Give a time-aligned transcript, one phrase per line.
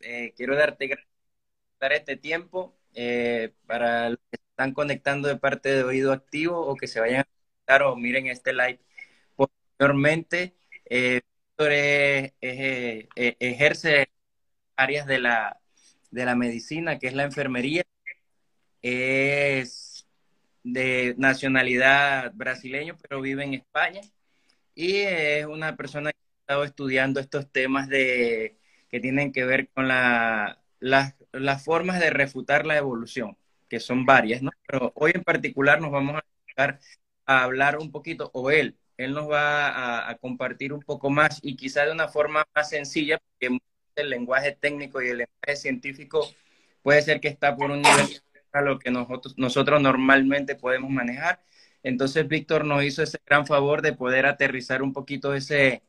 [0.00, 1.08] Eh, quiero darte gracias
[1.78, 6.76] por este tiempo eh, para los que están conectando de parte de Oído Activo o
[6.76, 8.80] que se vayan a conectar o miren este live
[9.36, 10.54] posteriormente.
[10.86, 11.20] Eh,
[13.38, 14.10] ejerce
[14.76, 15.60] áreas de la,
[16.10, 17.84] de la medicina, que es la enfermería.
[18.82, 20.06] Es
[20.64, 24.00] de nacionalidad brasileño, pero vive en España.
[24.74, 28.58] Y es una persona que ha estado estudiando estos temas de,
[28.92, 33.36] que tienen que ver con la, las formas de refutar la evolución,
[33.68, 34.50] que son varias, ¿no?
[34.66, 36.20] Pero hoy en particular nos vamos
[36.56, 36.78] a,
[37.26, 41.56] hablar un poquito, o él, él nos va a, a, compartir un poco más y
[41.56, 43.58] quizá de una forma más sencilla, porque
[43.96, 46.28] el lenguaje técnico y el lenguaje científico
[46.82, 48.22] puede ser que está por un nivel
[48.52, 51.42] a lo que nosotros, nosotros normalmente podemos manejar.
[51.82, 55.82] Entonces, Víctor nos hizo ese gran favor de poder aterrizar un poquito ese,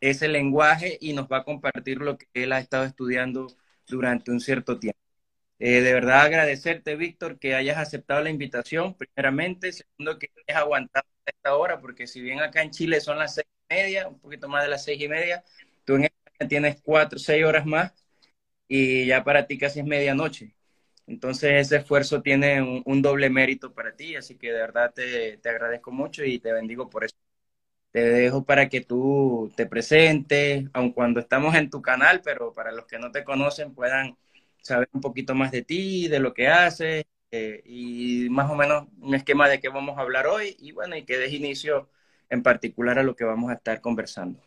[0.00, 3.48] ese lenguaje y nos va a compartir lo que él ha estado estudiando
[3.86, 4.98] durante un cierto tiempo.
[5.58, 9.72] Eh, de verdad agradecerte, Víctor, que hayas aceptado la invitación, primeramente.
[9.72, 13.46] Segundo, que hayas aguantado esta hora, porque si bien acá en Chile son las seis
[13.70, 15.44] y media, un poquito más de las seis y media,
[15.84, 17.92] tú en España tienes cuatro, seis horas más
[18.68, 20.54] y ya para ti casi es medianoche.
[21.06, 25.48] Entonces ese esfuerzo tiene un, doble mérito para ti, así que de verdad te, te,
[25.48, 27.16] agradezco mucho y te bendigo por eso.
[27.92, 32.72] Te dejo para que tú te presentes, aun cuando estamos en tu canal, pero para
[32.72, 34.16] los que no te conocen puedan
[34.62, 38.86] saber un poquito más de ti, de lo que haces eh, y más o menos
[39.00, 41.90] un esquema de qué vamos a hablar hoy y bueno, y que des inicio
[42.30, 44.40] en particular a lo que vamos a estar conversando.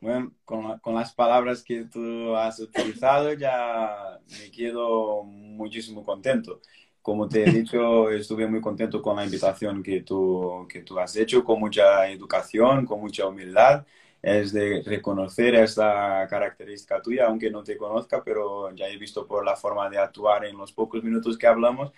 [0.00, 6.60] Bueno, con, con, las palabras que tú has utilizado ya me quedo muchísimo contento.
[7.02, 11.16] Como te he dicho, estuve muy contento con la invitación que tú, que tú has
[11.16, 13.84] hecho, con mucha educación, con mucha humildad.
[14.22, 19.44] Es de reconocer esta característica tuya, aunque no te conozca, pero ya he visto por
[19.44, 21.92] la forma de actuar en los pocos minutos que hablamos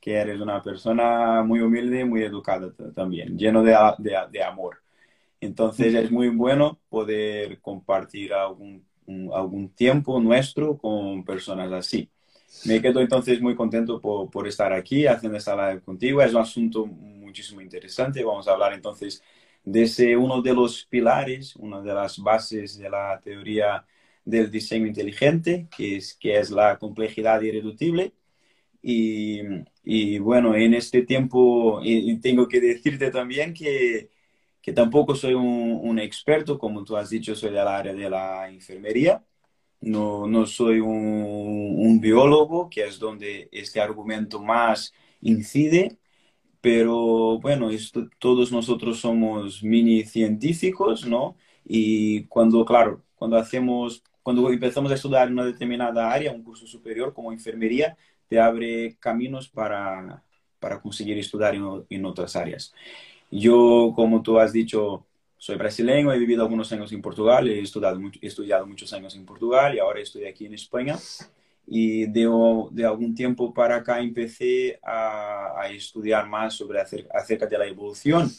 [0.00, 4.82] que eres una persona muy humilde y muy educada también, lleno de, de, de amor.
[5.40, 8.86] Entonces es muy bueno poder compartir algún,
[9.34, 12.10] algún tiempo nuestro con personas así.
[12.66, 16.22] Me quedo entonces muy contento por, por, estar aquí haciendo esta live contigo.
[16.22, 18.24] Es un asunto muchísimo interesante.
[18.24, 19.22] Vamos a hablar entonces
[19.64, 23.86] de ese, uno de los pilares, una de las bases de la teoría
[24.24, 28.14] del diseño inteligente, que es, que es la complejidad irreductible.
[28.82, 29.40] Y,
[29.84, 34.10] y bueno, en este tiempo y tengo que decirte también que
[34.62, 39.24] que tampoco soy un, experto, como tú has dicho, soy del área de la enfermería.
[39.80, 41.39] No, no soy un,
[42.00, 45.98] biólogo, que es donde este argumento más incide,
[46.60, 47.70] pero bueno,
[48.18, 51.36] todos nosotros somos mini científicos, ¿no?
[51.64, 56.66] Y cuando, claro, cuando hacemos, cuando empezamos a estudiar en una determinada área, un curso
[56.66, 57.96] superior como enfermería,
[58.28, 60.22] te abre caminos para,
[60.58, 62.74] para conseguir estudiar en, otras áreas.
[63.30, 65.06] Yo, como tú has dicho,
[65.38, 69.78] soy brasileño, he vivido algunos años en Portugal, he estudiado muchos años en Portugal y
[69.78, 70.96] ahora estoy aquí en España.
[71.66, 72.28] Y de,
[72.72, 78.30] de algún tiempo para acá empecé a, estudiar más sobre acerca de la evolución.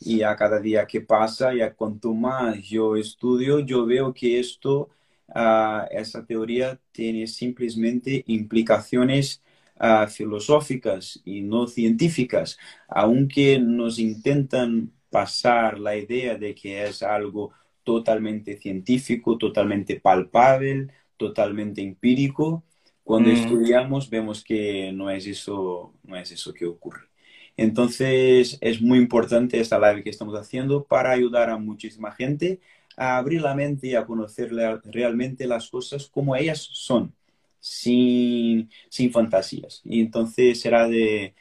[0.00, 4.40] Y a cada día que pasa y a cuanto más yo estudio, yo veo que
[4.40, 4.90] esto,
[5.28, 9.42] uh, esa teoría tiene simplemente implicaciones
[9.80, 12.58] uh, filosóficas y no científicas,
[12.88, 17.52] aunque nos intentan pasar la idea de que es algo
[17.84, 22.64] totalmente científico, totalmente palpable, totalmente empírico,
[23.02, 23.34] cuando mm.
[23.34, 27.08] estudiamos vemos que no es eso, no es eso que ocurre.
[27.56, 32.60] Entonces es muy importante esta live que estamos haciendo para ayudar a muchísima gente
[32.96, 34.52] a abrir la mente y a conocer
[34.84, 37.12] realmente las cosas como ellas son
[37.60, 39.80] sin, sin fantasías.
[39.84, 41.34] Y entonces será de,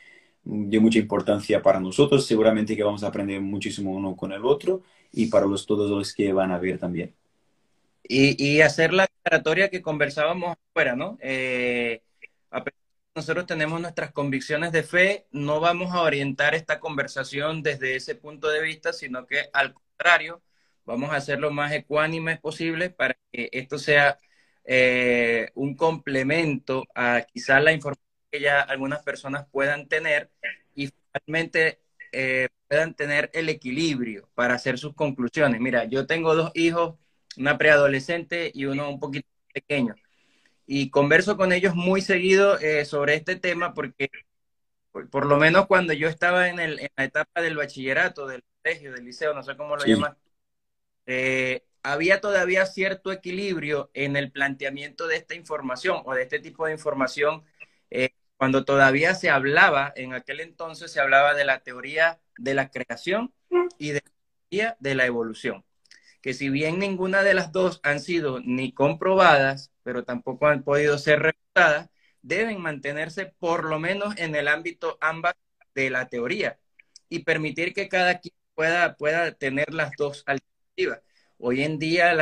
[0.44, 2.26] de, mucha importancia para nosotros.
[2.26, 6.14] Seguramente que vamos a aprender muchísimo uno con el otro y para los, todos los
[6.14, 7.14] que van a ver también.
[8.08, 11.18] Y, y hacer la aclaratoria que conversábamos afuera, ¿no?
[11.22, 12.02] Eh,
[13.16, 18.50] nosotros tenemos nuestras convicciones de fe, no vamos a orientar esta conversación desde ese punto
[18.50, 20.42] de vista, sino que al contrario,
[20.86, 24.18] vamos a hacer lo más ecuánimes posible para que esto sea
[24.66, 30.32] eh, un complemento a quizás la información que ya algunas personas puedan tener
[30.74, 31.82] y finalmente
[32.12, 35.62] eh, puedan tener el equilibrio para hacer sus conclusiones.
[35.62, 36.96] Mira, yo tengo dos hijos,
[37.38, 39.96] una preadolescente y uno un poquito pequeño,
[40.66, 44.10] y converso con ellos muy seguido eh, sobre este tema porque
[44.92, 48.94] por, lo menos cuando yo estaba en, el, en, la etapa del bachillerato, del colegio,
[48.94, 50.16] del liceo, no sé cómo lo llamas,
[51.84, 56.72] había todavía cierto equilibrio en el planteamiento de esta información o de este tipo de
[56.72, 57.44] información
[57.90, 62.72] eh, cuando todavía se hablaba, en aquel entonces se hablaba de la teoría de la
[62.72, 63.34] creación
[63.78, 64.12] y de la
[64.50, 65.64] teoría de la evolución,
[66.24, 70.98] que si bien ninguna de las dos han sido ni comprobadas, pero tampoco han podido
[70.98, 71.90] ser refutadas,
[72.22, 75.36] deben mantenerse por lo menos en el ámbito ambas
[75.76, 76.60] de la teoría
[77.10, 81.02] y permitir que cada quien pueda, pueda tener las dos alternativas.
[81.38, 82.14] Hoy en día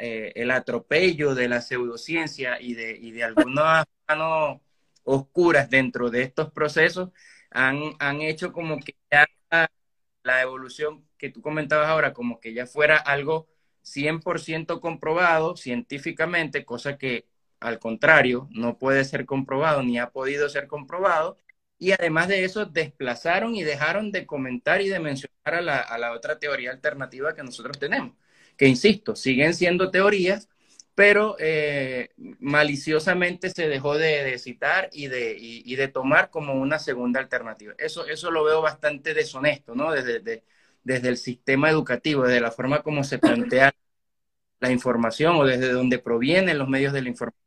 [0.00, 4.60] eh, el atropello de la pseudociencia y de, y de algunas manos
[5.04, 7.10] oscuras dentro de estos procesos
[7.50, 8.96] han, han hecho como que
[10.22, 13.48] la evolución que tú comentabas ahora, como que ya fuera algo
[13.82, 17.26] 100% comprobado científicamente, cosa que
[17.60, 21.38] al contrario no puede ser comprobado ni ha podido ser comprobado.
[21.78, 25.98] Y además de eso, desplazaron y dejaron de comentar y de mencionar a la, a
[25.98, 28.16] la otra teoría alternativa que nosotros tenemos,
[28.56, 30.48] que insisto, siguen siendo teorías,
[30.96, 32.08] pero eh,
[32.40, 37.74] maliciosamente se dejó de, citar y de, y, de, tomar como una segunda alternativa.
[37.76, 39.92] Eso, eso lo veo bastante deshonesto, ¿no?
[39.92, 40.42] Desde,
[40.86, 43.74] desde el sistema educativo, desde la forma como se plantea
[44.60, 47.42] la información o desde donde provienen los medios de la información.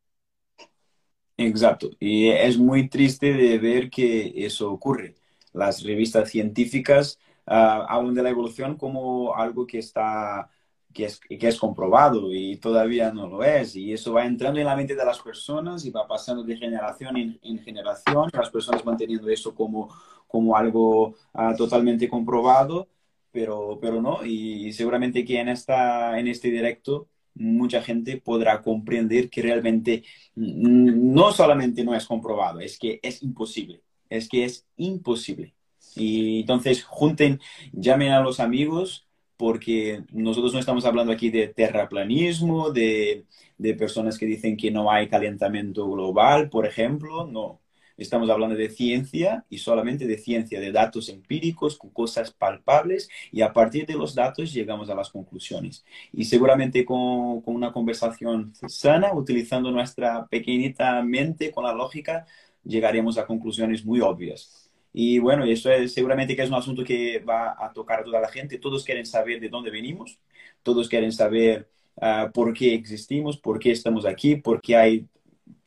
[1.37, 5.15] Exacto, y es muy triste de ver que eso ocurre.
[5.53, 10.49] Las revistas científicas uh, hablan de la evolución como algo que está
[10.93, 13.75] que es, que es comprobado y todavía no lo es.
[13.75, 17.15] Y eso va entrando en la mente de las personas y va pasando de generación
[17.15, 18.29] en, generación.
[18.33, 19.87] Las personas van teniendo eso como,
[20.27, 22.89] como algo ah, totalmente comprobado,
[23.31, 24.25] pero, pero no.
[24.25, 30.03] Y seguramente que en, esta, en este directo mucha gente podrá comprender que realmente
[30.35, 33.81] no solamente no es comprobado, es que es imposible.
[34.09, 35.53] Es que es imposible.
[35.95, 37.39] Y entonces junten,
[37.71, 43.25] llamen a los amigos porque nosotros no estamos hablando aquí de terraplanismo, de,
[43.57, 47.61] de, personas que dicen que no hay calentamiento global, por ejemplo, no.
[47.99, 53.41] Estamos hablando de ciencia y solamente de ciencia, de datos empíricos, con cosas palpables y
[53.41, 55.83] a partir de los datos llegamos a las conclusiones.
[56.13, 62.25] Y seguramente con, con una conversación sana, utilizando nuestra pequeñita mente con la lógica,
[62.63, 64.71] llegaremos a conclusiones muy obvias.
[64.93, 68.21] Y bueno, eso es seguramente que es un asunto que va a tocar a toda
[68.21, 68.59] la gente.
[68.59, 70.19] Todos quieren saber de dónde venimos,
[70.63, 71.67] todos quieren saber
[71.97, 75.05] uh, por qué existimos, por qué estamos aquí, por qué hay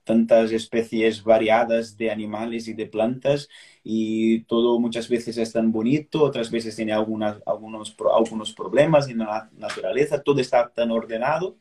[0.04, 3.48] tantas especies variadas de animales y de plantas
[3.84, 9.18] y todo muchas veces es tan bonito, otras veces tiene algunas, algunos, algunos problemas en
[9.18, 11.56] la naturaleza, todo está tan ordenado.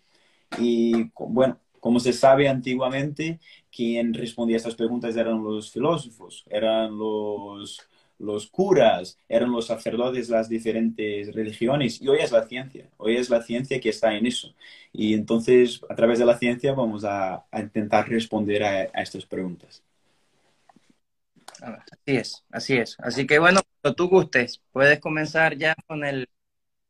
[0.59, 3.39] Y bueno, como se sabe antiguamente,
[3.71, 7.79] quien respondía a estas preguntas eran los filósofos, eran los,
[8.21, 12.01] los curas, eran los sacerdotes de las diferentes religiones.
[12.01, 14.53] Y hoy es la ciencia, hoy es la ciencia que está en eso.
[14.93, 19.83] Y entonces, a través de la ciencia, vamos a, intentar responder a, estas preguntas.
[21.61, 22.97] Así es, así es.
[22.99, 26.27] Así que bueno, cuando tú gustes, puedes comenzar ya con, el,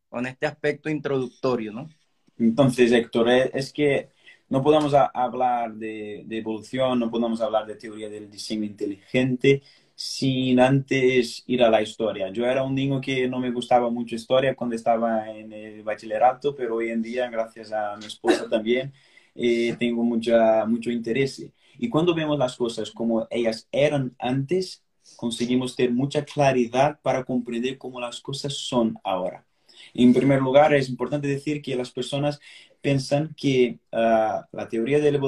[0.09, 1.89] con este aspecto introductorio, ¿no?
[2.37, 4.09] Entonces, Héctor, es que
[4.51, 9.61] no podemos hablar de, evolución, no podemos hablar de teoría del diseño inteligente
[10.01, 12.29] sin antes ir a la historia.
[12.29, 16.55] Yo era un niño que no me gustaba mucho historia cuando estaba en el bachillerato,
[16.55, 18.91] pero hoy en día, gracias a mi esposa también,
[19.35, 21.45] eh, tengo mucha, mucho interés.
[21.77, 24.83] Y cuando vemos las cosas como ellas eran antes,
[25.17, 29.45] conseguimos tener mucha claridad para comprender cómo las cosas son ahora.
[29.93, 32.39] En primer lugar, es importante decir que las personas
[32.81, 35.19] piensan que ah, la teoría del,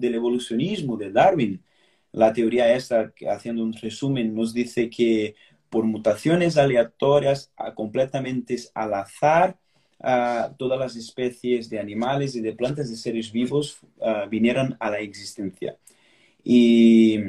[0.00, 1.62] evolucionismo de Darwin,
[2.16, 5.34] la teoría esta, haciendo un resumen, nos dice que
[5.68, 9.58] por mutaciones aleatorias, completamente al azar,
[10.56, 13.80] todas las especies de animales y de plantas de seres vivos
[14.30, 15.76] vinieron a la existencia.
[16.42, 17.20] Y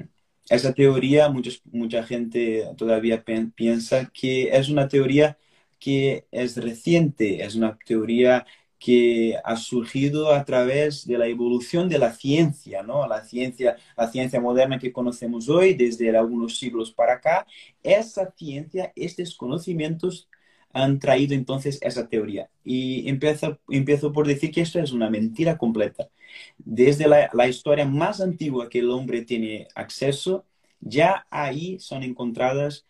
[0.50, 3.25] esa teoría, mucha gente todavía
[3.56, 5.38] piensa que es una teoría
[5.79, 8.46] que es reciente, es una teoría
[8.79, 13.07] que ha surgido a través de la evolución de la ciencia, ¿no?
[13.07, 17.48] La ciencia, la ciencia moderna que conocemos hoy, desde algunos siglos para acá,
[17.84, 20.29] esa ciencia, estos conocimientos
[20.74, 22.50] han traído entonces esa teoría.
[22.63, 26.10] Y empiezo, empiezo por decir que esto es una mentira completa.
[26.57, 30.46] Desde la, la historia más antigua que el hombre tiene acceso,
[30.79, 32.86] ya ahí son encontradas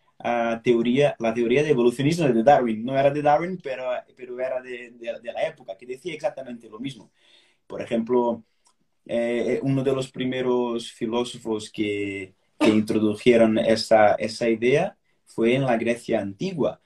[0.63, 2.83] teoría, la teoría de evolucionismo de Darwin.
[2.83, 6.79] No era de Darwin, pero, pero era de, de, la época, que decía exactamente lo
[6.79, 7.11] mismo.
[7.67, 8.43] Por ejemplo,
[9.05, 15.77] eh, uno de los primeros filósofos que, que introdujeron esa, esa idea fue en la
[15.77, 16.81] Grecia antigua.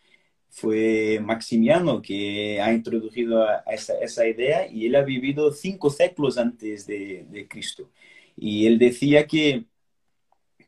[0.49, 6.85] fue Maximiano que ha introducido esa, esa, idea y él ha vivido cinco séculos antes
[6.87, 7.89] de, de Cristo.
[8.35, 9.65] Y él decía que,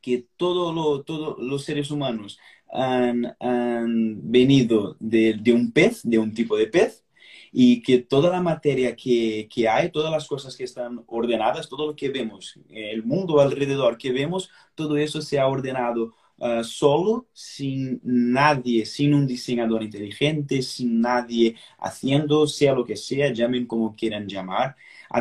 [0.03, 2.39] que todos lo, todo los seres humanos
[2.71, 7.03] han, han venido de, de, un pez, de un tipo de pez,
[7.51, 11.87] y que toda la materia que, que, hay, todas las cosas que están ordenadas, todo
[11.87, 17.27] lo que vemos, el mundo alrededor que vemos, todo eso se ha ordenado uh, solo,
[17.33, 23.95] sin nadie, sin un diseñador inteligente, sin nadie haciendo, sea lo que sea, llamen como
[23.95, 24.75] quieran llamar,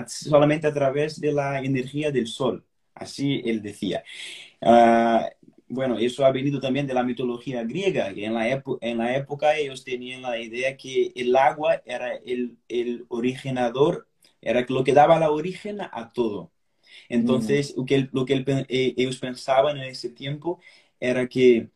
[0.09, 2.65] solamente a través de la energía del sol.
[2.95, 4.03] Así él decía.
[4.63, 5.27] Uh,
[5.69, 9.85] bueno, eso ha venido también de la mitología griega, en la, en la época ellos
[9.85, 14.07] tenían la idea que el agua era el, el originador,
[14.41, 16.51] era lo que daba la origen a todo.
[17.09, 17.81] Entonces, mm.
[17.81, 20.61] lo que, lo que eh, ellos pensaban en ese tiempo
[21.01, 21.71] era que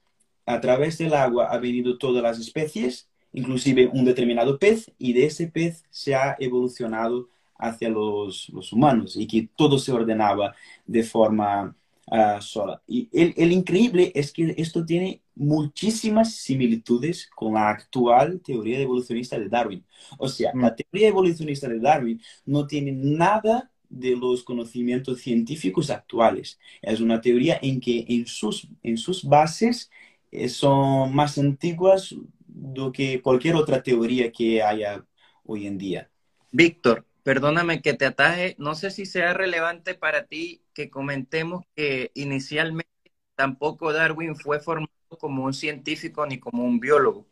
[0.44, 5.24] a través del agua ha venido todas las especies, inclusive un determinado pez, y de
[5.26, 7.28] ese pez se ha evolucionado
[7.58, 10.54] hacia los, los humanos y que todo se ordenaba
[10.86, 11.74] de forma
[12.06, 12.82] uh, sola.
[12.86, 19.38] Y el, el, increíble es que esto tiene muchísimas similitudes con la actual teoría evolucionista
[19.38, 19.84] de Darwin.
[20.18, 20.60] O sea, mm.
[20.60, 26.58] la teoría evolucionista de Darwin no tiene nada de los conocimientos científicos actuales.
[26.82, 29.90] Es una teoría en que en sus, en sus bases
[30.32, 32.14] eh, son más antiguas
[32.46, 35.04] do que cualquier otra teoría que haya
[35.44, 36.10] hoy en día.
[36.50, 42.12] Víctor, perdóname que te ataje, no sé si sea relevante para ti que comentemos que
[42.14, 42.88] inicialmente
[43.35, 47.26] tampoco Darwin fue formado como un científico ni como un biólogo.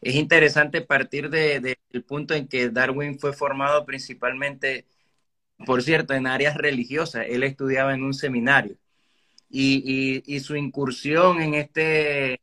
[0.00, 4.86] Es interesante partir del de, punto en que Darwin fue formado principalmente,
[5.66, 7.26] por cierto, en áreas religiosas.
[7.28, 8.78] Él estudiaba en un seminario.
[9.50, 12.40] Y, y, su incursión en este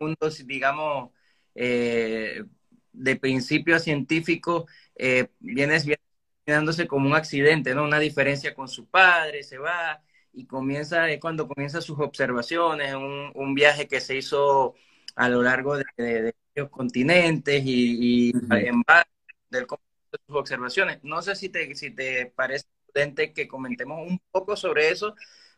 [0.00, 1.12] mundo, digamos,
[1.54, 2.44] eh,
[2.92, 6.07] de principio científico, eh, viene, viene
[6.52, 7.84] dándose como un accidente, ¿no?
[7.84, 10.02] Una diferencia con su padre, se va
[10.32, 14.74] y comienza, es cuando comienza sus observaciones, un, un viaje que se hizo
[15.16, 19.08] a lo largo de, de, de los continentes y, y en base
[19.50, 19.66] del
[20.12, 21.00] de sus observaciones.
[21.02, 25.14] No sé si te, si te parece prudente que comentemos un poco sobre eso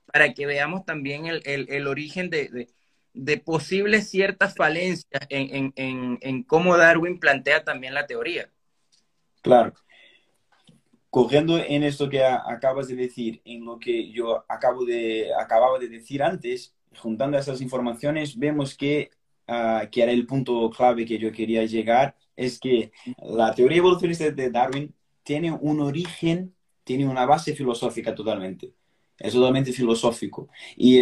[0.07, 2.69] para que veamos también el, el, el origen de, de,
[3.15, 8.51] de, posibles ciertas falencias en, en, en, en cómo Darwin plantea también la teoría.
[9.43, 9.75] Claro
[11.11, 16.75] cogiendo en esto que acabas de decir, en lo que yo acababa de decir antes,
[16.97, 19.11] juntando esas informaciones, vemos que,
[19.49, 24.31] uh, que era el punto clave que yo quería llegar, es que la teoría evolucionista
[24.31, 28.75] de Darwin tiene un origen, tiene una base filosófica totalmente.
[29.19, 30.49] Es totalmente filosófico.
[30.77, 31.01] Y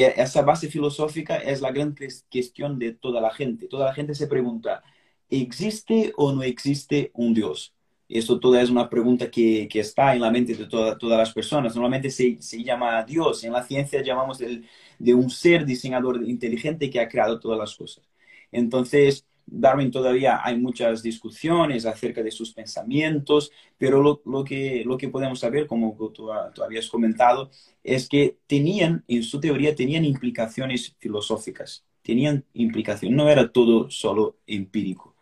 [0.00, 1.94] esa base filosófica es la gran
[2.30, 3.68] cuestión de toda la gente.
[3.68, 4.82] Toda la gente se pregunta,
[5.28, 7.74] ¿existe o no existe un Dios?
[8.10, 11.32] Esto toda es una pregunta que, que está en la mente de toda, todas las
[11.32, 11.74] personas.
[11.74, 13.44] Normalmente se, se llama Dios.
[13.44, 14.66] En la ciencia llamamos el,
[14.98, 18.04] de un ser diseñador inteligente que ha creado todas las cosas.
[18.50, 24.96] Entonces, Darwin todavía hay muchas discusiones acerca de sus pensamientos, pero lo, lo, que, lo
[24.98, 27.50] que podemos saber, como tú, tú, habías comentado,
[27.82, 34.38] es que tenían, en su teoría, tenían implicaciones filosóficas, tenían implicaciones, no era todo solo
[34.46, 35.16] empírico.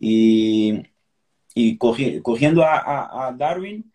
[0.00, 0.82] Y
[1.54, 3.90] y cogiendo a, a, Darwin,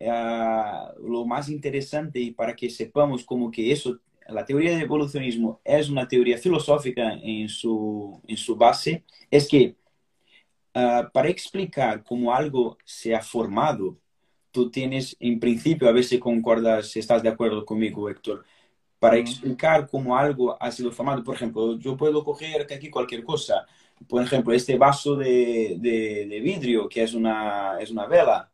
[0.00, 3.98] uh, lo más interesante y para que sepamos como que eso,
[4.28, 9.74] la teoría del evolucionismo es una teoría filosófica en su, en su base, es que
[10.74, 13.96] uh, para explicar cómo algo se ha formado,
[14.50, 18.44] tú tienes, en principio, a ver si concordas, si estás de acuerdo conmigo, Héctor,
[18.98, 23.64] para explicar cómo algo ha sido formado, por ejemplo, yo puedo coger aquí cualquier cosa,
[24.08, 28.50] por ejemplo, este vaso de, de, de, vidrio, que es una, es una vela,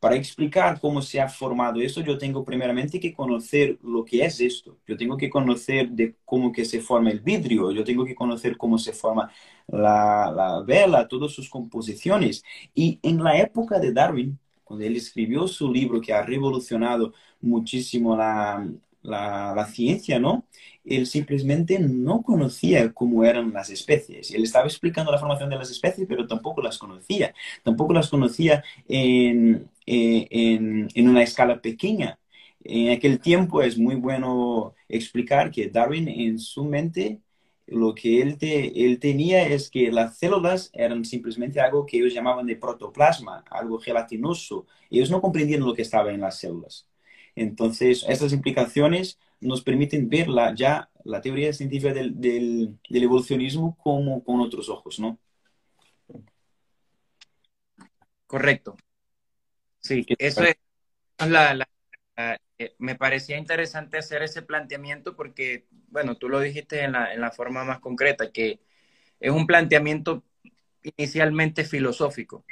[0.00, 4.40] para explicar cómo se ha formado esto, yo tengo primeramente que conocer lo que es
[4.40, 4.78] esto.
[4.86, 8.56] Yo tengo que conocer de cómo que se forma el vidrio, yo tengo que conocer
[8.56, 9.30] cómo se forma
[9.68, 12.42] la, la vela, todas sus composiciones.
[12.74, 18.16] Y en la época de Darwin, cuando él escribió su libro que ha revolucionado muchísimo
[18.16, 18.66] la,
[19.02, 20.44] la, ciencia, ¿no?
[20.84, 24.30] Él simplemente no conocía cómo eran las especies.
[24.32, 27.34] Él estaba explicando la formación de las especies, pero tampoco las conocía.
[27.62, 32.18] Tampoco las conocía en, eh, en, en una escala pequeña.
[32.64, 37.20] En aquel tiempo es muy bueno explicar que Darwin en su mente
[37.70, 42.12] lo que él, te, él tenía es que las células eran simplemente algo que ellos
[42.12, 44.66] llamaban de protoplasma, algo gelatinoso.
[44.90, 46.89] Ellos no comprendían lo que estaba en las células.
[47.34, 53.76] Entonces, estas implicaciones nos permiten ver la, ya la teoría científica del, del, del, evolucionismo
[53.78, 55.18] como con otros ojos, ¿no?
[58.26, 58.76] Correcto.
[59.80, 60.56] Sí, eso es
[61.18, 61.66] la,
[62.60, 67.20] eh, me parecía interesante hacer ese planteamiento porque, bueno, tú lo dijiste en la, en
[67.20, 68.60] la forma más concreta, que
[69.18, 70.22] es un planteamiento
[70.82, 72.44] inicialmente filosófico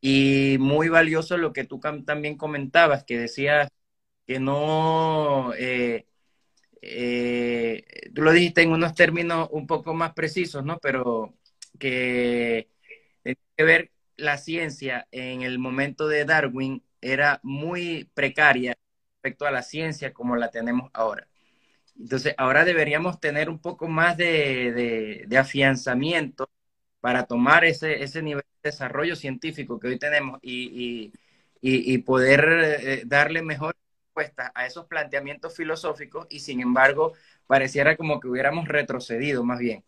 [0.00, 3.68] y muy valioso lo que tú también comentabas, que decías
[4.26, 6.06] que no, eh,
[6.82, 10.78] eh, tú lo dijiste en unos términos un poco más precisos, ¿no?
[10.80, 11.34] Pero
[11.78, 12.68] que
[13.22, 18.76] tiene que ver la ciencia en el momento de Darwin era muy precaria
[19.14, 21.28] respecto a la ciencia como la tenemos ahora.
[21.98, 26.50] Entonces, ahora deberíamos tener un poco más de, afianzamiento
[27.00, 31.12] para tomar ese, ese nivel de desarrollo científico que hoy tenemos y,
[32.04, 32.44] poder
[32.82, 33.76] eh, darle mejor
[34.14, 37.12] respuesta a esos planteamientos filosóficos y sin embargo
[37.46, 39.82] pareciera como que hubiéramos retrocedido más bien.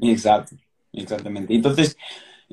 [0.00, 0.56] Exacto,
[0.92, 1.54] exactamente.
[1.54, 1.96] Entonces,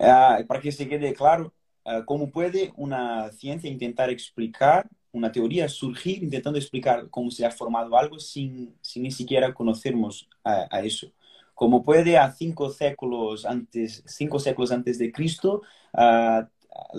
[0.02, 1.54] ah, para que se quede claro,
[1.86, 7.52] ah, ¿cómo puede una ciencia intentar explicar una teoría surgir intentando explicar cómo se ha
[7.52, 11.08] formado algo sin, sin ni siquiera conocernos a, eso.
[11.54, 15.62] Como puede a cinco séculos antes, cinco séculos antes de Cristo
[15.94, 16.46] uh,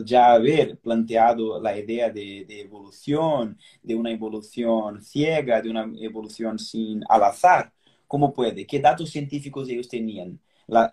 [0.04, 7.02] ya haber planteado la idea de, evolución, de una evolución ciega, de una evolución sin
[7.08, 7.72] al azar.
[8.06, 8.66] ¿Cómo puede?
[8.66, 10.40] ¿Qué datos científicos ellos tenían?
[10.66, 10.90] La,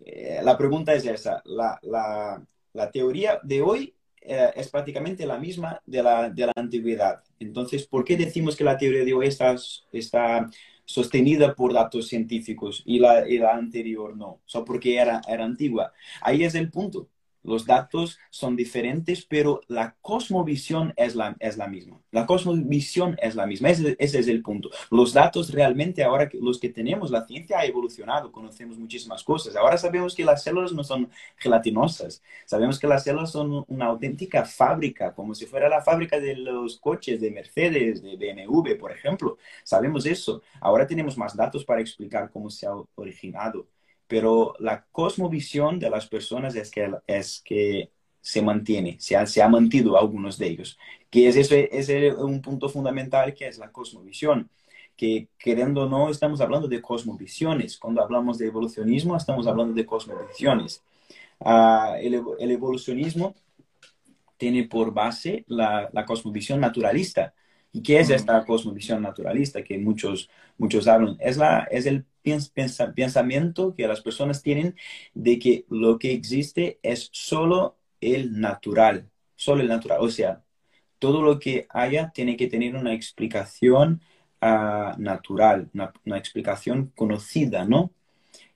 [0.00, 1.42] eh, la pregunta es esa.
[1.44, 6.52] La, la, la teoría de hoy eh, es prácticamente la misma de la, de la
[6.56, 7.22] antigüedad.
[7.38, 9.56] Entonces, ¿por qué decimos que la teoría de hoy está,
[9.92, 10.50] está
[10.84, 14.40] sostenida por datos científicos y la, la anterior no?
[14.44, 15.92] Solo porque era, era antigua.
[16.20, 17.08] Ahí es el punto.
[17.42, 22.00] Los datos son diferentes, pero la cosmovisión es la, es la misma.
[22.10, 23.70] La cosmovisión es la misma.
[23.70, 24.70] Ese, ese, es el punto.
[24.90, 29.56] Los datos realmente, ahora que los que tenemos, la ciencia ha evolucionado, conocemos muchísimas cosas.
[29.56, 32.22] Ahora sabemos que las células no son gelatinosas.
[32.44, 36.78] Sabemos que las células son una auténtica fábrica, como si fuera la fábrica de los
[36.78, 39.38] coches de Mercedes, de BMW, por ejemplo.
[39.64, 40.42] Sabemos eso.
[40.60, 43.66] Ahora tenemos más datos para explicar cómo se ha originado
[44.10, 49.40] pero la cosmovisión de las personas es que, es que se mantiene, se ha, se
[49.40, 50.76] ha mantenido algunos de ellos,
[51.08, 54.50] que es, eso, es un punto fundamental que es la cosmovisión,
[54.96, 59.86] que queriendo o no estamos hablando de cosmovisiones, cuando hablamos de evolucionismo estamos hablando de
[59.86, 60.82] cosmovisiones.
[61.38, 63.36] Uh, el, el, evolucionismo
[64.36, 67.32] tiene por base la, la cosmovisión naturalista,
[67.72, 71.16] ¿Y qué es esta cosmovisión naturalista que muchos, muchos hablan?
[71.20, 74.76] Es, la, es el pensamiento que las personas tienen
[75.14, 79.98] de que lo que existe es solo el natural, solo el natural.
[80.00, 80.42] O sea,
[80.98, 84.00] todo lo que haya tiene que tener una explicación
[84.42, 87.92] uh, natural, una, una, explicación conocida, ¿no?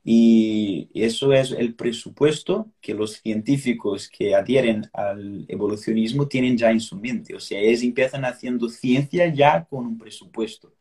[0.06, 6.80] Y eso es el presupuesto que los científicos que adhieren al evolucionismo tienen ya en
[6.80, 7.34] su mente.
[7.34, 10.74] O sea, ellos empiezan haciendo ciencia ya con un presupuesto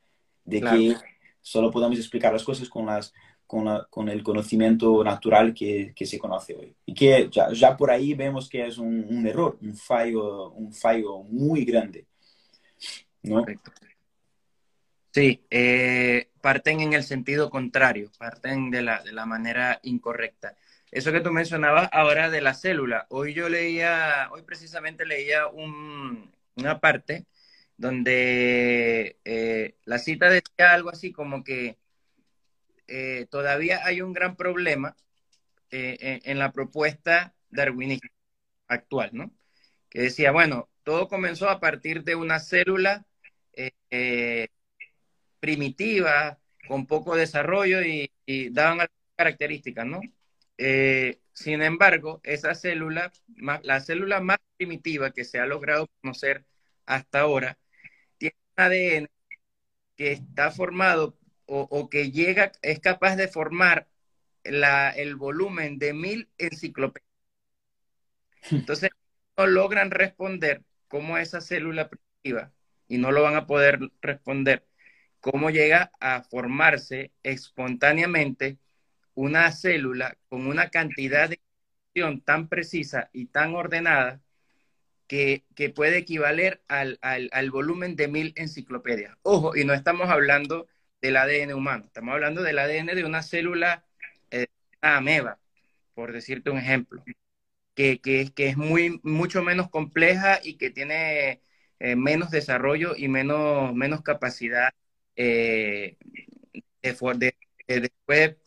[0.43, 0.95] de que
[1.43, 3.13] solo podamos explicar las cosas con, las,
[3.45, 6.75] con, la, con el conocimiento natural que, que, se conoce hoy.
[6.85, 10.73] Y que ya, ya, por ahí vemos que es un, un error, un fallo, un
[10.73, 12.07] fallo muy grande.
[13.21, 13.41] ¿no?
[13.41, 13.71] Correcto.
[15.11, 20.55] Sí, eh, parten en el sentido contrario, parten de la, de la manera incorrecta.
[20.89, 26.31] Eso que tú mencionabas ahora de la célula, hoy yo leía, hoy precisamente leía un,
[26.55, 27.25] una parte
[27.77, 31.77] donde eh, la cita decía algo así como que
[32.87, 34.95] eh, todavía hay un gran problema
[35.71, 38.07] en, en, la propuesta darwinista
[38.67, 39.31] actual, ¿no?
[39.89, 43.05] Que decía, bueno, todo comenzó a partir de una célula
[45.39, 48.09] primitiva, con poco desarrollo y,
[48.51, 50.01] daban algunas características, ¿no?
[50.57, 53.11] Eh, sin embargo, esa célula,
[53.63, 56.45] la célula más primitiva que se ha logrado conocer
[56.85, 57.57] hasta ahora,
[58.55, 59.09] ADN
[59.95, 63.87] que está formado o, que llega, es capaz de formar
[64.43, 67.09] el volumen de mil enciclopedias.
[68.49, 68.89] Entonces,
[69.37, 72.51] no logran responder cómo esa célula primitiva,
[72.87, 74.65] y no lo van a poder responder,
[75.19, 78.57] cómo llega a formarse espontáneamente
[79.13, 81.39] una célula con una cantidad de
[81.93, 84.21] información tan precisa y tan ordenada
[85.55, 86.97] que, puede equivaler al,
[87.51, 89.15] volumen de mil enciclopedias.
[89.21, 90.67] Ojo, y no estamos hablando
[91.01, 93.85] del ADN humano, estamos hablando del ADN de una célula,
[94.31, 94.47] eh,
[94.81, 95.39] ameba,
[95.93, 97.03] por decirte un ejemplo,
[97.75, 101.41] que, que, es muy, mucho menos compleja y que tiene
[101.79, 104.73] eh, menos desarrollo y menos, menos capacidad
[105.15, 105.97] eh,
[106.81, 107.35] de,
[107.67, 108.37] después,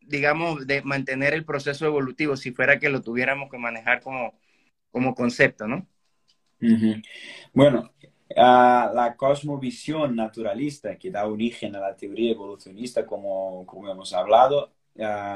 [0.00, 4.38] digamos, de mantener el proceso evolutivo, si fuera que lo tuviéramos que manejar como,
[4.90, 5.88] como concepto, ¿no?
[7.52, 7.90] Bueno,
[8.34, 14.72] la cosmovisión naturalista que da origen a la teoría evolucionista, como, como hemos hablado,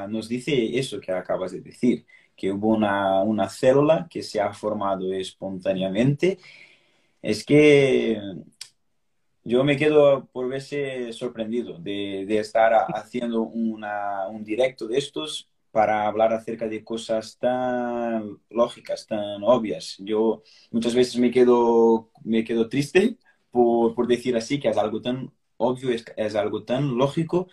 [0.09, 4.53] nos dice eso que acabas de decir, que hubo una, una célula que se ha
[4.53, 6.37] formado espontáneamente.
[7.21, 8.19] Es que
[9.43, 16.07] yo me quedo por verse sorprendido de, de estar haciendo un directo de estos para
[16.07, 19.95] hablar acerca de cosas tan lógicas, tan obvias.
[19.99, 23.17] Yo muchas veces me quedo, me quedo triste
[23.51, 27.47] por, por decir así, que es algo tan obvio, es, es, algo tan lógico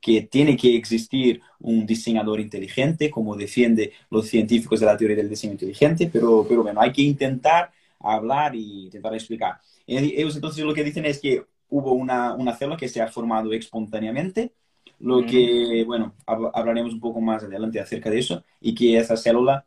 [0.00, 5.28] que tiene que existir un diseñador inteligente, como defiende los científicos de la teoría del
[5.30, 9.60] diseño inteligente, pero, pero bueno, hay que intentar hablar y intentar explicar.
[9.86, 13.52] Ellos entonces lo que dicen es que hubo una, una célula que se ha formado
[13.52, 14.52] espontáneamente,
[15.00, 19.66] lo que, bueno, hablaremos un poco más adelante acerca de eso, y que esa célula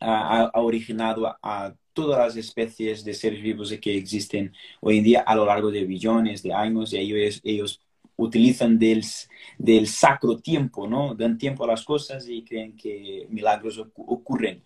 [0.00, 5.34] ha, originado a, todas las especies de seres vivos que existen hoy en día a
[5.34, 7.80] lo largo de billones de años, y ellos, ellos
[8.16, 9.04] utilizan del,
[9.58, 11.14] del sacro tiempo, ¿no?
[11.14, 14.62] Dan tiempo a las cosas y creen que milagros ocurren.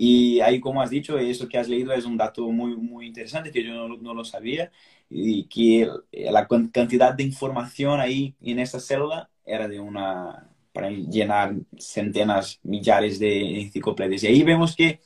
[0.00, 3.50] Y ahí, como has dicho, eso que has leído es un dato muy, muy interesante
[3.50, 4.70] que yo no, no lo sabía
[5.10, 11.56] y que la cantidad de información ahí en esa célula era de una para llenar
[11.76, 14.22] centenas, millares de enciclopedias.
[14.22, 15.00] Y ahí vemos que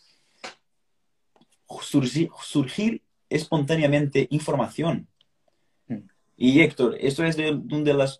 [1.81, 5.09] surgir, surgir espontáneamente información.
[6.45, 8.19] Y Héctor, esto es de, uno de, los,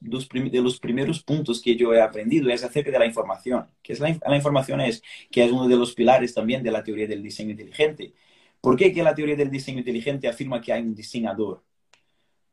[0.81, 3.67] primeros puntos que yo he aprendido, es acerca de la información.
[3.83, 6.85] Que es la, la, información es que es uno de los pilares también de la
[6.85, 8.15] teoría del diseño inteligente.
[8.61, 11.65] ¿Por qué que la teoría del diseño inteligente afirma que hay un diseñador?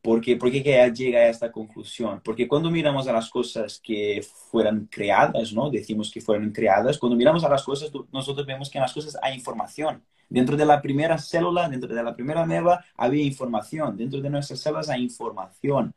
[0.02, 2.22] ¿Por qué, ¿Por qué llega a esta conclusión?
[2.24, 5.70] Porque cuando miramos a las cosas que fueron creadas, ¿no?
[5.70, 9.18] Decimos que fueron creadas, cuando miramos a las cosas, nosotros vemos que en las cosas
[9.22, 10.02] hay información.
[10.30, 13.98] Dentro de la primera célula, dentro de la primera neva, había información.
[13.98, 15.94] Dentro de nuestras células hay información.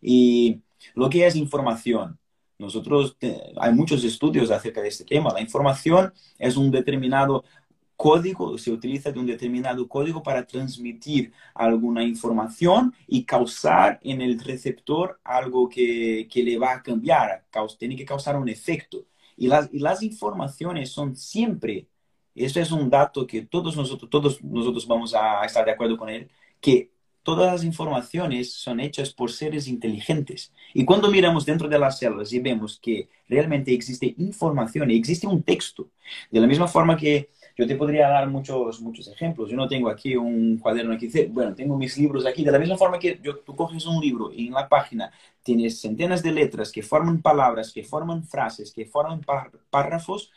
[0.00, 0.62] Y
[0.94, 2.18] lo que es información,
[2.58, 3.16] nosotros,
[3.60, 5.32] hay muchos estudios acerca de este tema.
[5.32, 7.44] La información es un determinado
[7.96, 14.38] código, se utiliza de un determinado código para transmitir alguna información y causar en el
[14.38, 17.44] receptor algo que, que le va a cambiar,
[17.78, 19.06] tiene que causar un efecto.
[19.36, 21.88] Y las, y las informaciones son siempre,
[22.34, 26.08] eso es un dato que todos nosotros, todos nosotros vamos a estar de acuerdo con
[26.08, 26.30] él,
[26.60, 26.90] que
[27.22, 30.52] todas las informaciones son hechas por seres inteligentes.
[30.72, 35.42] Y cuando miramos dentro de las células y vemos que realmente existe información existe un
[35.42, 35.88] texto,
[36.30, 39.50] de la misma forma que yo te podría dar muchos, muchos ejemplos.
[39.50, 42.44] Yo no tengo aquí un cuaderno aquí, bueno, tengo mis libros aquí.
[42.44, 45.10] De la misma forma que yo, tú coges un libro y en la página
[45.42, 49.22] tienes centenas de letras que forman palabras, que forman frases, que forman
[49.70, 50.30] párrafos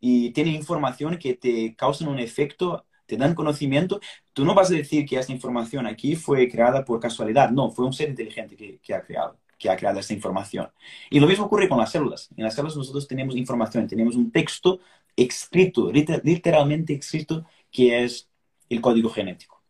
[0.00, 4.00] y tiene información que te causan un efecto te dan conocimiento,
[4.32, 7.84] tú no vas a decir que esta información aquí fue creada por casualidad, no, fue
[7.84, 10.70] un ser inteligente que, que ha creado que ha creado esta información.
[11.10, 12.30] Y lo mismo ocurre con las células.
[12.34, 14.80] En las células nosotros tenemos información, tenemos un texto
[15.24, 18.28] escrito, literalmente escrito, que es
[18.68, 19.62] el código genético.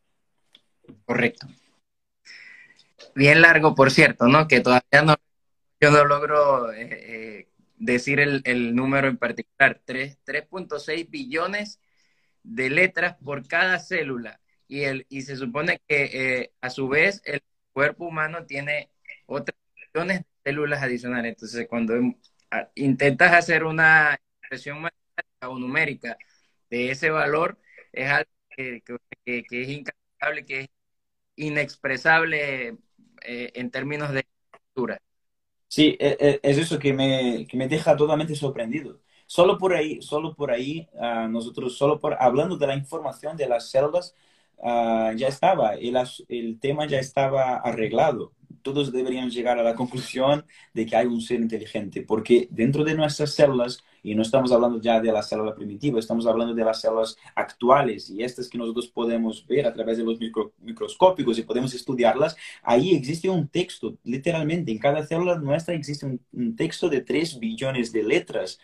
[1.04, 1.48] Correcto.
[3.14, 4.46] Bien largo, por cierto, ¿no?
[4.46, 5.16] Que todavía no,
[5.80, 9.80] yo no logro eh, eh, decir el, número en particular.
[9.86, 11.80] 3.6 billones
[12.42, 14.40] de letras por cada célula.
[14.68, 18.90] Y, el, y se supone que eh, a su vez el cuerpo humano tiene
[19.26, 19.56] otras
[19.92, 21.30] millones de células adicionales.
[21.30, 21.94] Entonces, cuando
[22.74, 24.80] intentas hacer una expresión
[25.48, 26.18] o numérica
[26.68, 27.58] de ese valor
[27.92, 28.82] es algo que,
[29.24, 30.68] es incalculable, que es
[31.36, 32.76] inexpresable
[33.22, 35.00] eh, en términos de cultura.
[35.68, 39.00] Sí, e, e, es eso que me, que me deja totalmente sorprendido.
[39.26, 43.48] Solo por ahí, solo por ahí, ah, nosotros, solo por hablando de la información de
[43.48, 44.14] las células,
[44.56, 45.96] uh, ya estaba, el,
[46.28, 51.20] el tema ya estaba arreglado todos deberían llegar a la conclusión de que hay un
[51.20, 55.54] ser inteligente, porque dentro de nuestras células, y no estamos hablando ya de la célula
[55.54, 59.98] primitiva, estamos hablando de las células actuales y estas que nosotros podemos ver a través
[59.98, 60.18] de los
[60.58, 66.56] microscópicos y podemos estudiarlas, ahí existe un texto, literalmente, en cada célula nuestra existe un,
[66.56, 68.58] texto de 3 billones de letras.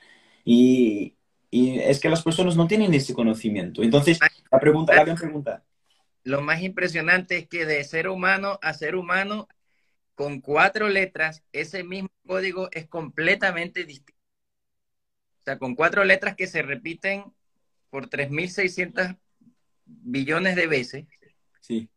[0.45, 1.15] Y,
[1.51, 3.83] es que las personas no tienen ese conocimiento.
[3.83, 4.19] Entonces,
[4.51, 5.65] la pregunta, la gran pregunta.
[6.27, 9.49] Lo más impresionante es que de ser humano a ser humano
[10.17, 14.21] con cuatro letras, ese mismo código es completamente distinto.
[15.41, 17.25] O sea, con cuatro letras que se repiten
[17.91, 19.19] por 3.600
[19.85, 21.05] billones de veces.
[21.61, 21.89] Sí.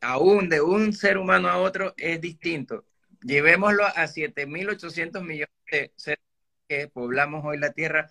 [0.00, 2.84] Aún de un ser humano a otro es distinto.
[3.22, 6.24] Llevémoslo a 7.800 millones de seres
[6.68, 8.10] que poblamos hoy la Tierra.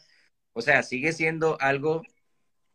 [0.54, 2.04] O sea, sigue siendo algo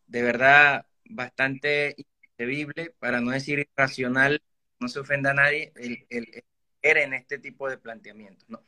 [0.06, 4.42] de verdad bastante inconcebible, para no decir irracional,
[4.78, 6.44] no se ofenda a nadie, el, el,
[6.82, 8.62] en este tipo de planteamientos, ¿no?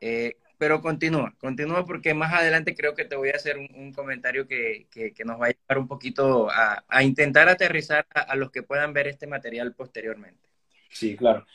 [0.00, 4.46] Eh, pero continúa, continúa porque más adelante creo que te voy a hacer un, comentario
[4.48, 8.64] que, que, nos va a llevar un poquito a, a intentar aterrizar a, los que
[8.64, 10.48] puedan ver este material posteriormente.
[10.90, 11.46] Sí, claro.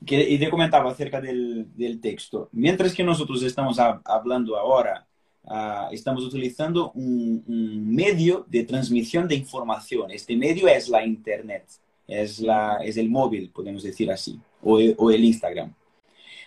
[0.00, 2.48] y te comentaba acerca del, del, texto.
[2.52, 5.04] Mientras que nosotros estamos hablando ahora,
[5.42, 10.12] uh, estamos utilizando un, un, medio de transmisión de información.
[10.12, 11.64] Este medio es la Internet,
[12.06, 15.74] es, la, es el móvil, podemos decir así, o, o el Instagram.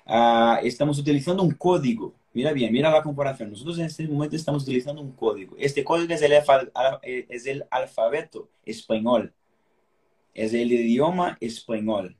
[0.06, 2.14] Uh, estamos utilizando un código.
[2.34, 3.50] Mira bien, mira la comparación.
[3.50, 5.56] Nosotros en este momento estamos utilizando un código.
[5.58, 6.34] Este código es el,
[7.04, 9.34] es el alfabeto español.
[10.34, 12.16] Es el idioma español.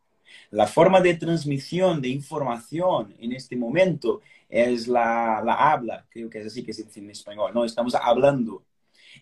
[0.50, 6.40] La forma de transmisión de información en este momento es la, la habla, creo que
[6.40, 7.66] es así que se dice en español, ¿no?
[7.66, 8.64] Estamos hablando.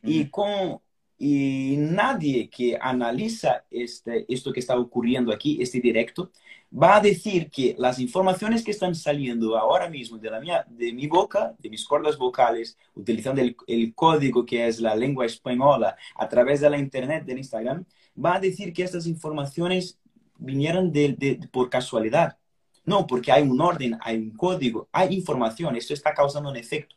[0.04, 0.80] Y, con,
[1.18, 6.32] y nadie que analiza este, esto que está ocurriendo aquí, este directo,
[6.72, 10.92] va a decir que las informaciones que están saliendo ahora mismo de, la mía, de
[10.94, 15.96] mi boca, de mis cuerdas vocales, utilizando el, el, código que es la lengua española
[16.16, 17.86] a través de la internet, del Instagram,
[18.24, 20.00] va a decir que estas informaciones
[20.38, 22.38] vinieron de, de, por casualidad.
[22.84, 26.96] No, porque hay un orden, hay un código, hay información, esto está causando un efecto.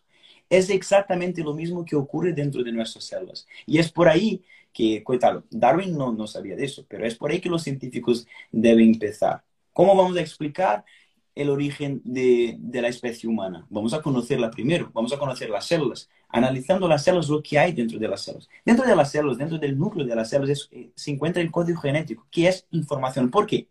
[0.51, 3.47] Es exactamente lo mismo que ocurre dentro de nuestras células.
[3.67, 7.31] Y es por ahí que, coitado, Darwin no, no sabía de eso, pero es por
[7.31, 9.43] ahí que los científicos deben empezar.
[9.73, 10.85] ¿Cómo vamos a explicar
[11.35, 13.67] el origen de, de, la especie humana?
[13.71, 17.73] Vamos a conocerla primero, vamos a conocer las células, analizando las células, lo que hay
[17.73, 18.49] dentro de las células.
[18.65, 21.81] Dentro de las células, dentro del núcleo de las células, eh, se encuentra el código
[21.81, 23.31] genético, que es información.
[23.31, 23.69] ¿Por qué?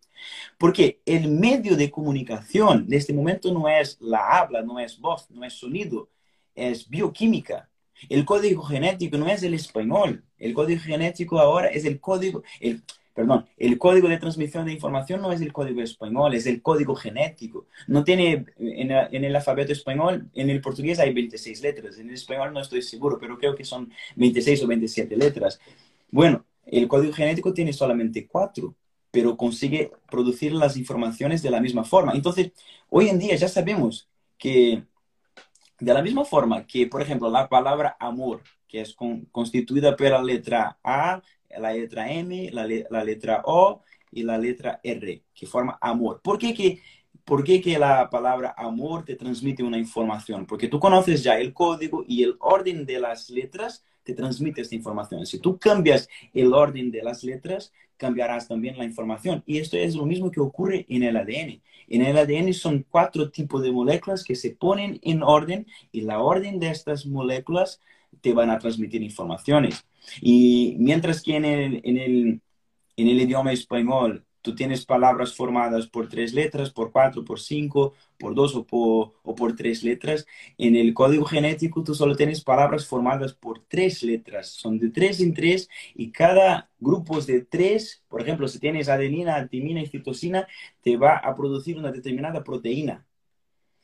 [0.58, 5.30] Porque el medio de comunicación en este momento no es la habla, no es voz,
[5.30, 6.10] no es sonido,
[6.58, 7.70] es bioquímica.
[8.10, 10.24] El código genético no es el español.
[10.38, 15.22] El código genético ahora es el código, el, perdón, el código de transmisión de información
[15.22, 17.68] no es el código español, es el código genético.
[17.88, 22.16] No tiene, en, en, el alfabeto español, en el portugués hay 26 letras, en el
[22.16, 25.60] español no estoy seguro, pero creo que son 26 o 27 letras.
[26.12, 28.76] Bueno, el código genético tiene solamente cuatro,
[29.10, 32.14] pero consigue producir las informaciones de la misma forma.
[32.14, 32.52] Entonces,
[32.90, 34.84] hoy en día ya sabemos que
[35.80, 40.10] de la misma forma que, por ejemplo, la palabra amor, que es con, constituida por
[40.10, 45.46] la letra A, la letra M, la, la, letra O y la letra R, que
[45.46, 46.22] forma amor.
[46.22, 46.82] ¿Por qué que,
[47.28, 50.46] ¿Por qué que la palabra amor te transmite una información?
[50.46, 54.76] Porque tú conoces ya el código y el orden de las letras te transmite esta
[54.76, 55.26] información.
[55.26, 59.44] Si tú cambias el orden de las letras, cambiarás también la información.
[59.46, 61.62] Y esto es lo mismo que ocurre en el ADN.
[61.90, 66.22] En el ADN son cuatro tipos de moléculas que se ponen en orden y la
[66.22, 67.82] orden de estas moléculas
[68.22, 69.86] te van a transmitir informaciones.
[70.22, 72.42] Y mientras que en el, en el,
[72.96, 77.94] en el idioma español tú tienes palabras formadas por tres letras, por cuatro, por cinco,
[78.18, 80.26] por dos o por, tres letras.
[80.58, 84.48] En el código genético tú solo tienes palabras formadas por tres letras.
[84.48, 89.46] Son de tres en tres y cada grupo de tres, por ejemplo, si tienes adenina,
[89.50, 90.48] timina y citosina,
[90.82, 93.06] te va a producir una determinada proteína.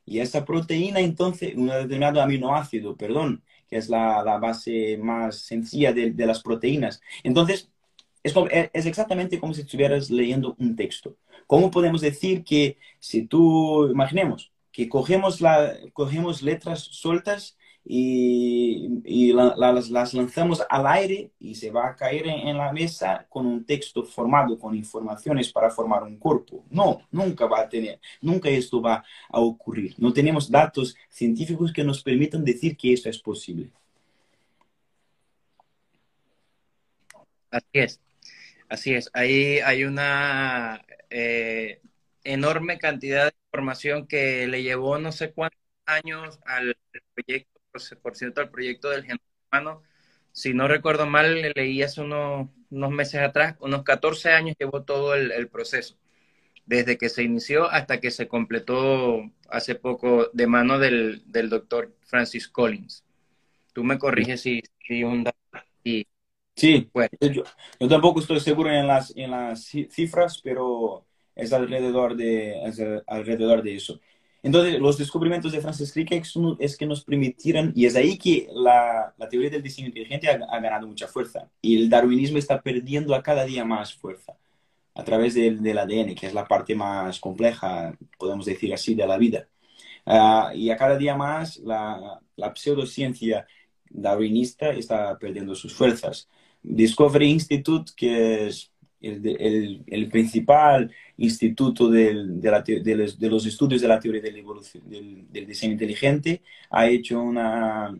[0.05, 6.13] Y esa proteína, entonces, un determinado aminoácido, perdón, que es la, base más sencilla de,
[6.25, 7.01] las proteínas.
[7.23, 7.72] Entonces,
[8.23, 8.33] es,
[8.73, 11.15] es exactamente como si estuvieras leyendo un texto.
[11.47, 19.33] ¿Cómo podemos decir que si tú, imaginemos, que cogemos, la, cogemos letras sueltas y, y
[19.33, 23.25] la, las, las, lanzamos al aire y se va a caer en, en, la mesa
[23.29, 26.63] con un texto formado con informaciones para formar un cuerpo.
[26.69, 29.95] No, nunca va a tener, nunca esto va a ocurrir.
[29.97, 33.69] No tenemos datos científicos que nos permitan decir que esto es posible.
[37.51, 37.99] Así es,
[38.73, 39.09] así es.
[39.13, 41.81] Ahí hay una eh,
[42.23, 46.77] enorme cantidad de información que le llevó no sé cuántos años al
[47.13, 47.53] proyecto
[48.01, 49.83] por cierto, el proyecto del genoma humano.
[50.31, 55.15] Si no recuerdo mal, leí hace unos, unos meses atrás, unos 14 años llevó todo
[55.15, 55.97] el, el, proceso,
[56.65, 61.95] desde que se inició hasta que se completó hace poco de mano del, del doctor
[62.01, 63.03] Francis Collins.
[63.73, 65.37] Tú me corriges si, si un dato.
[65.83, 66.07] Y,
[66.55, 67.09] sí, bueno.
[67.19, 67.43] yo,
[67.79, 73.63] yo, tampoco estoy seguro en las, en las cifras, pero es alrededor de, es alrededor
[73.63, 73.99] de eso.
[74.43, 76.11] Entonces, los descubrimientos de Francis Crick
[76.59, 80.33] es que nos permitieron, y es ahí que la, la teoría del diseño inteligente ha,
[80.33, 81.49] ha, ganado mucha fuerza.
[81.61, 84.35] Y el darwinismo está perdiendo a cada día más fuerza
[84.95, 89.07] a través del, del ADN, que es la parte más compleja, podemos decir así, de
[89.07, 89.47] la vida.
[90.05, 93.47] Uh, y a cada día más la, la pseudociencia
[93.89, 96.29] darwinista está perdiendo sus fuerzas.
[96.63, 98.71] Discovery Institute, que es
[99.01, 104.37] el, el, principal instituto del, de, de, los, de, los, estudios de la teoría del,
[104.37, 107.93] evolución, del, diseño inteligente, ha hecho una,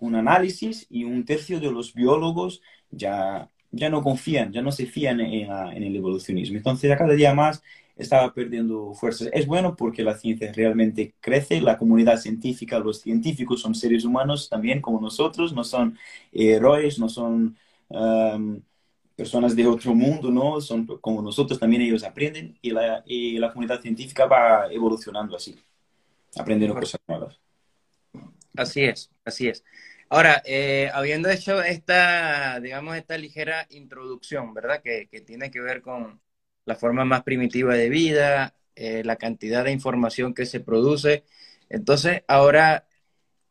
[0.00, 4.86] un análisis y un tercio de los biólogos ya, ya no confían, ya no se
[4.86, 6.58] fían en, en el evolucionismo.
[6.58, 7.62] Entonces, cada día más
[7.96, 9.28] estaba perdiendo fuerzas.
[9.32, 14.48] Es bueno porque la ciencia realmente crece, la comunidad científica, los científicos son seres humanos
[14.48, 15.98] también como nosotros, no son
[16.32, 17.56] héroes, no son
[17.92, 18.60] um,
[19.14, 20.60] personas de otro mundo, ¿no?
[20.60, 25.58] Son como nosotros, también ellos aprenden y la, y la comunidad científica va evolucionando así,
[26.36, 27.38] aprendiendo cosas nuevas.
[28.56, 29.64] Así es, así es.
[30.08, 34.82] Ahora, eh, habiendo hecho esta, digamos, esta ligera introducción, ¿verdad?
[34.82, 36.20] Que, que tiene que ver con
[36.66, 41.24] la forma más primitiva de vida, eh, la cantidad de información que se produce.
[41.68, 42.86] Entonces, ahora,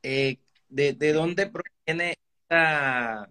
[0.03, 0.37] eh,
[0.69, 2.17] de, ¿de, dónde proviene
[2.49, 3.27] esa, e,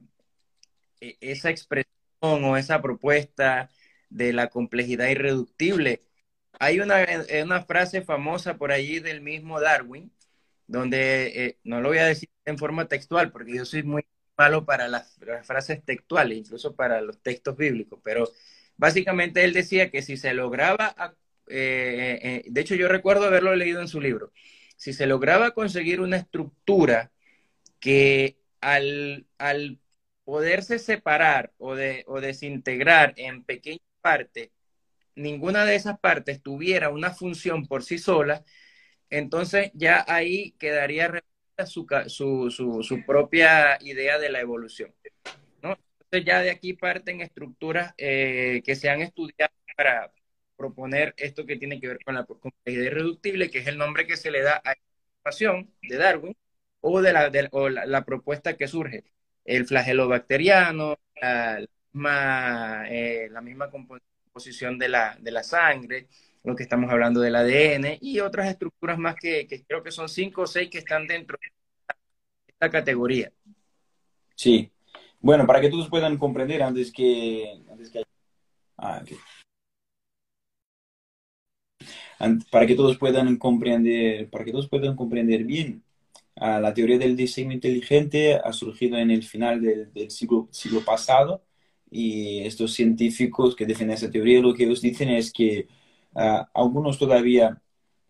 [1.00, 1.90] esa expresión
[2.22, 3.70] o esa propuesta
[4.10, 6.02] de la complejidad irreductible?
[6.58, 7.06] Hay una,
[7.44, 10.12] una frase famosa por allí del mismo Darwin,
[10.66, 14.04] donde, eh, no lo voy a decir en forma textual, porque yo soy muy
[14.38, 18.30] malo para las, frases textuales, incluso para los textos bíblicos, pero
[18.76, 20.94] básicamente él decía que si se lograba,
[21.48, 24.32] eh, eh, de hecho yo recuerdo haberlo leído en su libro,
[24.76, 27.12] si se lograba conseguir una estructura
[27.80, 29.78] que al, al
[30.30, 34.50] poderse separar o, de, o desintegrar en pequeñas partes,
[35.16, 38.44] ninguna de esas partes tuviera una función por sí sola,
[39.10, 41.22] entonces ya ahí quedaría
[41.66, 44.94] su, su, su, su propia idea de la evolución
[46.18, 50.12] ya de aquí parten estructuras eh, que se han estudiado para
[50.56, 54.16] proponer esto que tiene que ver con la complejidad irreductible, que es el nombre que
[54.16, 54.76] se le da a la
[55.20, 56.36] ecuación de Darwin
[56.80, 59.04] o de la, o la, propuesta que surge.
[59.50, 61.60] El flagelo bacteriano, la,
[61.92, 66.06] misma, eh, la misma composición de la, de la sangre,
[66.44, 70.08] lo que estamos hablando del ADN y otras estructuras más que, que creo que son
[70.08, 71.48] cinco o seis que están dentro de
[72.46, 73.32] esta categoría.
[74.36, 74.70] Sí,
[75.18, 77.60] bueno, para que todos puedan comprender antes que...
[78.78, 79.02] Ah,
[82.50, 85.82] para que todos puedan comprender, para que todos puedan comprender bien,
[86.36, 91.44] ah, la teoría del diseño inteligente ha surgido en el final del, siglo, siglo, pasado
[91.90, 95.68] y estos científicos que defienden esa teoría lo que ellos dicen es que
[96.14, 97.60] ah, algunos todavía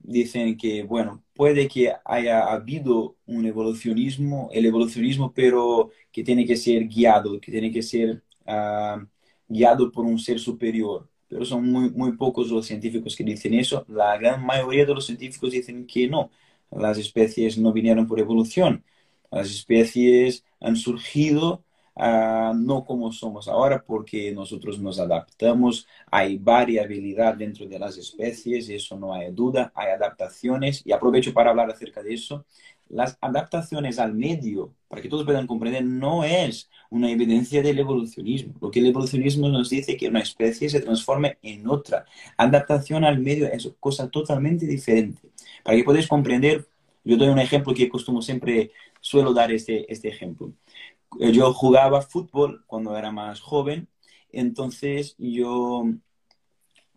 [0.02, 6.56] dicen que, bueno, puede que haya habido un evolucionismo, el evolucionismo, pero que tiene que
[6.56, 9.04] ser guiado, que tiene que ser uh,
[9.48, 11.08] guiado por un ser superior.
[11.28, 13.84] Pero son muy, muy pocos los científicos que dicen eso.
[13.88, 16.30] La gran mayoría de los científicos dicen que no.
[16.70, 18.84] Las especies no vinieron por evolución.
[19.30, 21.64] Las especies han surgido
[22.02, 28.70] Ah, no como somos ahora porque nosotros nos adaptamos, hay variabilidad dentro de las especies,
[28.70, 32.46] eso no hay duda, hay adaptaciones y aprovecho para hablar acerca de eso.
[32.90, 38.54] Las adaptaciones al medio, para que todos puedan comprender, no es una evidencia del evolucionismo.
[38.60, 42.04] Lo que el evolucionismo nos dice que una especie se transforme en otra.
[42.36, 45.30] Adaptación al medio es cosa totalmente diferente.
[45.62, 46.66] Para que podáis comprender,
[47.04, 50.52] yo doy un ejemplo que costumo siempre, suelo dar este, este ejemplo
[51.18, 53.88] yo jugaba fútbol cuando era más joven,
[54.30, 55.84] entonces yo,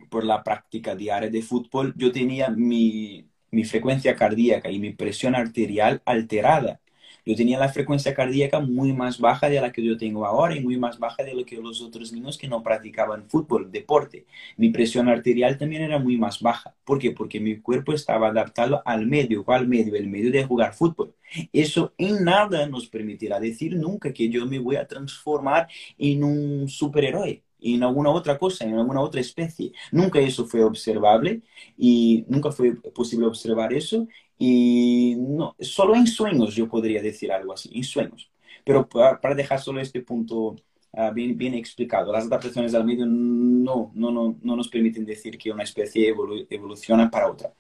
[0.10, 5.36] por la práctica diaria de fútbol, yo tenía mi, mi frecuencia cardíaca y mi presión
[5.36, 6.82] arterial alterada
[7.26, 10.60] yo tenía la frecuencia cardíaca muy más baja de la que yo tengo ahora y
[10.60, 14.26] muy más baja de lo que los otros niños que no practicaban fútbol, deporte.
[14.58, 16.76] Mi presión arterial también era muy más baja.
[16.84, 17.12] ¿Por qué?
[17.12, 19.46] Porque mi cuerpo estaba adaptado al medio.
[19.46, 19.96] ¿Cuál medio?
[19.96, 21.16] El medio de jugar fútbol.
[21.54, 26.68] Eso en nada nos permitirá decir nunca que yo me voy a transformar en un
[26.68, 29.72] superhéroe en alguna otra cosa, en alguna otra especie.
[29.92, 31.42] Nunca eso fue observable
[31.78, 37.54] y nunca fue posible observar eso y no, solo en sueños yo podría decir algo
[37.54, 38.32] así, en sueños.
[38.66, 40.56] Pero para dejar solo este punto
[40.94, 45.38] ah, bien, bien, explicado, las adaptaciones al medio no, no, no, no nos permiten decir
[45.38, 46.14] que una especie
[46.50, 47.54] evoluciona para otra.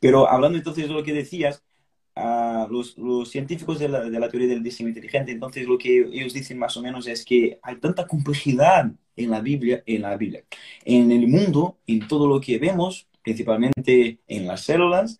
[0.00, 1.62] Pero hablando entonces de lo que decías,
[2.68, 6.82] los, científicos de la, teoría del diseño inteligente, entonces lo que ellos dicen más o
[6.82, 10.44] menos es que hay tanta complejidad en la Biblia, en la Biblia,
[10.84, 15.18] en el mundo, en todo lo que vemos, principalmente en las células,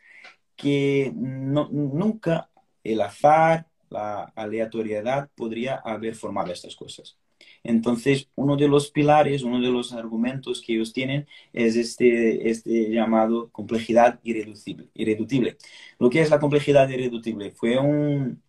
[0.56, 2.50] que nunca
[2.82, 7.16] el azar, la aleatoriedad podría haber formado estas cosas.
[7.64, 12.90] Entonces, uno de los pilares, uno de los argumentos que ellos tienen es este, este
[12.90, 15.56] llamado complejidad irreducible, irreductible.
[15.98, 18.42] Lo que es la complejidad irreducible fue un,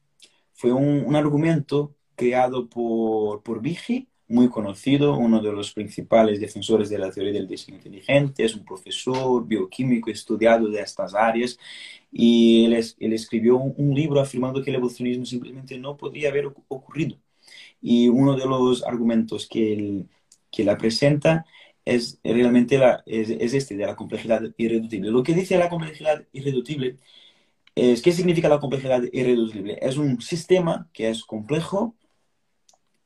[0.53, 3.61] fue un, un argumento creado por, por
[4.29, 8.63] muy conocido, uno de los principales defensores de la teoría del diseño inteligente, es un
[8.63, 11.57] profesor bioquímico estudiado de estas áreas
[12.11, 16.53] y él, él escribió un, un, libro afirmando que el evolucionismo simplemente no podría haber
[16.67, 17.17] ocurrido.
[17.81, 20.09] Y uno de los argumentos que él,
[20.51, 21.45] que la presenta
[21.85, 25.11] es realmente la, es, es, este, de la complejidad irreductible.
[25.11, 26.99] Lo que dice la complejidad irreductible
[27.75, 29.77] es, ¿qué significa la complejidad irreducible?
[29.81, 31.95] Es un sistema que es complejo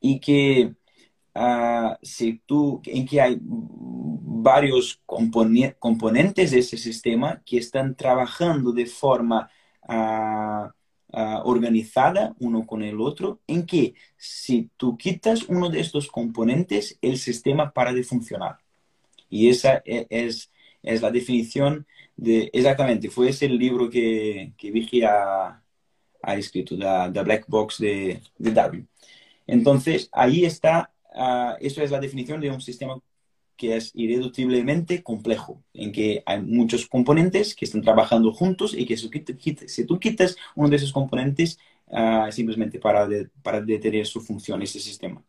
[0.00, 0.74] y que,
[1.34, 8.86] uh, si tú, en que hay varios componentes de ese sistema que están trabajando de
[8.86, 9.48] forma
[9.88, 10.70] uh,
[11.14, 16.98] uh, organizada uno con el otro, en que si tú quitas uno de estos componentes,
[17.00, 18.58] el sistema para de funcionar.
[19.30, 20.50] Y esa e, es,
[20.82, 21.86] es la definición
[22.16, 25.62] de, exactamente, fue ese el libro que, que Vigi ha,
[26.36, 28.88] escrito, The, Black Box de, de, Darwin.
[29.46, 32.98] Entonces, ahí está, uh, eso es la definición de un sistema
[33.56, 38.96] que es irreduciblemente complejo, en que hay muchos componentes que están trabajando juntos y que
[38.96, 44.62] si, tú quitas uno de esos componentes, uh, simplemente para de, para detener su función
[44.62, 45.22] ese sistema.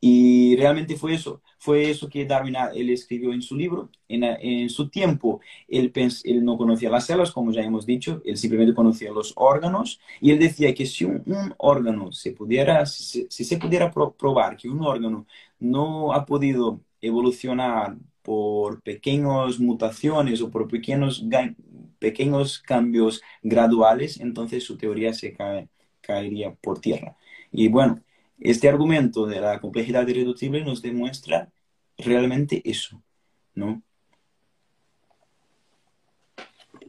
[0.00, 3.90] Y realmente fue eso, fue eso que Darwin ah, él escribió en su libro.
[4.08, 8.22] En, en su tiempo, él, pens, él, no conocía las células, como ya hemos dicho,
[8.24, 10.00] él simplemente conocía los órganos.
[10.20, 14.12] Y él decía que si un, un órgano se pudiera, si, si se pudiera pro,
[14.12, 15.26] probar que un órgano
[15.60, 21.24] no ha podido evolucionar por pequeñas mutaciones o por pequeños,
[21.98, 25.68] pequeños cambios graduales, entonces su teoría se cae,
[26.00, 27.16] caería por tierra.
[27.50, 28.02] Y bueno,
[28.38, 31.50] este argumento de la complejidad irreducible nos demuestra
[31.96, 33.02] realmente eso,
[33.54, 33.82] ¿no?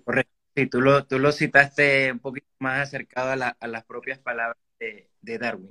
[0.03, 0.33] Correcto.
[0.55, 4.19] Sí, tú lo, tú lo citaste un poquito más acercado a, la, a las propias
[4.19, 5.69] palabras de, de Darwin.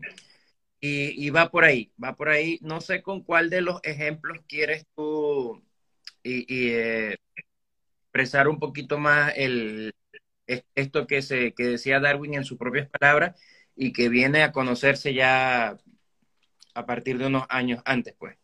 [0.81, 2.59] Y, va por ahí, va por ahí.
[2.63, 5.63] No sé con cuál de los ejemplos quieres tú
[6.23, 7.17] y eh,
[8.05, 9.93] expresar un poquito más el,
[10.75, 13.41] esto que, se, que decía Darwin en sus propias palabras
[13.77, 15.77] y que viene a conocerse ya
[16.75, 18.37] a partir de unos años antes, pues.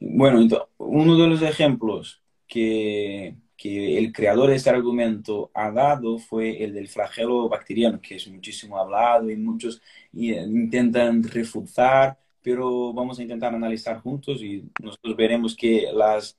[0.00, 0.46] Bueno,
[0.78, 6.72] uno de los ejemplos que, que, el creador de este argumento ha dado fue el
[6.72, 9.82] del flagelo bacteriano, que es muchísimo hablado y muchos
[10.12, 16.38] intentan refutar, pero vamos a intentar analizar juntos y nosotros veremos que las,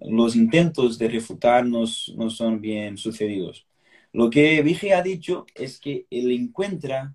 [0.00, 3.66] los intentos de refutar no son bien sucedidos.
[4.12, 7.14] Lo que Vige ha dicho es que él encuentra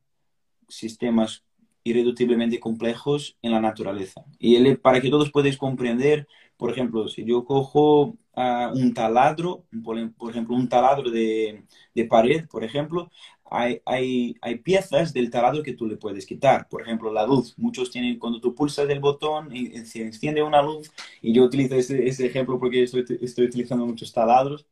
[0.68, 1.44] sistemas
[1.84, 4.26] irreduciblemente complejos en la naturaleza.
[4.40, 6.28] Y él, para que todos podáis comprender,
[6.58, 9.98] por ejemplo, si yo cojo uh, un taladro, por,
[10.30, 11.64] ejemplo, un taladro de,
[11.94, 13.12] de pared, por ejemplo,
[13.50, 16.68] hay, hay, hay, piezas del taladro que tú le puedes quitar.
[16.70, 17.58] Por ejemplo, la luz.
[17.58, 21.76] Muchos tienen, cuando tú pulsas el botón, y, se enciende una luz, y yo utilizo
[21.76, 24.68] ese, ese ejemplo porque estoy, estoy utilizando muchos taladros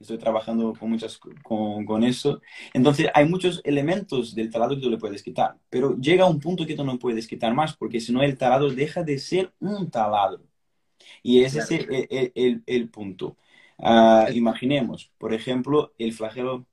[0.00, 2.40] estoy trabajando con, muchas, con, con, eso.
[2.74, 6.66] Entonces, hay muchos elementos del taladro que tú le puedes quitar, pero llega un punto
[6.66, 9.90] que tú no puedes quitar más, porque si no el taladro deja de ser un
[9.90, 10.42] taladro.
[11.22, 13.36] Y ese es el, el, el, el punto.
[13.78, 16.66] Uh, imaginemos, por ejemplo, el flagelo...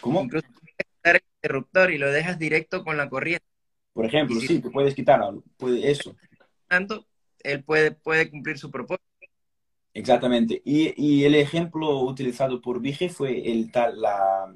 [0.00, 0.22] ¿Cómo?
[0.22, 3.46] Incluso quitar el interruptor y lo dejas directo con la corriente.
[3.92, 5.20] Por ejemplo, si sí, tú puedes quitar
[5.56, 6.14] puede, eso.
[6.68, 7.06] Tanto,
[7.42, 9.04] él puede, puede cumplir su propósito.
[9.94, 10.60] Exactamente.
[10.64, 14.54] Y, y, el ejemplo utilizado por Vige fue el, la,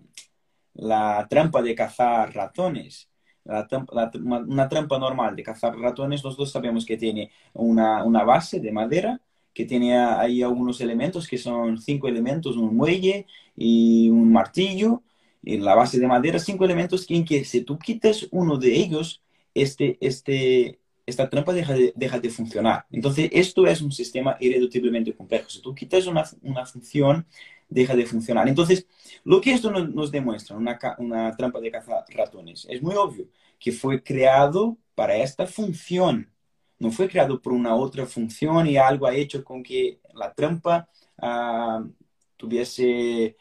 [0.75, 3.10] la trampa de cazar ratones.
[3.51, 4.11] La, la,
[4.47, 9.21] una trampa normal de cazar ratones, nosotros sabemos que tiene una, una, base de madera,
[9.53, 13.27] que tiene ahí algunos elementos que son cinco elementos, un muelle
[13.57, 15.03] y un martillo,
[15.43, 19.23] y la base de madera, cinco elementos en que si tú quitas uno de ellos,
[19.55, 22.87] este, este, esta trampa deja de, deja de, funcionar.
[22.91, 25.49] Entonces, esto es un sistema irreduciblemente complejo.
[25.51, 27.27] Si tú quitas una, una función,
[27.71, 28.49] deja de funcionar.
[28.49, 28.87] Entonces,
[29.25, 33.73] lo que esto nos, demuestra, una, una, trampa de cazar ratones, es muy obvio que
[33.73, 36.31] fue creado para esta función.
[36.79, 40.89] No fue creado por una otra función y algo ha hecho con que la trampa
[41.23, 41.89] uh,
[42.37, 43.37] tuviese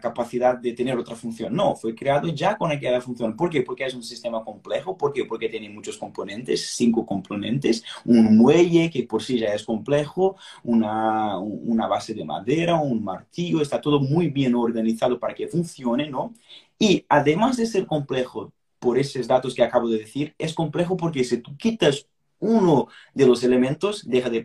[0.00, 1.54] capacidad de tener otra función.
[1.54, 3.34] No, fue creado ya con aquella función.
[3.36, 3.62] ¿Por qué?
[3.62, 4.96] Porque es un sistema complejo.
[4.96, 5.24] ¿Por qué?
[5.24, 11.38] Porque tiene muchos componentes, cinco componentes, un muelle que por sí ya es complejo, una,
[11.38, 16.34] una base de madera, un martillo, está todo muy bien organizado para que funcione, ¿no?
[16.78, 21.24] Y además de ser complejo por esos datos que acabo de decir, es complejo porque
[21.24, 22.06] si tú quitas
[22.44, 24.42] uno de los elementos deja de,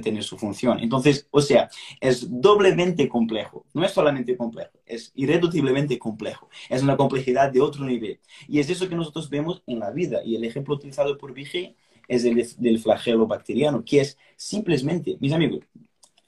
[0.00, 0.80] tener su función.
[0.80, 1.68] Entonces, o sea,
[2.00, 3.66] es doblemente complejo.
[3.74, 6.48] No es solamente complejo, es irreduciblemente complejo.
[6.70, 8.20] Es una complejidad de otro nivel.
[8.48, 10.22] Y es eso que nosotros vemos en la vida.
[10.24, 11.76] Y el ejemplo utilizado por Vigé
[12.08, 15.60] es el del flagelo bacteriano, que es simplemente, mis amigos,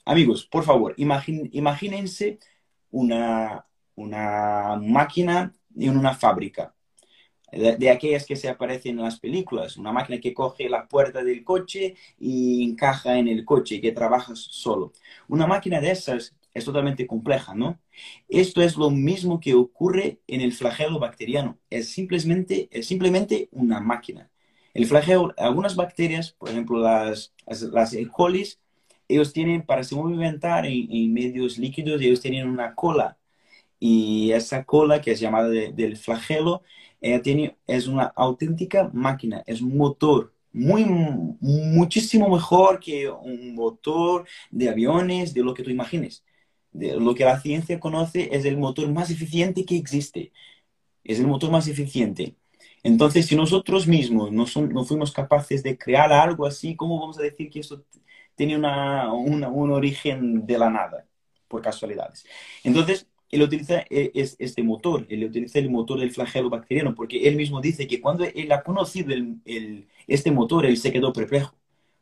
[0.05, 2.39] amigos, por favor, imagínense
[2.91, 6.73] una, una máquina en una fábrica
[7.51, 11.43] de, aquellas que se aparecen en las películas, una máquina que coge la puerta del
[11.43, 14.93] coche y encaja en el coche y que trabaja solo.
[15.27, 17.79] Una máquina de esas es totalmente compleja, ¿no?
[18.27, 21.59] Esto es lo mismo que ocurre en el flagelo bacteriano.
[21.69, 24.29] Es simplemente, es simplemente una máquina.
[24.73, 28.07] El flagelo, algunas bacterias, por ejemplo las, las, E.
[28.07, 28.47] coli,
[29.07, 33.18] ellos tienen, para se movimentar en, en, medios líquidos, ellos tienen una cola.
[33.79, 36.63] Y esa cola, que es llamada del flagelo,
[37.01, 44.27] ella tiene, es una auténtica máquina, es un motor muy, muchísimo mejor que un motor
[44.51, 46.23] de aviones, de lo que tú imagines.
[46.71, 50.31] De lo que la ciencia conoce es el motor más eficiente que existe.
[51.03, 52.35] Es el motor más eficiente.
[52.83, 57.19] Entonces, si nosotros mismos no, son, no fuimos capaces de crear algo así, ¿cómo vamos
[57.19, 57.83] a decir que eso
[58.35, 61.05] tiene una, un origen de la nada,
[61.47, 62.25] por casualidades?
[62.63, 67.35] Entonces, él utiliza eh, este motor, él utiliza el motor del flagelo bacteriano, porque él
[67.35, 71.55] mismo dice que cuando él ha conocido el, este motor, él se quedó perplejo,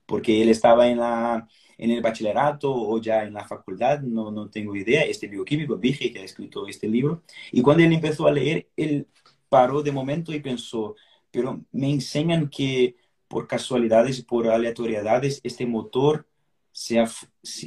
[0.05, 1.47] porque él estaba en, la,
[1.77, 6.11] en el bachillerato o ya en la facultad, no, no tengo idea, este bioquímico, dije
[6.11, 9.07] que ha escrito este libro, y cuando él empezó a leer, él
[9.49, 10.95] paró de momento y pensó,
[11.31, 12.95] pero me enseñan que
[13.27, 16.27] por casualidades por aleatoriedades, este motor,
[16.71, 17.09] sea,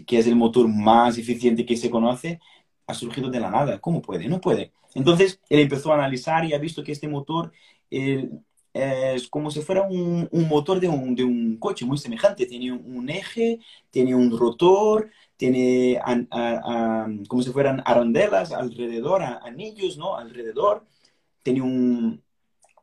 [0.06, 2.40] que es el motor más eficiente que se conoce,
[2.90, 3.80] ha surgido de la nada.
[3.80, 4.28] ¿Cómo puede?
[4.28, 4.72] No puede.
[4.94, 7.52] Entonces, él empezó a analizar y ha visto que este motor
[8.72, 12.46] es como si fuera un, motor de un, coche muy semejante.
[12.46, 13.60] Tiene un, eje,
[13.90, 16.00] tiene un rotor, tiene
[17.28, 20.16] como si fueran arandelas alrededor, anillos, ¿no?
[20.16, 20.84] Alrededor.
[21.42, 22.22] Tiene un,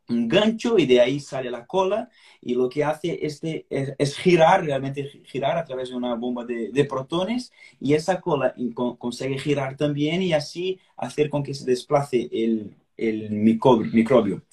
[0.09, 2.09] un gancho y de ahí sale la cola
[2.41, 6.85] y lo que hace este es, girar, realmente girar a través de una bomba de,
[6.85, 8.55] protones y esa cola
[8.97, 14.43] consigue girar también y así hacer con que se desplace el, el microbio.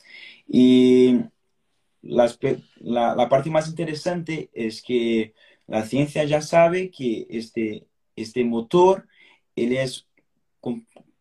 [0.49, 1.21] Y
[2.03, 2.35] la,
[2.81, 5.35] la, parte más interesante es que
[5.67, 7.87] la ciencia ya sabe que este,
[8.17, 9.07] este motor
[9.57, 10.07] él es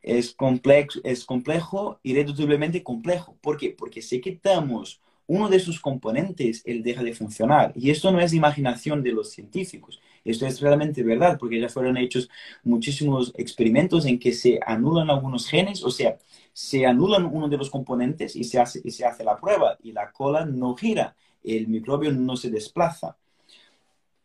[0.03, 3.37] es, complejo, es complejo, irreduciblemente complejo.
[3.41, 3.71] ¿Por qué?
[3.71, 7.71] Porque si quitamos uno de sus componentes, él deja de funcionar.
[7.75, 10.01] Y esto no es imaginación de los científicos.
[10.25, 12.29] Esto es realmente verdad, porque ya fueron hechos
[12.63, 16.17] muchísimos experimentos en que se anulan algunos genes, o sea,
[16.51, 19.91] se anulan uno de los componentes y se hace, y se hace la prueba y
[19.91, 23.17] la cola no gira, el microbio no se desplaza.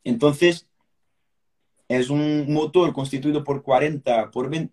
[0.05, 0.67] Entonces,
[1.89, 4.73] es un motor constituido por 40, por 20,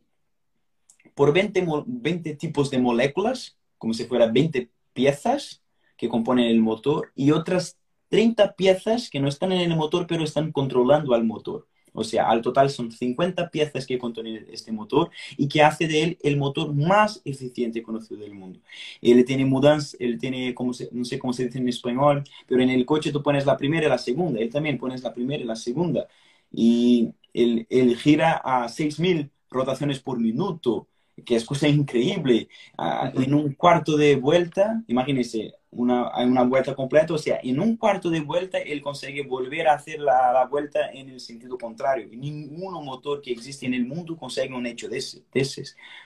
[1.16, 5.64] por 20, 20 tipos de moléculas, como si fueran 20 piezas
[5.98, 7.78] que componen el motor, y otras
[8.10, 11.68] 30 piezas que no están en el motor, pero están controlando al motor.
[11.96, 16.04] O sea, al total son 50 piezas que contiene este motor y que hace de
[16.04, 18.60] él el motor más eficiente conocido del mundo.
[19.02, 22.70] Él tiene mudanza, él tiene, como no sé cómo se dice en español, pero en
[22.70, 25.46] el coche tú pones la primera y la segunda, él también pones la primera y
[25.46, 26.08] la segunda.
[26.52, 30.88] Y él, él gira a 6.000 rotaciones por minuto
[31.26, 32.50] que es cosa increíble.
[32.78, 37.76] Ah, en un cuarto de vuelta, imagínense, una, una vuelta completa, o sea, en un
[37.78, 42.08] cuarto de vuelta él consigue volver a hacer la, la vuelta en el sentido contrario.
[42.12, 45.24] Ningún motor que existe en el mundo consigue un hecho de ese.
[45.34, 45.44] De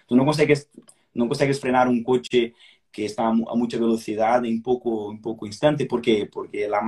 [0.08, 0.70] Tú no consigues,
[1.14, 2.54] no consigues frenar un coche
[2.92, 5.86] que está a mucha velocidad en poco, en poco instante.
[5.86, 6.26] ¿Por qué?
[6.26, 6.82] Porque la,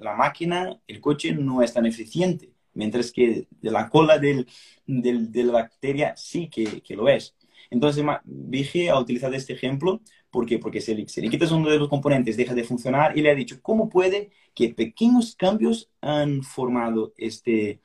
[0.00, 4.46] la máquina, el coche no es tan eficiente, mientras que de la cola del,
[4.86, 7.34] del, de la bacteria sí que, que lo es.
[7.70, 10.00] Entonces, dije a utilizar este ejemplo,
[10.30, 10.58] ¿por qué?
[10.58, 13.34] Porque si le, si quitas uno de los componentes, deja de funcionar y le ha
[13.34, 17.80] dicho, ¿cómo puede que pequeños cambios han formado este,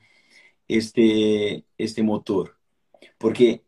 [0.68, 2.56] este, este motor?
[3.18, 3.62] Porque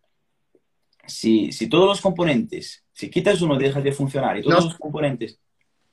[1.07, 5.39] si, si todos los componentes, si quitas uno, deja de funcionar y todos los componentes...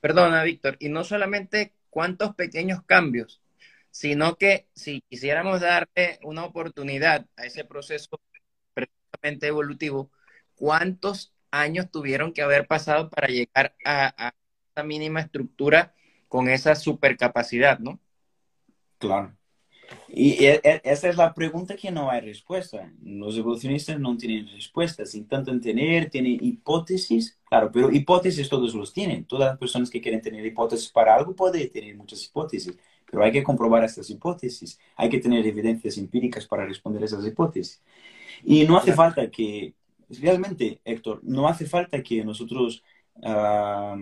[0.00, 3.40] Perdona, Víctor, y no solamente cuántos pequeños cambios,
[3.90, 8.20] sino que si quisiéramos darle una oportunidad a ese proceso
[9.24, 10.10] evolutivo,
[10.54, 14.34] ¿cuántos años tuvieron que haber pasado para llegar a, a
[14.74, 15.94] esa mínima estructura
[16.28, 18.00] con esa supercapacidad, no?
[18.98, 19.36] Claro.
[20.08, 22.90] Y e, e, esa es la pregunta que no hay respuesta.
[23.02, 25.14] Los evolucionistas no tienen respuestas.
[25.14, 29.24] Intentan tener, tienen hipótesis, claro, pero hipótesis todos los tienen.
[29.24, 32.76] Todas las personas que quieren tener hipótesis para algo pueden tener muchas hipótesis.
[33.06, 37.80] pero hay que comprobar estas hipótesis, hay que tener evidencias empíricas para responder esas hipótesis.
[38.42, 39.74] Y no hace falta que,
[40.20, 42.82] realmente, Héctor, no hace falta que nosotros,
[43.22, 43.96] ah,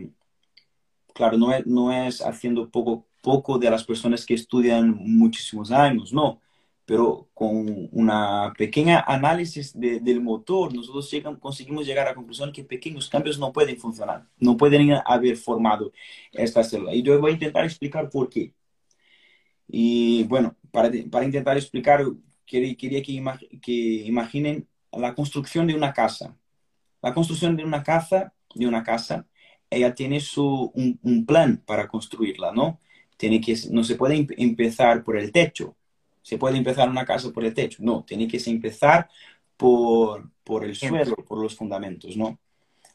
[1.14, 6.12] claro, no es, no es haciendo poco, poco de las personas que estudian muchísimos años,
[6.12, 6.40] no
[6.84, 11.10] pero con una pequeña análisis del motor, nosotros
[11.40, 15.92] conseguimos llegar a la conclusión que pequeños cambios no pueden funcionar, no pueden haber formado
[16.32, 16.94] esta célula.
[16.94, 18.52] Y yo voy a intentar explicar por qué.
[19.68, 22.04] Y bueno, para, para intentar explicar,
[22.47, 23.22] quería, quería que,
[23.61, 26.36] que, imaginen la construcción de una casa.
[27.03, 29.26] La construcción de una casa, de una casa
[29.72, 32.78] ella tiene su, un, un plan para construirla, ¿no?
[33.16, 35.76] Tiene que, no se puede empezar por el techo,
[36.20, 37.78] se puede empezar una casa por el techo.
[37.80, 39.09] No, tiene que empezar
[39.57, 42.38] por, por el suelo, por los fundamentos, ¿no?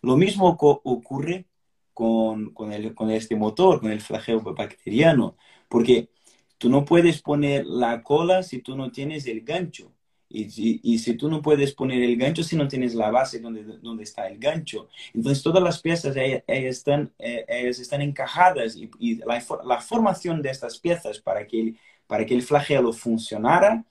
[0.01, 1.45] Lo mismo ocurre
[1.93, 5.35] con, con, el, con este motor, con el flagelo bacteriano,
[5.67, 6.09] porque
[6.57, 9.91] tú no puedes poner la cola si tú no tienes el gancho.
[10.29, 13.63] Y, y, si tú no puedes poner el gancho si no tienes la base donde,
[13.63, 14.89] donde está el gancho.
[15.13, 20.41] Entonces todas las piezas ellas, están, eh, ellas están encajadas y, y la, la, formación
[20.41, 21.75] de estas piezas para que
[22.07, 23.85] para que el flagelo funcionara,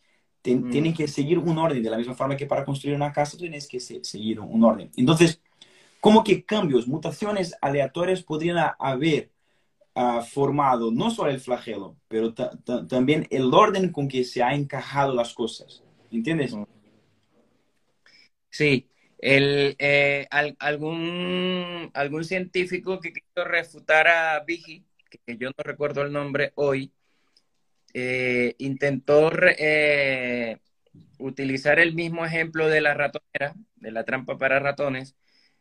[0.44, 0.70] mm.
[0.70, 3.68] tiene que seguir un orden, de la misma forma que para construir una casa tienes
[3.68, 4.90] que seguir un orden.
[4.96, 5.40] Entonces,
[6.00, 9.30] ¿cómo que cambios, mutaciones aleatorias podrían haber
[9.96, 15.14] uh, formado no solo el flagelo, pero también el orden con que se han encajado
[15.14, 15.82] las cosas?
[16.12, 16.54] ¿Entiendes?
[18.50, 18.88] Sí,
[19.18, 20.26] el, eh,
[20.60, 24.84] algún, algún científico que quiso refutar a Vigi,
[25.26, 26.92] que yo no recuerdo el nombre hoy,
[27.94, 30.58] eh, intentó eh,
[31.18, 35.16] utilizar el mismo ejemplo de la ratonera, de la trampa para ratones,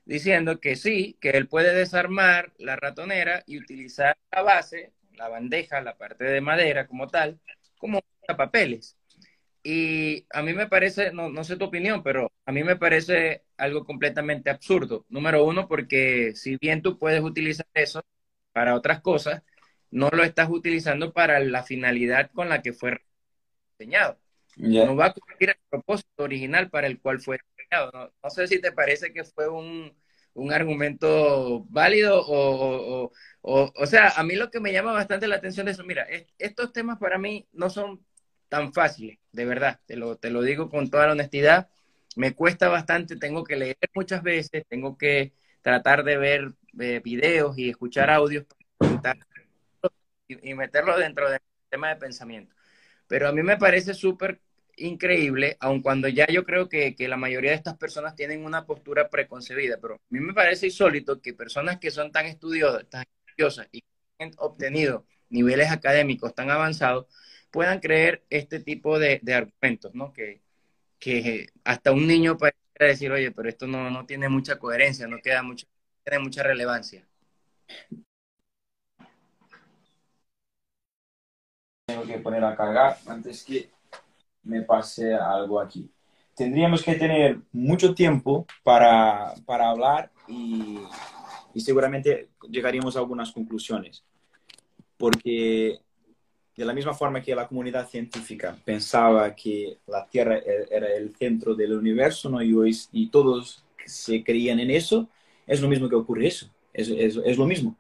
[0.06, 5.82] diciendo que sí, que él puede desarmar la ratonera y utilizar la base, la bandeja,
[5.82, 7.40] la parte de madera como tal,
[7.78, 8.02] como
[8.38, 8.98] papeles.
[9.64, 13.44] Y a mí me parece, no, no sé tu opinión, pero a mí me parece
[13.58, 15.06] algo completamente absurdo.
[15.10, 18.04] Número uno, porque si bien tú puedes utilizar eso
[18.54, 19.42] para otras cosas,
[19.90, 23.02] no lo estás utilizando para la finalidad con la que fue
[23.78, 24.20] diseñado.
[24.58, 27.40] No va a cumplir el propósito original para el cual fue
[27.84, 28.14] diseñado.
[28.24, 29.96] No, sé si te parece que fue un,
[30.52, 33.12] argumento válido o,
[33.42, 36.06] o, sea, a mí lo que me llama bastante la atención es eso, mira,
[36.38, 38.06] estos temas para mí no son
[38.50, 41.70] tan fáciles, de verdad, te lo, te lo digo con toda la honestidad,
[42.16, 47.58] me cuesta bastante, tengo que leer muchas veces, tengo que tratar de ver eh, videos
[47.58, 48.46] y escuchar audios
[49.02, 49.18] para
[50.28, 52.54] y, meterlo dentro del tema de pensamiento.
[53.08, 54.42] Pero a mí me parece súper
[54.78, 58.66] increíble, aun cuando ya yo creo que, que, la mayoría de estas personas tienen una
[58.66, 63.06] postura preconcebida, pero a mí me parece insólito que personas que son tan estudiosas, tan
[63.28, 63.84] estudiosas y
[64.20, 67.08] han obtenido niveles académicos tan avanzados
[67.52, 70.12] puedan creer este tipo de, de argumentos, ¿no?
[70.14, 70.42] Que,
[71.00, 75.20] que hasta un niño puede decir, oye, pero esto no, no tiene mucha coherencia, no
[75.22, 75.68] queda mucho,
[76.04, 77.08] tiene mucha relevancia.
[81.86, 83.70] tengo que poner a cargar antes que
[84.46, 85.90] me pase algo aquí.
[86.36, 90.80] Tendríamos que tener mucho tiempo para, para hablar y,
[91.54, 94.04] y, seguramente llegaríamos a algunas conclusiones.
[94.98, 95.80] Porque
[96.56, 101.16] de la misma forma que la comunidad científica pensaba que la Tierra e-, era el
[101.16, 102.42] centro del universo ¿no?
[102.42, 105.08] y, hoy, y todos se creían en eso,
[105.48, 106.50] es lo mismo que ocurre eso.
[106.74, 107.78] Es, es, es lo mismo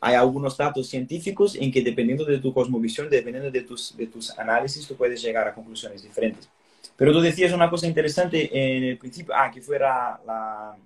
[0.00, 4.36] hay algunos datos científicos en que dependiendo de tu cosmovisión, dependiendo de tus, de tus
[4.38, 6.48] análisis, tú puedes llegar a conclusiones diferentes.
[6.96, 10.76] Pero tú decías una cosa interesante en el principio, ah, que fuera la,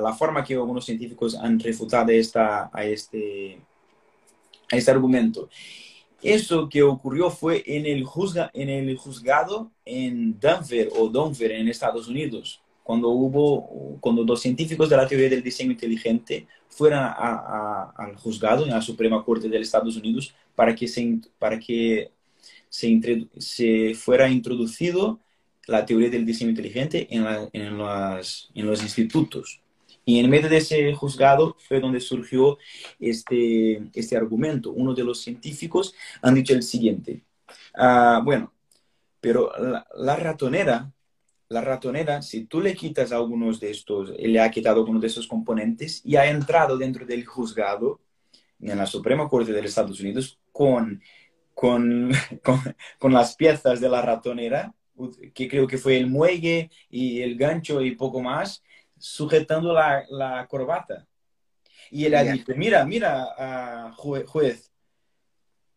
[0.00, 3.58] la forma que algunos científicos han refutado esta, a, este,
[4.70, 5.48] a este argumento.
[6.22, 11.68] Eso que ocurrió fue en el, juzga, en el juzgado en Denver o Denver en
[11.68, 16.46] Estados Unidos cuando hubo, cuando dos científicos de la teoría del diseño inteligente
[16.76, 21.58] fueron al juzgado, en la Suprema Corte de los Estados Unidos, para que se, para
[21.58, 22.10] que
[22.68, 25.18] se, se fuera introducido
[25.66, 29.60] la teoría del diseño inteligente en, las, en, los institutos.
[30.04, 32.58] Y en medio de ese juzgado fue donde surgió
[33.00, 34.70] este, este argumento.
[34.70, 37.22] Uno de los científicos han dicho el siguiente.
[37.74, 38.52] Ah, bueno,
[39.20, 39.50] pero
[39.96, 40.92] la ratonera
[41.48, 45.26] la ratonera, si tú le quitas algunos de estos, le ha quitado algunos de esos
[45.26, 48.00] componentes y ha entrado dentro del juzgado
[48.60, 51.00] en la Suprema Corte de los Estados Unidos con,
[51.54, 52.10] con,
[52.98, 54.74] con, las piezas de la ratonera,
[55.34, 58.62] que creo que fue el muelle y el gancho y poco más,
[58.98, 61.06] sujetando la, la corbata.
[61.90, 64.72] Y él ha dicho, mira, mira, uh, juez,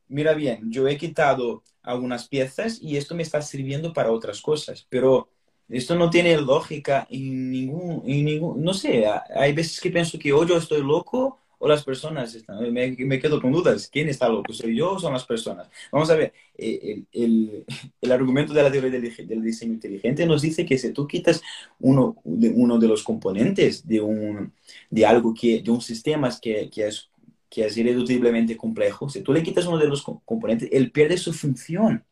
[0.07, 4.87] mira bien, yo he quitado algunas piezas y esto me está sirviendo para otras cosas,
[4.89, 5.29] pero
[5.69, 9.05] esto no tiene lógica en ningún, en ningún, no sé,
[9.35, 13.19] hay veces que pienso que o yo estoy loco o las personas están, me, me
[13.19, 14.53] quedo con dudas, ¿quién está loco?
[14.53, 15.67] ¿Soy yo o son las personas?
[15.91, 17.65] Vamos a ver, eh, el, el,
[18.01, 21.41] el argumento de la teoría del, diseño inteligente nos dice que si tú quitas
[21.79, 24.53] uno de, uno de los componentes de, un,
[24.89, 27.09] de algo que, de un sistema que, que es
[27.49, 31.33] que es irreduciblemente complejo, si tú le quitas uno de los componentes, él pierde su
[31.33, 32.05] función.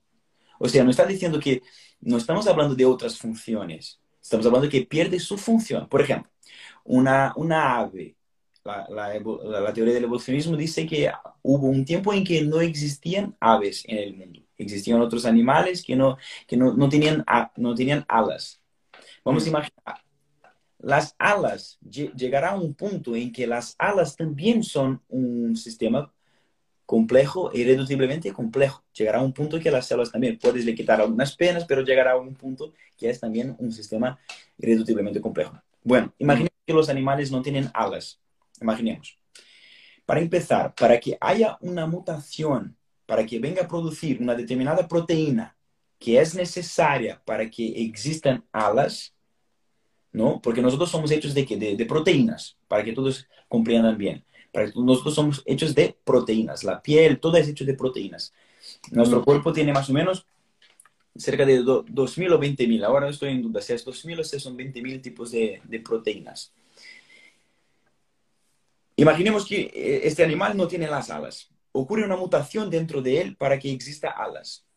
[0.60, 1.62] O sea, no está diciendo que
[2.02, 5.88] no estamos hablando de otras funciones, estamos hablando que pierde su función.
[5.88, 6.32] Por ejemplo,
[6.84, 8.16] una, una ave,
[8.64, 9.20] la, la,
[9.62, 11.10] la, teoría del evolucionismo dice que
[11.42, 14.42] hubo un tiempo en que no existían aves en el mundo.
[14.58, 17.24] Existían otros animales que no, que no, no tenían,
[17.56, 18.62] no tenían alas.
[19.24, 20.02] Vamos a imaginar,
[20.80, 26.12] las alas, llegará a un punto en que las alas también son un sistema
[26.88, 28.82] complejo, irreduciblemente complejo.
[28.94, 32.14] Llegará a un punto que las células también, puedes le quitar algunas penas, pero llegará
[32.14, 34.18] a un punto que es también un sistema
[34.58, 35.62] irreduciblemente complejo.
[35.84, 38.20] Bueno, imaginemos que los animales no tienen alas.
[38.62, 39.20] Imaginemos.
[40.06, 45.58] Para empezar, para que haya una mutación, para que venga a producir una determinada proteína
[46.00, 49.14] que es necesaria para que existan alas,
[50.14, 50.40] ¿no?
[50.42, 54.24] Porque nosotros somos hechos de, de, de proteínas, para que todos comprendan bien.
[54.76, 56.64] Nosotros somos hechos de proteínas.
[56.64, 58.34] La piel, todo es hecho de proteínas.
[58.92, 60.26] Nuestro cuerpo tiene más o menos
[61.16, 62.84] cerca de 2.000 o 20.000.
[62.84, 66.54] Ahora estoy en duda si es 2.000 o si son 20.000 tipos de, de proteínas.
[68.96, 71.50] Imaginemos que eh, este animal no tiene las alas.
[71.72, 74.68] Ocurre una mutación dentro de él para que exista alas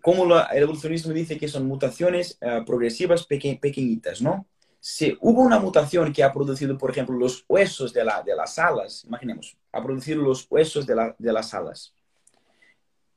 [0.00, 4.46] como el evolucionismo dice que son mutaciones eh, progresivas pequeñitas, ¿no?
[4.86, 8.58] Si hubo una mutación que ha producido, por ejemplo, los huesos de, la, de las
[8.58, 11.94] alas, imaginemos, ha producido los huesos de, la, de las alas,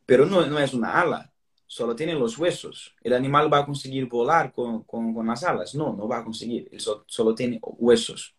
[0.05, 1.29] pero no, no, es una ala,
[1.65, 2.95] solo tiene los huesos.
[3.01, 5.75] ¿El animal va a conseguir volar con, con, las alas?
[5.75, 8.33] No, no va a conseguir, solo, solo tiene huesos.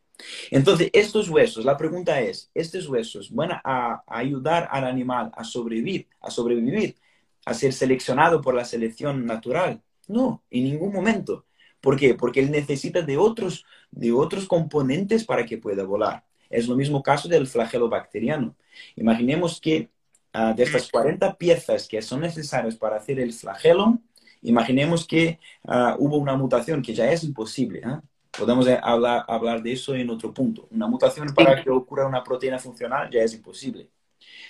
[0.51, 5.45] Entonces, estos huesos, la pregunta es, ¿estos huesos van a, a ayudar al animal a
[5.45, 6.97] sobrevivir, a sobrevivir
[7.45, 9.83] a ser seleccionado por la selección natural.
[10.07, 11.47] No, en ningún momento.
[11.81, 12.15] ¿Por qué?
[12.15, 16.25] Porque él necesita de otros, de otros componentes para que pueda volar.
[16.51, 18.57] Es lo mismo caso del flagelo bacteriano.
[18.97, 19.91] Imaginemos que
[20.35, 24.01] uh, de estas 40 piezas que son necesarias para hacer el flagelo,
[24.43, 27.81] imaginemos que uh, hubo una mutación que ya es imposible.
[27.81, 28.01] ¿eh?
[28.31, 30.69] Podemos hablar, hablar de eso en otro punto.
[30.71, 33.91] Una mutación para que ocurra una proteína funcional ya es imposible.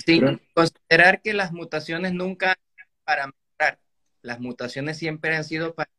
[0.05, 2.57] Sí, Pero, considerar que las mutaciones nunca
[3.05, 3.79] para mejorar.
[4.23, 5.91] Las mutaciones siempre han sido para.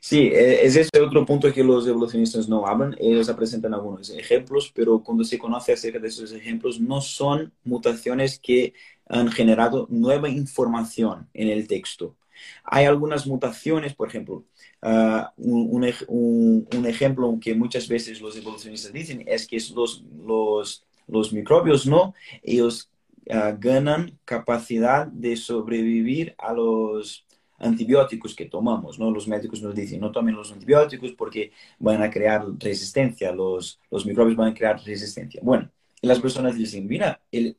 [0.00, 2.96] Sí, e, es ese otro punto que los evolucionistas no hablan.
[2.98, 8.38] Ellos presentan algunos ejemplos, pero cuando se conoce acerca de esos ejemplos, no son mutaciones
[8.38, 8.72] que
[9.06, 12.16] han generado nueva información en el texto.
[12.64, 14.44] Hay algunas mutaciones, por ejemplo,
[14.82, 22.90] uh, un, ejemplo que muchas veces los evolucionistas dicen es que los, microbios no, ellos
[23.26, 27.26] uh, ganan capacidad de sobrevivir a los
[27.60, 29.10] antibióticos que tomamos, ¿no?
[29.10, 34.06] Los médicos nos dicen, no tomen los antibióticos porque van a crear resistencia, los, los
[34.06, 35.40] microbios van a crear resistencia.
[35.44, 35.70] Bueno,
[36.02, 37.56] y las personas dicen, mira, el,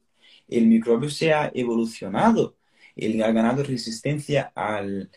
[0.47, 2.56] el microbio se ha evolucionado,
[2.95, 5.10] él ha ganado resistencia al,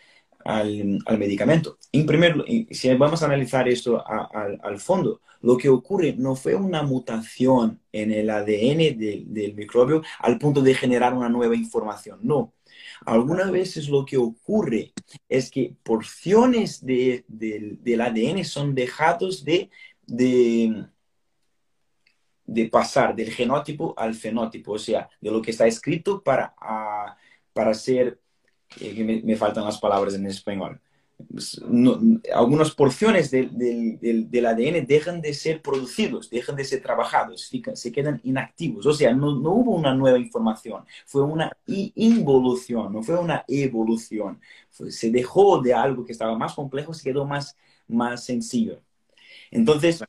[0.45, 1.78] al, al medicamento.
[1.93, 6.37] En primer, si vamos a analizar esto a, a, al fondo, lo que ocurre no
[6.37, 11.55] fue una mutación en el ADN de, del microbio al punto de generar una nueva
[11.55, 12.53] información, no.
[13.07, 14.92] Algunas veces lo que ocurre
[15.28, 19.70] es que porciones de, de, del ADN son dejados de,
[20.07, 20.86] de,
[22.46, 27.16] de, pasar del genótipo al fenótipo, o sea, de lo que está escrito para, a,
[27.52, 28.20] para ser
[28.68, 30.80] que me, me, faltan las palabras en español.
[31.30, 32.00] Pues, no,
[32.34, 37.92] algunas porciones del, del, del, ADN dejan de ser producidos, dejan de ser trabajados, se
[37.92, 38.84] quedan inactivos.
[38.86, 44.40] O sea, no, no hubo una nueva información, fue una involución, no fue una evolución.
[44.70, 47.56] Fue, se dejó de algo que estaba más complejo, se quedó más,
[47.86, 48.80] más sencillo.
[49.50, 50.02] Entonces,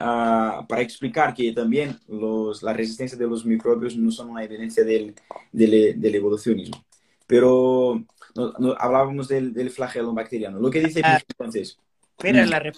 [0.00, 4.84] Uh, para explicar que también los, la resistencia de los microbios no son una evidencia
[4.84, 5.14] del,
[5.52, 6.84] del, del evolucionismo.
[7.26, 8.04] Pero
[8.34, 10.58] no, no, hablábamos del, del, flagelo bacteriano.
[10.58, 11.78] Lo que dice ah, entonces.
[12.22, 12.48] Mira, mm.
[12.48, 12.72] la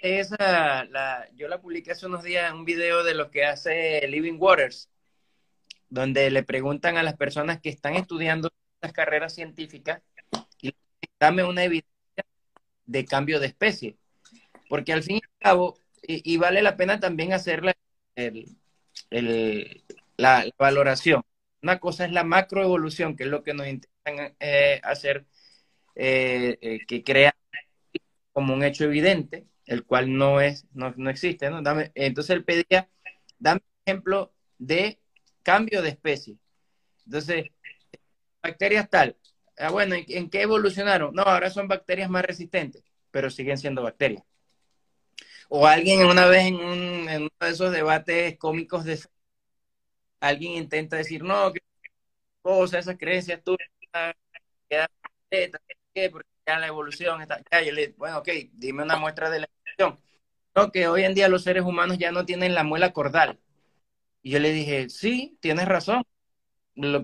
[0.00, 4.38] esa, la, yo la publiqué hace unos días un video de lo que hace Living
[4.38, 4.88] Waters,
[5.88, 10.02] donde le preguntan a las personas que están estudiando estas carreras científicas
[10.60, 10.74] y
[11.18, 12.24] dame una evidencia
[12.86, 13.96] de cambio de especie.
[14.68, 17.74] Porque al fin y al cabo, y, y vale la pena también hacerle
[18.14, 18.56] el,
[20.16, 21.22] la, valoración.
[21.62, 25.26] Una cosa es la macroevolución, que es lo que nos intentan eh, hacer,
[25.94, 27.34] eh, eh, que crea
[28.32, 31.58] como un hecho evidente, el cual no es, no, existe, ¿no?
[31.94, 32.88] entonces él pedía,
[33.38, 35.00] dame ejemplo de
[35.42, 36.38] cambio de especie.
[37.06, 37.46] Entonces,
[38.42, 39.16] bacterias tal,
[39.58, 41.14] ah, bueno, ¿en, qué evolucionaron?
[41.14, 44.22] No, ahora son bacterias más resistentes, pero siguen siendo bacterias.
[45.48, 49.00] O alguien una vez en, un, en uno de esos debates cómicos de
[50.20, 51.60] alguien intenta decir, no, que
[52.42, 53.68] cosa, esas creencias tuyas,
[56.12, 59.48] porque ya la evolución está, ya, yo le, bueno, ok, dime una muestra de la
[59.76, 60.00] evolución.
[60.54, 63.38] No, que hoy en día los seres humanos ya no tienen la muela cordal.
[64.22, 66.02] Y yo le dije, sí, tienes razón.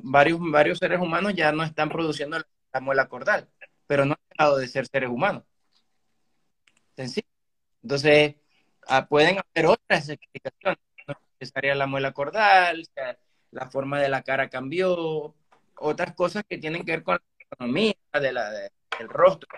[0.02, 2.38] varios, varios seres humanos ya no están produciendo
[2.72, 3.48] la muela cordal,
[3.86, 5.44] pero no han dejado de ser seres humanos.
[6.96, 7.28] Sencillo.
[7.82, 8.36] Entonces,
[8.88, 10.78] ah, pueden haber otras explicaciones.
[11.06, 12.88] No es necesaria la muela cordal,
[13.50, 15.34] la forma de la cara cambió,
[15.82, 19.48] otras cosas que tienen que ver con la economía de la, del rostro.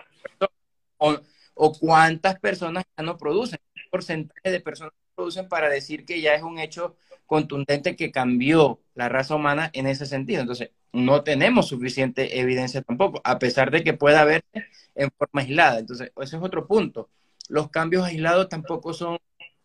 [0.97, 6.33] O, cuántas personas ya no producen, qué porcentaje de personas producen para decir que ya
[6.33, 10.41] es un hecho contundente que cambió la raza humana en ese sentido.
[10.41, 15.79] Entonces, no tenemos suficiente evidencia tampoco, a pesar de que pueda verse en forma aislada.
[15.79, 17.09] Entonces, ese es otro punto
[17.49, 19.17] los cambios aislados tampoco son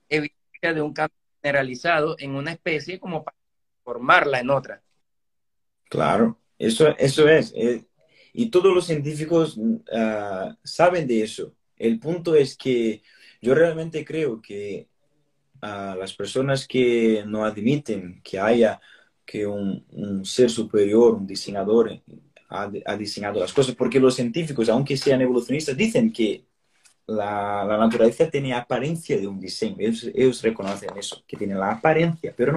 [0.08, 3.36] evidencia de un cambio generalizado en una especie como para
[3.82, 4.82] formarla en otra.
[5.88, 7.52] Claro, eso, eso es.
[7.56, 7.84] Eh,
[8.32, 9.58] y todos los científicos
[9.92, 11.54] ah, saben de eso.
[11.76, 13.02] El punto es que
[13.40, 14.86] yo realmente creo que
[15.62, 18.80] a las personas que no admiten que haya
[19.24, 19.84] que un,
[20.24, 22.00] ser superior, un diseñador,
[22.48, 26.44] ha, ha, diseñado las cosas, porque los científicos, aunque sean evolucionistas, dicen que
[27.10, 29.76] la, naturaleza tiene apariencia de un diseño.
[29.78, 32.52] Ellos, reconocen eso, que tiene la apariencia, pero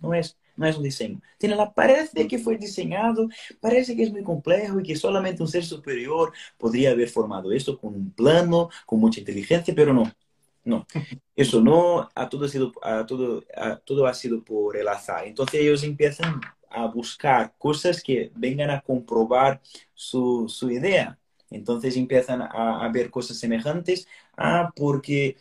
[0.00, 1.20] no, es, no es un diseño.
[1.38, 3.28] Tiene la apariencia de que fue diseñado,
[3.60, 7.78] parece que es muy complejo y que solamente un ser superior podría haber formado esto
[7.78, 10.10] con un plano, con mucha inteligencia, pero no.
[10.64, 10.86] No,
[11.34, 15.26] eso no, a todo, ha sido, a todo, a todo ha sido por el azar.
[15.26, 16.40] Entonces ellos empiezan
[16.70, 19.60] a buscar cosas que vengan a comprobar
[19.94, 21.18] su, su idea.
[21.52, 24.06] Entonces empiezan a, ver cosas semejantes,
[24.42, 25.36] ah, porque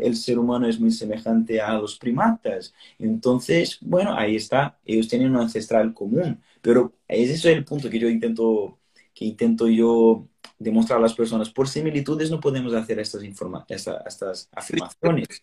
[0.00, 2.74] el ser humano es muy semejante a los primatas.
[2.98, 7.98] Entonces, bueno, ahí está, ellos tienen un ancestral común, pero ese es el punto que
[7.98, 8.78] yo intento,
[9.14, 10.26] que intento yo
[10.58, 11.50] demostrar a las personas.
[11.50, 15.42] Por similitudes no podemos hacer estas, estas afirmaciones.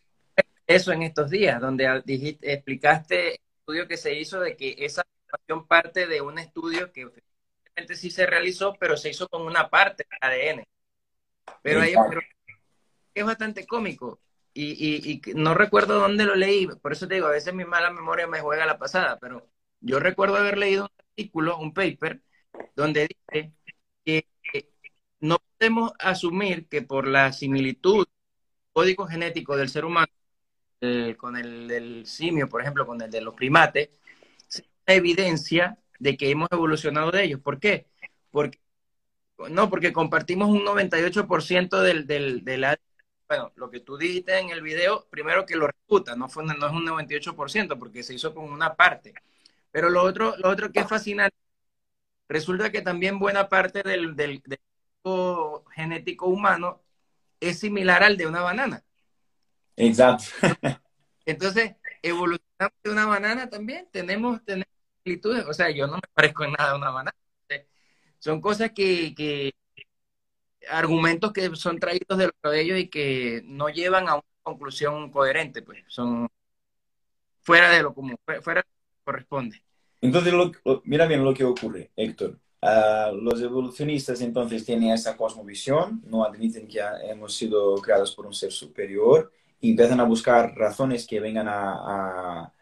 [0.68, 5.02] Eso en estos días, donde dijiste, explicaste el estudio que se hizo de que esa
[5.02, 7.10] afirmación parte de un estudio que
[7.96, 10.64] sí se realizó, pero se hizo con una parte del ADN.
[11.62, 11.94] Pero ahí
[13.14, 14.20] es bastante cómico.
[14.54, 17.92] Y, y, no recuerdo dónde lo leí, por eso te digo, a veces mi mala
[17.92, 19.50] memoria me juega la pasada, pero
[19.80, 22.22] yo recuerdo haber leído un artículo, un paper,
[22.76, 23.54] donde dice
[24.06, 24.28] que
[25.22, 28.06] no podemos asumir que por la similitud
[28.74, 30.12] código genético del ser humano
[30.82, 33.90] eh, con el del simio, por ejemplo, con el de los primates,
[34.48, 37.42] sea evidencia de que hemos evolucionado de ellos.
[37.42, 37.88] ¿Por qué?
[38.32, 38.60] Porque,
[39.50, 42.66] no, porque compartimos un 98% del, del, del
[43.32, 46.52] bueno, lo que tú dijiste en el video, primero que lo refuta, no, fue, no
[46.52, 49.14] es un 98%, porque se hizo con una parte.
[49.72, 51.38] Pero lo otro, lo otro que es fascinante,
[52.28, 54.60] resulta que también buena parte del, del, del
[55.74, 56.82] genético humano
[57.40, 58.84] es similar al de una banana.
[59.78, 60.26] Exacto.
[61.26, 64.68] Entonces, evolucionamos de una banana también, tenemos, tenemos
[65.48, 67.16] o sea, yo no me parezco en nada a una banana.
[68.20, 69.54] Son cosas que,
[70.70, 75.62] argumentos que son traídos de los cabellos y que no llevan a una conclusión coherente,
[75.62, 76.28] pues son
[77.42, 79.62] fuera de lo común, fuera de lo que corresponde.
[80.02, 80.34] Entonces,
[80.84, 82.40] mira bien lo que ocurre, Héctor.
[82.62, 88.34] Ah, los evolucionistas entonces tienen esa cosmovisión, no admiten que hemos sido creados por un
[88.34, 92.54] ser superior y empiezan a buscar razones que vengan a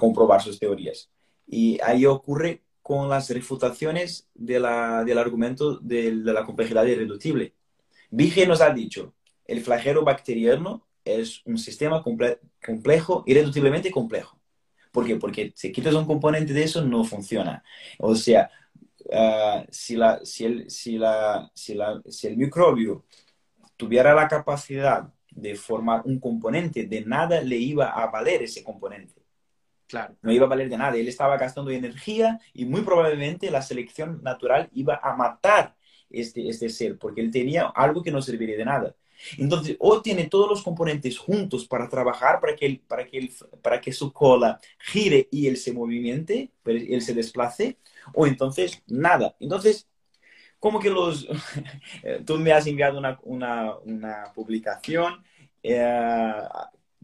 [0.00, 1.10] comprobar sus teorías.
[1.46, 4.60] Y ahí ocurre con las refutaciones de
[5.06, 7.54] del argumento de, la complejidad irreductible.
[8.10, 9.14] Vige nos ha dicho,
[9.46, 14.38] el flagelo bacteriano es un sistema complejo, irreductiblemente complejo.
[14.92, 15.16] ¿Por qué?
[15.16, 17.64] Porque si quitas un componente de eso, no funciona.
[17.98, 18.50] O sea,
[19.10, 23.06] ah, si, la, si, el, si, la, si, la, si el microbio
[23.78, 29.23] tuviera la capacidad de formar un componente, de nada le iba a valer ese componente.
[30.22, 30.96] No iba a valer de nada.
[30.96, 35.76] Él estaba gastando energía y muy probablemente la selección natural iba a matar
[36.10, 38.94] este, este ser, porque él tenía algo que no serviría de nada.
[39.38, 43.30] Entonces, o tiene todos los componentes juntos para trabajar para que, para que,
[43.62, 47.78] para que su cola gire y él se movimente, él se desplace,
[48.12, 49.34] o entonces nada.
[49.40, 49.88] Entonces,
[50.58, 51.26] como que los...
[52.26, 55.22] Tú me has enviado una, una, una publicación
[55.62, 56.32] eh,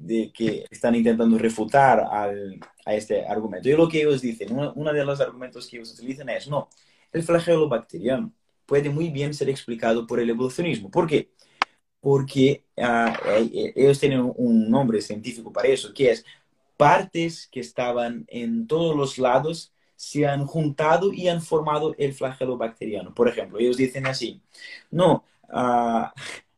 [0.01, 3.69] de que están intentando refutar al, a este argumento.
[3.69, 6.69] Y lo que ellos dicen, uno, de los argumentos que ellos utilizan es, no,
[7.13, 8.33] el flagelo bacteriano
[8.67, 10.91] puede muy bien ser explicado por el evolucionismo.
[10.91, 11.31] ¿Por qué?
[12.01, 16.25] Porque eh, ellos tienen un nombre científico para eso, que es
[16.77, 22.57] partes que estaban en todos los lados se han juntado y han formado el flagelo
[22.57, 23.13] bacteriano.
[23.13, 24.41] Por ejemplo, ellos dicen así,
[24.91, 26.15] no, ah,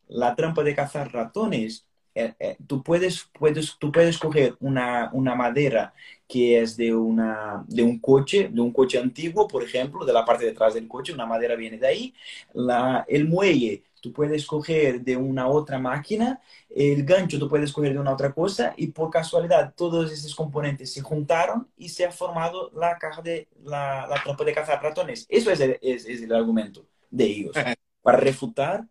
[0.06, 5.34] la trampa de cazar ratones, eh, eh, tú, puedes, puedes, tú puedes coger una, una,
[5.34, 5.94] madera
[6.28, 10.24] que es de, una, de un coche, de un coche antiguo, por ejemplo, de la
[10.24, 12.14] parte de atrás del coche, una madera viene de ahí,
[12.52, 17.92] la, el muelle tú puedes coger de una otra máquina, el gancho tú puedes coger
[17.92, 22.10] de una otra cosa y por casualidad todos esos componentes se juntaron y se ha
[22.10, 25.24] formado la caja de la, la trampa de cazar ratones.
[25.28, 27.54] Eso es el, es, el argumento de ellos.
[28.02, 28.84] Para refutar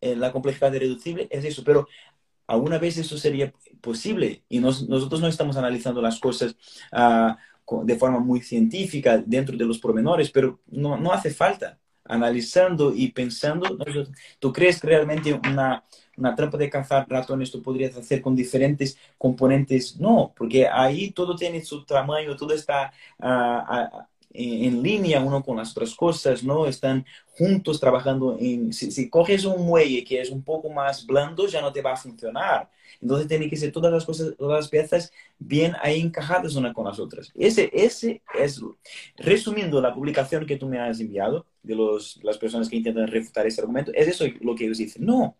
[0.00, 1.86] eh, la complejidad irreducible es eso, pero
[2.48, 6.56] alguna vez eso sería posible y nosotros no estamos analizando las cosas
[6.92, 11.78] uh, de forma muy científica dentro de los pormenores, pero no, no hace falta
[12.08, 13.76] analizando y pensando,
[14.38, 15.84] ¿tú crees que realmente una,
[16.16, 20.00] una trampa de cazar ratones tú podrías hacer con diferentes componentes?
[20.00, 23.98] No, porque ahí todo tiene su tamaño, todo está uh,
[24.30, 26.66] en línea uno con las otras cosas, ¿no?
[26.66, 28.38] Están juntos trabajando.
[28.70, 31.96] Si, coges un muelle que es un poco más blando, ya no te va a
[31.96, 32.70] funcionar.
[33.00, 36.84] Entonces tiene que ser todas las cosas, todas las piezas bien ahí encajadas una con
[36.84, 37.32] las otras.
[37.34, 38.60] Ese, ese es,
[39.16, 43.46] resumiendo la publicación que tú me has enviado de los, las personas que intentan refutar
[43.46, 45.04] ese argumento, es eso lo que ellos dicen.
[45.06, 45.36] No,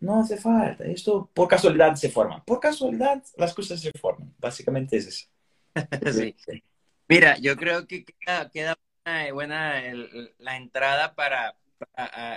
[0.00, 0.84] no hace falta.
[0.84, 2.44] Esto por casualidad se forma.
[2.44, 4.32] Por casualidad las cosas se forman.
[4.38, 5.26] Básicamente es eso.
[6.12, 6.62] sí.
[7.08, 8.78] Mira, yo creo que queda, queda
[9.32, 9.82] buena,
[10.38, 11.56] la entrada para,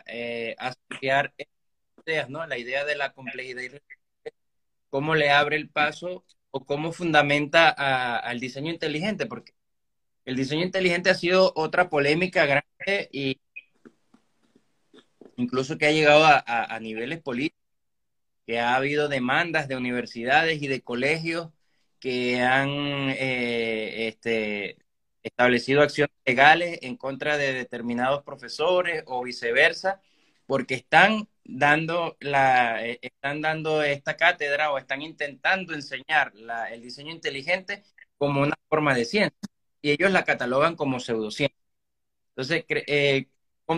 [0.07, 1.33] eh, asociar
[2.05, 2.45] ideas, ¿no?
[2.47, 3.69] La idea de la complejidad y
[4.89, 7.69] cómo le abre el paso o cómo fundamenta
[8.19, 9.53] al diseño inteligente, porque
[10.25, 13.41] el diseño inteligente ha sido otra polémica grande y
[15.37, 17.59] incluso que ha llegado a niveles políticos,
[18.45, 21.49] que ha habido demandas de universidades y de colegios
[22.01, 22.69] que han
[23.11, 24.77] eh, este,
[25.23, 30.01] establecido acciones legales en contra de determinados profesores o viceversa,
[30.47, 36.33] porque están dando, la, eh, están dando esta cátedra o están intentando enseñar
[36.71, 37.83] el diseño inteligente
[38.17, 39.49] como una forma de ciencia
[39.81, 41.57] y ellos la catalogan como pseudociencia.
[42.29, 43.27] Entonces, eh,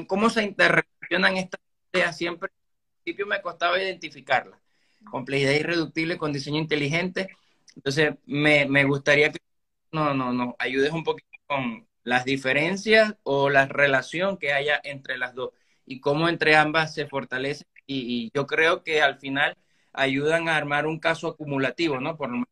[0.07, 1.59] ¿cómo se interrelacionan estas
[1.93, 2.17] ideas?
[2.17, 4.59] Siempre al principio me costaba identificarlas.
[5.11, 7.29] Complejidad irreductible con diseño inteligente
[7.75, 9.39] entonces, me, me gustaría que
[9.91, 15.17] no, no, no, ayudes un poquito con las diferencias o la relación que haya entre
[15.17, 15.51] las dos
[15.85, 17.67] y cómo entre ambas se fortalecen.
[17.85, 19.57] Y, yo creo que al final
[19.93, 22.17] ayudan a armar un caso acumulativo, ¿no?
[22.17, 22.47] Por lo menos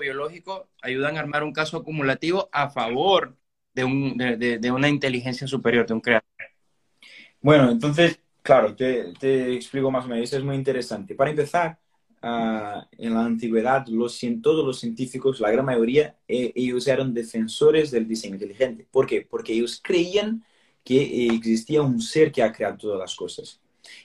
[0.00, 3.36] biológico, ayudan a armar un caso acumulativo a favor
[3.74, 6.24] de, un, de, de, una inteligencia superior, de un creador.
[7.40, 11.14] Bueno, entonces, claro, te, te explico más o menos, es muy interesante.
[11.14, 11.78] Para empezar,
[12.26, 17.90] Ah, en la antigüedad, los, todos los científicos, la gran mayoría, eh, ellos eran defensores
[17.90, 18.88] del diseño inteligente.
[18.90, 19.26] ¿Por qué?
[19.28, 20.42] Porque ellos creían
[20.82, 23.60] que existía un ser que ha creado todas las cosas.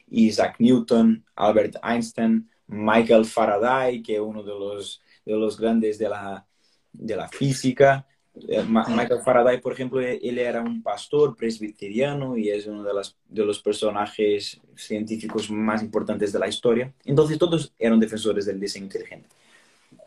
[0.09, 6.09] Isaac Newton, Albert Einstein, Michael Faraday, que es uno de los, de los grandes de
[6.09, 6.45] la,
[6.91, 12.49] de la física, eh, Michael Faraday, por ejemplo, e-, él era un pastor presbiteriano y
[12.49, 16.93] es uno de, las, de los personajes científicos más importantes de la historia.
[17.05, 19.29] Entonces, todos eran defensores del diseño inteligente.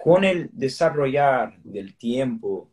[0.03, 2.69] Con el desarrollar del tiempo,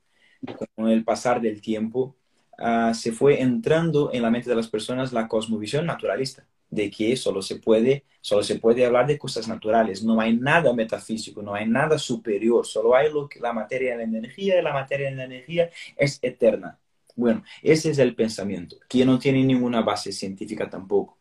[0.76, 2.16] con el pasar del tiempo,
[2.58, 7.16] ah, se fue entrando en la mente de las personas la cosmovisión naturalista de que
[7.16, 11.54] solo se puede, solo se puede hablar de cosas naturales, no hay nada metafísico, no
[11.54, 15.10] hay nada superior, solo hay lo que, la materia de la energía y la materia
[15.10, 16.80] de la energía es eterna.
[17.16, 21.18] Bueno, ese es el pensamiento, que no tiene ninguna base científica tampoco.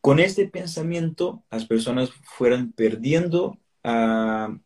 [0.00, 4.58] Con este pensamiento, las personas fueron perdiendo, uh,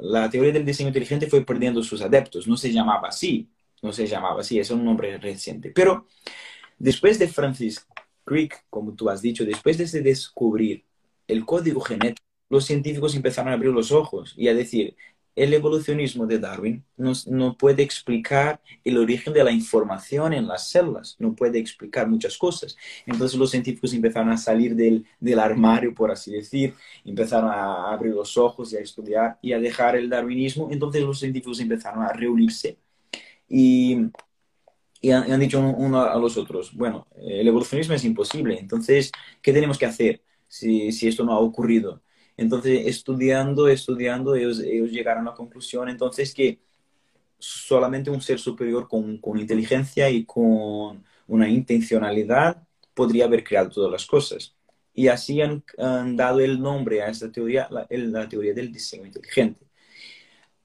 [0.00, 3.50] la teoría del diseño inteligente fue perdiendo sus adeptos, no se llamaba así,
[3.82, 5.70] no se llamaba así, es un nombre reciente.
[5.70, 6.06] Pero
[6.78, 7.86] después de Francis
[8.28, 10.84] Crick, como tú has dicho, después de descubrir
[11.26, 14.96] el código genético, los científicos empezaron a abrir los ojos y a decir,
[15.34, 21.16] el evolucionismo de Darwin no, puede explicar el origen de la información en las células,
[21.20, 22.76] no puede explicar muchas cosas.
[23.06, 26.74] Entonces los científicos empezaron a salir del, del, armario, por así decir,
[27.04, 30.68] empezaron a abrir los ojos y a estudiar y a dejar el darwinismo.
[30.72, 32.78] Entonces los científicos empezaron a reunirse
[33.48, 34.10] y,
[35.00, 39.78] y han, dicho uno a los otros, bueno, el evolucionismo es imposible, entonces, ¿qué tenemos
[39.78, 42.02] que hacer si, si esto no ha ocurrido?
[42.36, 46.60] Entonces, estudiando, estudiando, ellos, ellos llegaron a la conclusión entonces que
[47.38, 53.92] solamente un ser superior con, con inteligencia y con una intencionalidad podría haber creado todas
[53.92, 54.56] las cosas.
[54.94, 55.62] Y así han,
[56.16, 59.64] dado el nombre a esta teoría, la, la, teoría del diseño inteligente.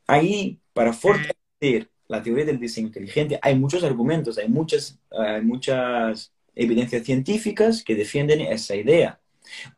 [0.07, 6.31] Ahí, para fortalecer la teoría del diseño inteligente, hay muchos argumentos, hay muchas, hay muchas
[6.55, 9.19] evidencias científicas que defienden esa idea.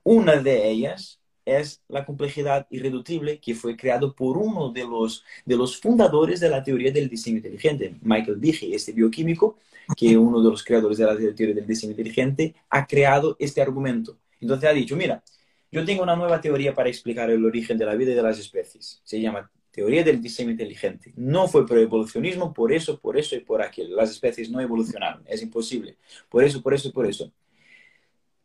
[0.03, 5.55] Una de ellas es la complejidad irreductible que fue creado por uno de los, de
[5.55, 9.57] los fundadores de la teoría del diseño inteligente, Michael Behe, este bioquímico,
[9.95, 14.17] que uno de los creadores de la teoría del diseño inteligente, ha creado este argumento.
[14.41, 15.23] Entonces ha dicho, mira,
[15.71, 18.39] yo tengo una nueva teoría para explicar el origen de la vida y de las
[18.39, 19.01] especies.
[19.03, 21.11] Se llama teoría del diseño inteligente.
[21.15, 23.95] No fue por evolucionismo, por eso, por eso y por aquello.
[23.95, 25.97] Las especies no evolucionaron, es imposible.
[26.29, 27.31] Por eso, por eso y por eso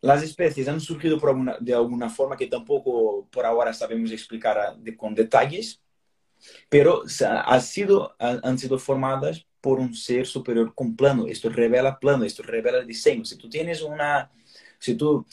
[0.00, 1.20] las especies han surgido
[1.60, 5.80] de alguna forma que tampoco por ahora sabemos explicar con detalles,
[6.68, 11.26] pero ha sido, han sido formadas por un ser superior con plano.
[11.26, 13.26] Esto revela plano, esto revela el diseño.
[13.26, 14.30] Si tú tienes una,
[14.80, 15.26] si tú,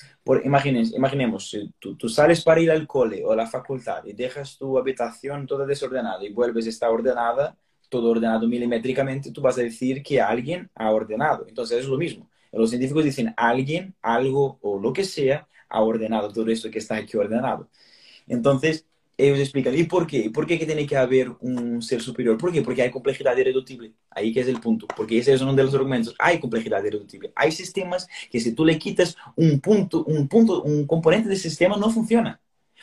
[0.43, 4.13] imagines, imaginemos, si tú, tú, sales para ir al cole o a la facultad y
[4.13, 7.57] dejas tu habitación toda desordenada y vuelves, está ordenada,
[7.89, 11.45] todo ordenado milimétricamente, tú vas a decir que alguien ha ordenado.
[11.47, 12.29] Entonces es lo mismo.
[12.51, 16.97] Los científicos dicen alguien, algo o lo que sea ha ordenado todo esto que está
[16.97, 17.69] aquí ordenado.
[18.27, 18.86] Entonces,
[19.17, 20.29] ellos explican, ¿y por qué?
[20.29, 22.37] ¿Por qué que tiene que haber un ser superior?
[22.37, 22.61] ¿Por qué?
[22.61, 23.93] Porque hay complejidad irreductible.
[24.11, 24.87] Ahí que es el punto.
[24.95, 26.15] Porque ese es uno de los argumentos.
[26.19, 27.31] Hay complejidad irreductible.
[27.35, 31.77] Hay sistemas que si tú le quitas un punto, un punto, un componente del sistema,
[31.77, 32.39] no funciona.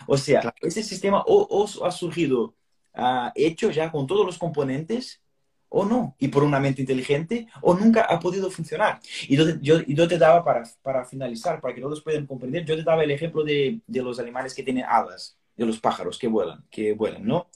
[0.06, 2.54] O sea, ese sistema o, ha surgido
[2.96, 5.20] uh, hecho ya con todos los componentes
[5.68, 9.00] o no, y por una mente inteligente, o nunca ha podido funcionar.
[9.28, 12.84] Y yo, yo, te daba, para, para, finalizar, para que todos puedan comprender, yo te
[12.84, 16.64] daba el ejemplo de, de, los animales que tienen alas, de los pájaros que vuelan,
[16.70, 17.48] que vuelan, ¿no?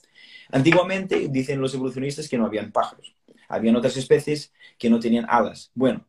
[0.51, 3.15] Antiguamente dicen los evolucionistas que no habían pájaros,
[3.47, 5.71] habían otras especies que no tenían alas.
[5.75, 6.05] Bueno,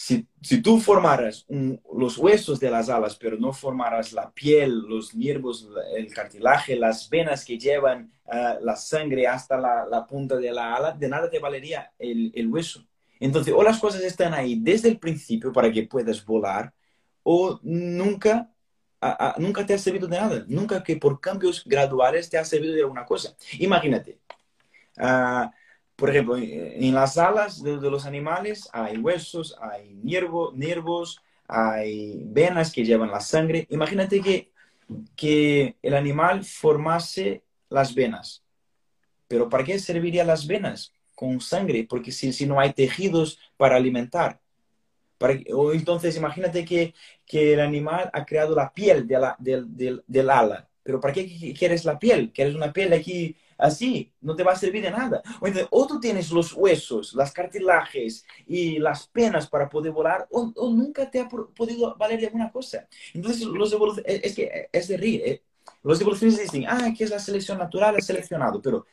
[0.00, 1.44] si, si tú formaras
[1.92, 7.10] los huesos de las alas, pero no formaras la piel, los nervios, el cartilaje, las
[7.10, 11.40] venas que llevan ah, la sangre hasta la, punta de la ala, de nada te
[11.40, 12.86] valería el, el, hueso.
[13.18, 16.72] Entonces, o las cosas están ahí desde el principio para que puedas volar,
[17.24, 18.52] o nunca,
[19.38, 20.44] nunca te ha servido de nada.
[20.48, 23.34] Nunca que por cambios graduales te ha servido de alguna cosa.
[23.58, 24.18] Imagínate.
[24.96, 25.50] Uh,
[25.98, 32.84] por ejemplo, en las alas de, los animales hay huesos, hay nervos, hay venas que
[32.84, 33.66] llevan la sangre.
[33.70, 34.52] Imagínate que,
[35.16, 38.44] que el animal formase las venas.
[39.26, 41.84] Pero ¿para qué servirían las venas con sangre?
[41.88, 44.40] Porque si, si no hay tejidos para alimentar.
[45.18, 46.94] Para, o entonces imagínate que,
[47.26, 50.68] que, el animal ha creado la piel de la, del, del, del ala.
[50.82, 52.32] Pero ¿para qué quieres la piel?
[52.32, 55.20] ¿Quieres una piel aquí así no te va a servir de nada.
[55.70, 61.10] O, tú tienes los huesos, las cartilajes y las penas para poder volar, o, nunca
[61.10, 62.88] te ha podido valer de alguna cosa.
[63.12, 65.22] Entonces, los es que es de rir.
[65.24, 65.42] ¿eh?
[65.82, 68.86] Los evolucionistas dicen, ah, que es la selección natural, es seleccionado, pero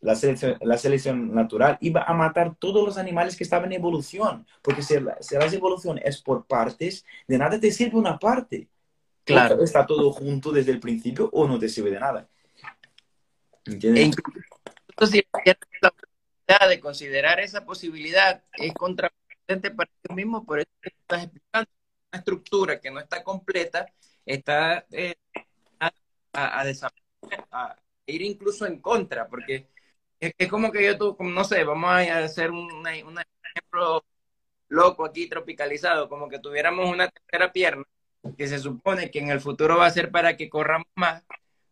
[0.00, 4.46] la selección, la selección natural iba a matar todos los animales que estaban en evolución,
[4.62, 8.68] porque si la, si la evolución es por partes, de nada te sirve una parte.
[9.22, 9.62] Claro.
[9.62, 12.28] está todo junto desde el principio o no te sirve de nada.
[13.64, 14.16] ¿Entiendes?
[14.16, 15.24] E
[15.80, 21.70] la posibilidad de considerar esa posibilidad es contraproducente para ti mismo, por eso estás explicando
[22.10, 23.86] una estructura que no está completa,
[24.26, 25.14] está eh,
[25.78, 25.92] a,
[26.32, 26.64] a,
[28.10, 29.68] ir incluso en contra, porque
[30.20, 34.04] es, como que yo, tú, no sé, vamos a hacer un, ejemplo
[34.68, 37.84] loco aquí, tropicalizado, como que tuviéramos una tercera pierna,
[38.36, 41.24] que se supone que en el futuro va a ser para que corramos más,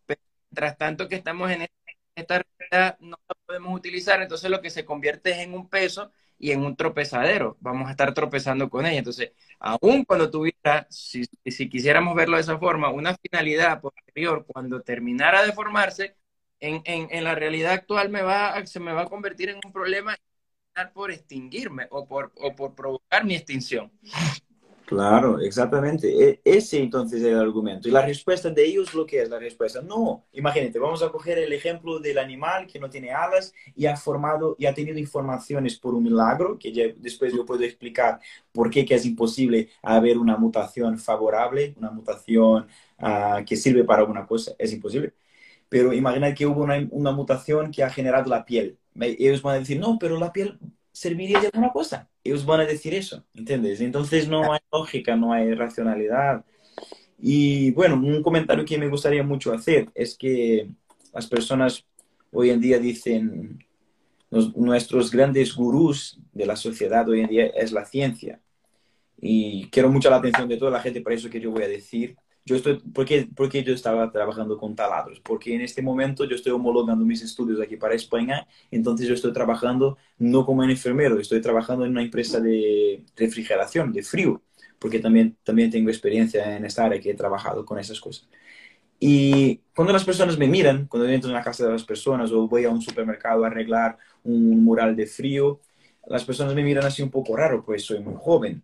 [0.05, 1.67] pero mientras tanto que estamos en
[2.15, 6.11] esta realidad no la podemos utilizar, entonces lo que se convierte es en un peso
[6.39, 7.57] y en un tropezadero.
[7.59, 8.99] Vamos a estar tropezando con ella.
[8.99, 14.81] Entonces, aún cuando tuviera, si, si quisiéramos verlo de esa forma, una finalidad posterior, cuando
[14.81, 16.15] terminara de formarse,
[16.59, 19.71] en, en, en, la realidad actual me va, se me va a convertir en un
[19.71, 20.17] problema
[20.93, 23.91] por extinguirme o por, o por provocar mi extinción.
[24.89, 26.07] Claro, exactamente.
[26.07, 27.87] E, ese entonces es el argumento.
[27.87, 29.83] Y la respuesta de ellos, lo que es la respuesta?
[29.83, 33.95] No, imagínate, vamos a coger el ejemplo del animal que no tiene alas y ha
[33.95, 38.19] formado y ha tenido informaciones por un milagro, que ya después yo puedo explicar
[38.51, 42.67] por qué que es imposible haber una mutación favorable, una mutación
[42.99, 45.13] uh, que sirve para alguna cosa, es imposible.
[45.69, 48.77] Pero imagina que hubo una, mutación que ha generado la piel.
[48.99, 50.59] Ellos van a decir, no, pero la piel
[50.91, 52.09] serviría de alguna cosa.
[52.23, 53.79] Ellos van a decir eso, ¿entiendes?
[53.79, 56.43] Entonces no hay lógica, no hay racionalidad.
[57.19, 60.69] Y bueno, un comentario que me gustaría mucho hacer es que
[61.13, 61.85] las personas
[62.31, 63.63] hoy en día dicen,
[64.55, 68.41] nuestros grandes gurús de la sociedad hoy en día es la ciencia.
[69.21, 71.67] Y quiero mucho la atención de toda la gente, por eso que yo voy a
[71.67, 72.15] decir
[72.49, 75.19] yo estoy, ¿por qué, yo estaba trabajando con taladros?
[75.19, 79.31] Porque en este momento yo estoy homologando mis estudios aquí para España, entonces yo estoy
[79.33, 84.41] trabajando no como un enfermero, estoy trabajando en una empresa de refrigeración, de frío,
[84.79, 88.27] porque también, también tengo experiencia en esta área que he trabajado con esas cosas.
[88.99, 92.47] Y cuando las personas me miran, cuando entro en la casa de las personas o
[92.47, 95.61] voy a un supermercado a arreglar un mural de frío,
[96.07, 98.63] las personas me miran así un poco raro, pues soy muy joven.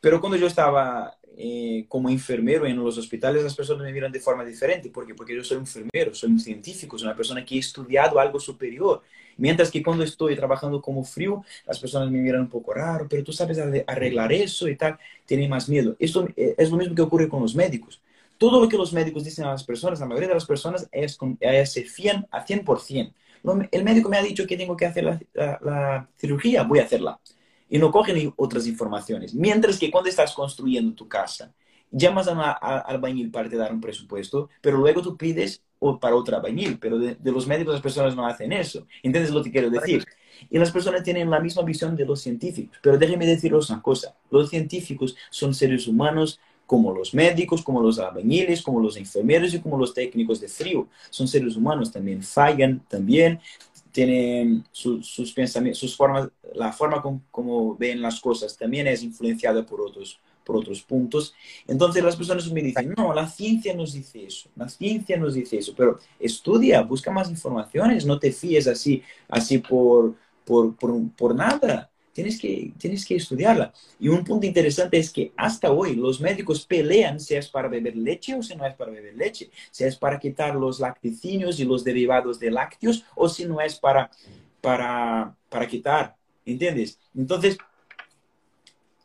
[0.00, 4.18] Pero cuando yo estaba eh, como enfermero en los hospitales, las personas me miran de
[4.18, 4.90] forma diferente.
[4.90, 5.14] ¿Por qué?
[5.14, 8.40] Porque yo soy un enfermero, soy un científico, soy una persona que ha estudiado algo
[8.40, 9.02] superior.
[9.36, 13.22] Mientras que cuando estoy trabajando como frío, las personas me miran un poco raro, pero
[13.22, 13.56] tú sabes
[13.86, 15.94] arreglar eso y tal, tienen más miedo.
[16.00, 18.02] Esto eh, es lo mismo que ocurre con los médicos.
[18.36, 21.16] Todo lo que los médicos dicen a las personas, la mayoría de las personas, es,
[21.70, 23.12] se fían a 100%.
[23.70, 25.20] El médico me ha dicho que tengo que hacer la,
[25.62, 27.20] la cirugía, voy a hacerla
[27.68, 29.34] y no cogen otras informaciones.
[29.34, 31.52] Mientras que cuando estás construyendo tu casa,
[31.90, 35.62] llamas al albañil para te dar un presupuesto, pero luego tú pides
[36.00, 38.86] para otro albañil, pero de, los médicos las personas no hacen eso.
[39.02, 40.04] ¿Entiendes lo que quiero decir?
[40.50, 44.14] Y las personas tienen la misma visión de los científicos, pero déjenme deciros una cosa,
[44.30, 49.58] los científicos son seres humanos como los médicos, como los albañiles, como los enfermeros y
[49.58, 50.86] como los técnicos de frío.
[51.08, 53.40] Son seres humanos, también fallan, también
[53.98, 57.02] tienen sus pensamientos, sus formas, la forma
[57.32, 61.34] como, ven las cosas también es influenciada por otros, por otros puntos.
[61.66, 65.58] Entonces las personas me dicen, no, la ciencia nos dice eso, la ciencia nos dice
[65.58, 70.14] eso, pero estudia, busca más informaciones, no te fíes así, así por,
[70.44, 73.72] por, por, por nada tienes que, tienes que estudiarla.
[74.00, 77.94] Y un punto interesante es que hasta hoy los médicos pelean si es para beber
[77.94, 81.64] leche o si no es para beber leche, si es para quitar los lacticinios y
[81.64, 84.10] los derivados de lácteos o si no es para,
[84.60, 86.98] para, para quitar, ¿entiendes?
[87.16, 87.56] Entonces,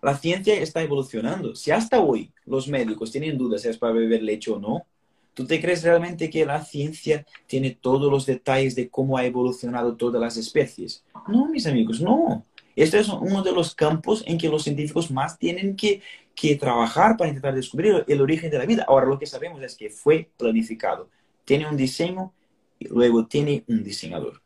[0.01, 1.55] la ciencia está evolucionando.
[1.55, 4.87] Si hasta hoy los médicos tienen dudas si es para beber leche o no,
[5.35, 9.95] ¿Tú te crees realmente que la ciencia tiene todos los detalles de cómo ha evolucionado
[9.95, 11.03] todas las especies?
[11.27, 12.45] No, mis amigos, no.
[12.75, 16.01] Este es uno de los campos en que los científicos más tienen que,
[16.35, 18.85] que trabajar para intentar descubrir el origen de la vida.
[18.87, 21.09] Ahora lo que sabemos es que fue planificado.
[21.45, 22.33] Tiene un diseño
[22.79, 24.41] y luego tiene un diseñador.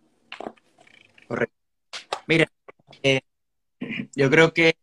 [1.27, 1.55] Correcto.
[2.27, 2.47] Mira,
[3.03, 3.21] eh,
[4.15, 4.75] yo creo que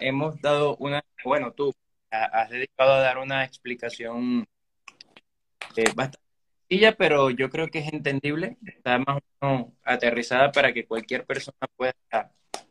[0.00, 1.72] hemos dado una, bueno, tú
[2.10, 4.46] has dedicado a dar una explicación
[5.76, 6.29] eh, bastante
[6.96, 9.18] pero yo creo que es entendible, está más
[9.82, 11.94] aterrizada para que cualquier persona pueda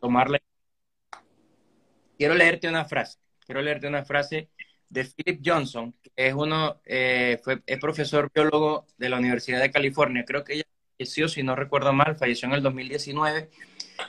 [0.00, 0.40] tomarla.
[2.16, 4.48] Quiero leerte una frase, quiero leerte una frase
[4.88, 9.70] de Philip Johnson, que es uno, eh, fue, es profesor biólogo de la Universidad de
[9.70, 10.64] California, creo que ella
[10.96, 13.50] falleció, si no recuerdo mal, falleció en el 2019,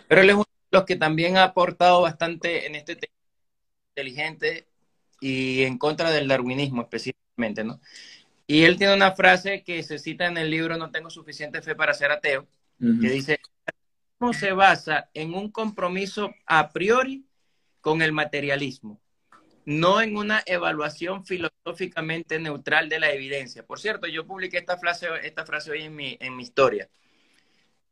[0.08, 3.14] pero él es uno de los que también ha aportado bastante en este tema
[3.90, 4.68] inteligente
[5.20, 7.80] y en contra del darwinismo específicamente, ¿no?
[8.52, 11.74] Y él tiene una frase que se cita en el libro No tengo suficiente fe
[11.74, 13.40] para ser ateo, que dice,
[14.18, 17.24] ¿cómo se basa en un compromiso a priori
[17.80, 19.00] con el materialismo,
[19.64, 23.66] no en una evaluación filosóficamente neutral de la evidencia.
[23.66, 26.90] Por cierto, yo publiqué esta frase, esta frase hoy en mi, en mi historia.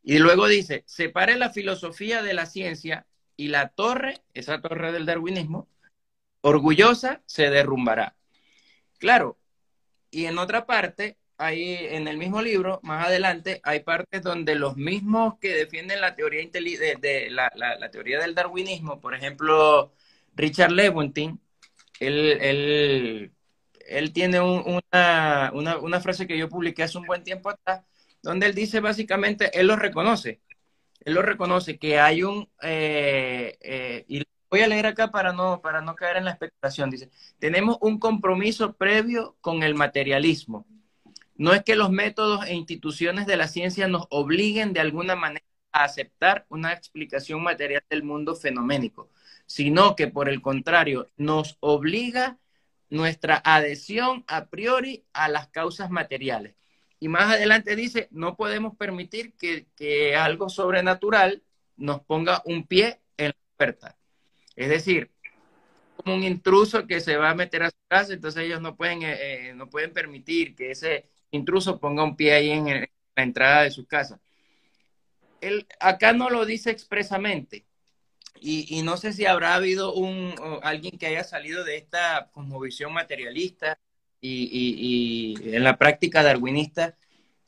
[0.03, 3.05] Y luego dice, separe la filosofía de la ciencia
[3.37, 5.69] y la torre, esa torre del darwinismo,
[6.41, 8.17] orgullosa, se derrumbará.
[8.97, 9.39] Claro,
[10.11, 14.77] y en otra parte, ahí en el mismo libro, más adelante, hay partes donde los
[14.77, 19.93] mismos que defienden la teoría, de, de la, la, teoría del darwinismo, por ejemplo,
[20.35, 21.39] Richard Lewontin,
[21.99, 23.31] él,
[23.87, 27.83] él, tiene una, una, una, frase que yo publiqué hace un buen tiempo atrás,
[28.21, 30.41] donde él dice básicamente, él lo reconoce,
[31.01, 34.05] él lo reconoce, que hay un, eh, eh,
[34.49, 36.89] voy a leer acá para no, para no caer en la especulación.
[36.89, 37.09] Dice,
[37.39, 40.65] tenemos un compromiso previo con el materialismo.
[41.35, 45.45] No es que los métodos e instituciones de la ciencia nos obliguen de alguna manera
[45.71, 49.09] a aceptar una explicación material del mundo fenoménico,
[49.45, 52.37] sino que por el contrario nos obliga
[52.89, 56.55] nuestra adhesión a priori a las causas materiales.
[56.99, 61.43] Y más adelante dice, no podemos permitir que, que algo sobrenatural
[61.77, 63.98] nos ponga un pie en la puerta.
[64.59, 65.09] Es decir,
[65.95, 69.03] como un intruso que se va a meter a su casa, entonces ellos no pueden,
[69.03, 73.63] eh, eh, no pueden permitir que ese intruso ponga un pie ahí en, la entrada
[73.63, 74.19] de su casa.
[75.39, 77.65] El, acá no lo dice expresamente,
[78.41, 83.79] y, no sé si habrá habido un, alguien que haya salido de esta cosmovisión materialista
[84.19, 86.97] y, en la práctica darwinista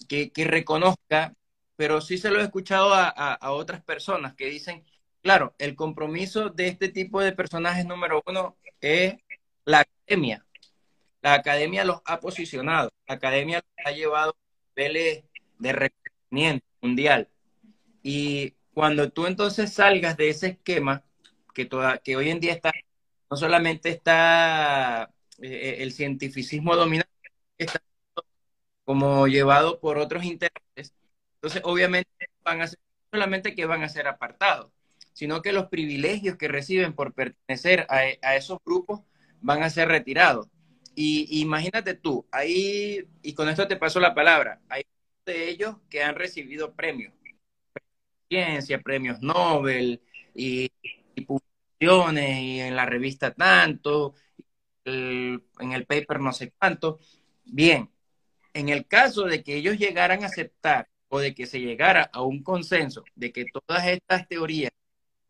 [0.07, 1.35] que, reconozca,
[1.75, 4.85] pero sí se lo he escuchado a, a otras personas que dicen
[5.21, 9.15] Claro, el compromiso de este tipo de personajes número uno es
[9.65, 10.45] la academia.
[11.21, 14.35] La academia los ha posicionado, la academia los ha llevado a
[14.75, 15.25] niveles
[15.59, 17.29] de reconocimiento mundial.
[18.03, 21.03] Y cuando tú entonces salgas de ese esquema,
[21.53, 21.69] que,
[22.15, 22.59] hoy en día
[23.29, 25.11] no solamente está
[25.41, 27.11] eh, el cientificismo dominante,
[27.57, 27.81] está
[28.85, 30.93] como llevado por otros intereses,
[31.35, 32.09] entonces obviamente
[32.43, 32.79] van a ser
[33.11, 34.71] solamente que van a ser apartados,
[35.13, 39.01] sino que los privilegios que reciben por pertenecer a, esos grupos
[39.41, 40.47] van a ser retirados.
[40.95, 44.83] Y imagínate tú, ahí, y con esto te paso la palabra, hay
[45.25, 47.13] de ellos que han recibido premios,
[48.27, 50.01] ciencia, premios Nobel
[50.33, 50.71] y,
[51.25, 54.15] publicaciones y en la revista tanto,
[54.85, 56.99] en el paper no sé cuánto.
[57.45, 57.89] Bien,
[58.53, 62.21] en el caso de que ellos llegaran a aceptar o de que se llegara a
[62.23, 64.71] un consenso de que todas estas teorías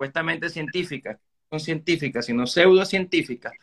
[0.02, 1.20] supuestamente científicas,
[1.52, 3.54] son científicas, sino pseudocientíficas,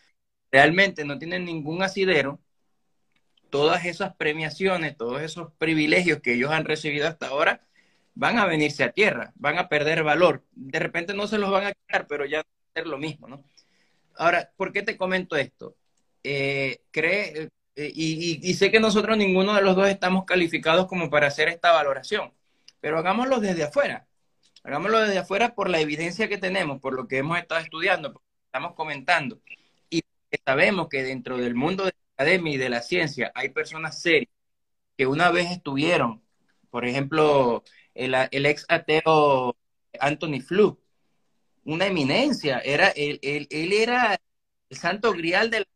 [0.53, 2.39] realmente no tienen ningún asidero,
[3.51, 7.67] todas esas premiaciones, todos esos privilegios que ellos han recibido hasta ahora,
[8.15, 10.45] van a venirse a tierra, van a perder valor.
[10.53, 13.27] De repente no se los van a quitar, pero ya va a ser lo mismo,
[13.27, 13.43] ¿no?
[14.17, 15.77] Ahora, ¿por qué te comento esto?
[16.23, 21.11] Eh, cree, eh, y, y, sé que nosotros ninguno de los dos estamos calificados como
[21.11, 22.33] para hacer esta valoración,
[22.81, 24.08] pero hagámoslo desde afuera.
[24.65, 28.23] Hagámoslo desde afuera por la evidencia que tenemos, por lo que hemos estado estudiando, por
[28.23, 29.41] lo que estamos comentando.
[29.91, 30.03] Y
[30.45, 34.33] sabemos que dentro del mundo de la academia y de la ciencia hay personas serias
[34.97, 36.23] que una vez estuvieron,
[36.71, 37.63] por ejemplo,
[37.95, 39.57] el, el ex ateo
[40.01, 40.79] Anthony Flew,
[41.65, 44.21] una eminencia, era, él, él, él era
[44.71, 45.67] el santo grial de la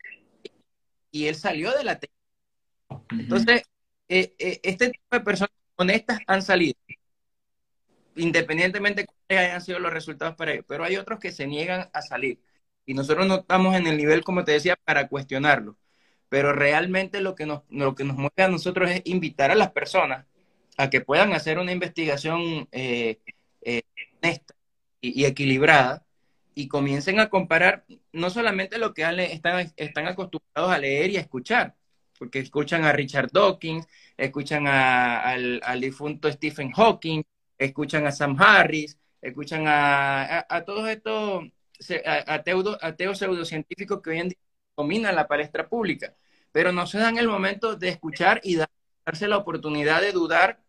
[1.13, 2.01] y él salió de la
[3.11, 3.63] Entonces,
[4.09, 6.75] eh, eh, este tipo de personas honestas han salido
[8.17, 11.89] independientemente de cuáles hayan sido los resultados para ellos, pero hay otros que se niegan
[11.93, 12.41] a salir.
[12.87, 15.77] Y nosotros no estamos en el nivel, como te decía, para cuestionarlo.
[16.29, 19.73] Pero realmente lo que nos, lo que nos mueve a nosotros es invitar a las
[19.73, 20.27] personas
[20.77, 23.21] a que puedan hacer una investigación eh,
[23.63, 23.83] eh,
[24.23, 24.55] honesta
[25.01, 26.05] y, equilibrada
[26.55, 31.77] y comiencen a comparar no solamente lo que están, acostumbrados a leer y a escuchar,
[32.19, 33.87] porque escuchan a Richard Dawkins,
[34.17, 37.23] escuchan al, al difunto Stephen Hawking,
[37.65, 41.45] escuchan a Sam Harris, escuchan a, a, todos estos
[42.81, 44.39] ateos, pseudocientíficos que hoy en día
[44.77, 46.15] dominan la palestra pública,
[46.51, 48.59] pero no se dan el momento de escuchar y
[49.05, 50.61] darse la oportunidad de dudar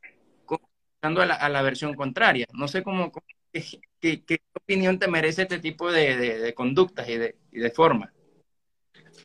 [1.01, 2.47] a la, a la versión contraria.
[2.53, 3.11] No sé cómo,
[3.51, 8.11] qué, qué, opinión te merece este tipo de, de, conductas y de, y de formas.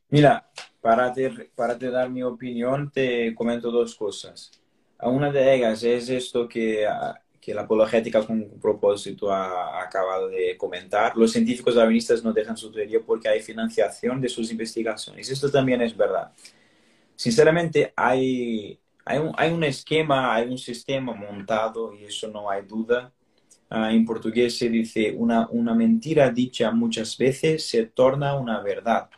[0.09, 0.51] Mira,
[0.81, 4.51] para te, para te dar mi opinión, te comento dos cosas.
[5.01, 10.57] Una de ellas es esto que ah, que la apologética con propósito ha, acabado de
[10.57, 11.17] comentar.
[11.17, 15.31] Los científicos darwinistas no dejan su teoría porque hay financiación de sus investigaciones.
[15.31, 16.33] Esto también es verdad.
[17.15, 22.63] Sinceramente, hay, hay, un, hay un esquema, hay un sistema montado y eso no hay
[22.63, 23.13] duda.
[23.71, 29.11] Uh, en portugués se dice una, una mentira dicha muchas veces se torna una verdad.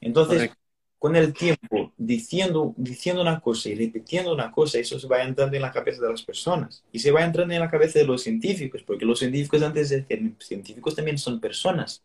[0.00, 0.65] Entonces, Correcto
[1.06, 5.54] con el tiempo diciendo, diciendo una cosa y repitiendo una cosa, eso se va entrando
[5.54, 8.24] en la cabeza de las personas y se va entrando en la cabeza de los
[8.24, 12.02] científicos, porque los científicos antes de ser científicos también son personas.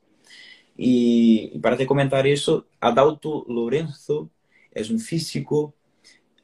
[0.78, 4.30] Y, para te comentar eso, Adalto Lorenzo
[4.72, 5.74] es un físico,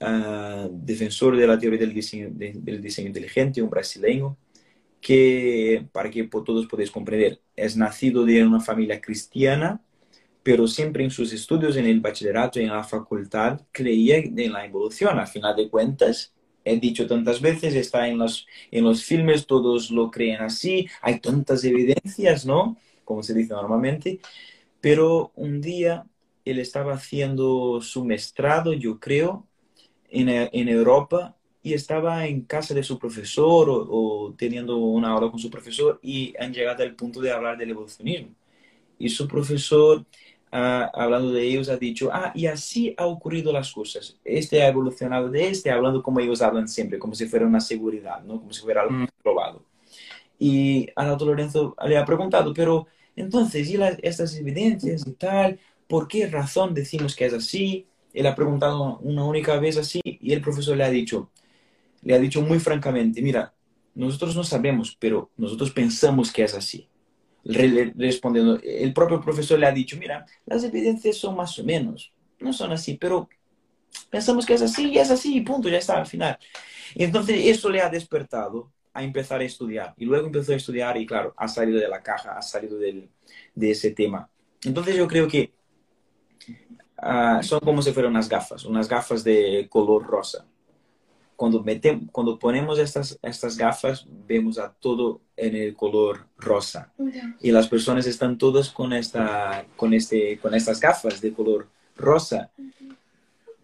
[0.01, 4.35] uh, defensor de la teoría del diseño, de, del diseño inteligente, un brasileño,
[4.99, 9.79] que, para que todos podáis comprender, es nacido de una familia cristiana,
[10.47, 15.19] pero siempre en sus estudios en el bachillerato en la facultad creía en la evolución.
[15.19, 16.33] A final de cuentas,
[16.63, 21.19] he dicho tantas veces, está en los, en los filmes, todos lo creen así, hay
[21.19, 22.77] tantas evidencias, ¿no?
[23.03, 24.21] Como se dice normalmente.
[24.79, 26.05] Pero un día
[26.45, 29.45] él estaba haciendo su mestrado, yo creo,
[30.09, 35.41] en, en Europa y estaba en casa de su profesor o, teniendo una aula con
[35.41, 38.33] su profesor y han llegado al punto de hablar del evolucionismo.
[38.99, 40.05] Y su profesor,
[40.51, 44.17] hablando de ellos, ha dicho, ah, y así ha ocurrido las cosas.
[44.23, 48.23] Este ha evolucionado de este, hablando como ellos hablan siempre, como si fuera una seguridad,
[48.23, 48.39] ¿no?
[48.39, 49.07] Como si fuera algo mm.
[49.21, 49.63] probado.
[50.39, 55.59] Y Adalto Lorenzo le ha preguntado, pero entonces, ¿y estas evidencias y tal?
[55.87, 57.87] ¿Por qué razón decimos que es así?
[58.13, 61.31] Él ha preguntado una única vez así y el profesor le ha dicho,
[62.01, 63.53] le ha dicho muy francamente, mira,
[63.95, 66.87] nosotros no sabemos, pero nosotros pensamos que es así.
[67.43, 72.51] Respondiendo, el propio profesor le ha dicho, mira, las evidencias son más o menos, no
[72.51, 73.29] son así, pero
[74.09, 76.37] pensamos que es así y es así y punto, ya está al final.
[76.95, 79.93] Entonces eso le ha despertado a empezar a estudiar.
[79.97, 83.09] Y luego empezó a estudiar y claro, ha salido de la caja, ha salido del,
[83.55, 84.29] de ese tema.
[84.63, 85.53] Entonces yo creo que
[86.97, 90.45] Ah, son como si fueran unas gafas, unas gafas de color rosa.
[91.37, 96.91] Cuando, metemos, cuando ponemos estas, estas gafas, vemos a todo en el color rosa.
[97.39, 102.51] Y las personas están todas con, esta, con, este, con estas gafas de color rosa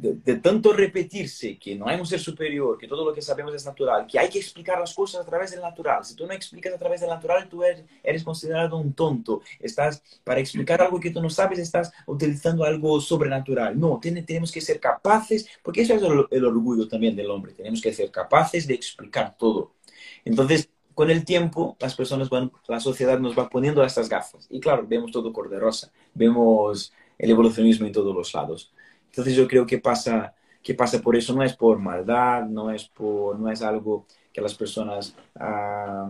[0.03, 3.65] de, tanto repetirse que no hay un ser superior, que todo lo que sabemos es
[3.65, 6.03] natural, que hay que explicar las cosas a través del natural.
[6.03, 9.41] Si tú no explicas a través del natural, tú eres, considerado un tonto.
[9.61, 13.79] Estás, para explicar algo que tú no sabes, estás utilizando algo sobrenatural.
[13.79, 16.01] No, tenemos que ser capaces, porque eso es
[16.31, 17.53] el, orgullo también del hombre.
[17.53, 19.71] Tenemos que ser capaces de explicar todo.
[20.25, 24.47] Entonces, con el tiempo, las personas van, la sociedad nos va poniendo estas gafas.
[24.49, 28.73] Y claro, vemos todo de rosa, vemos el evolucionismo en todos los lados.
[29.13, 30.33] Entonces yo creo que pasa,
[30.63, 34.41] que pasa por eso, no es por maldad, no es, por, no es algo que
[34.41, 36.09] las personas, ah,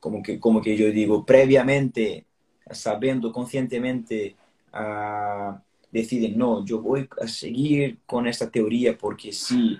[0.00, 2.24] como, que, como que yo digo, previamente,
[2.70, 4.36] sabiendo conscientemente,
[4.72, 5.54] uh,
[5.92, 9.78] deciden, no, yo voy a seguir con esta teoría porque sí.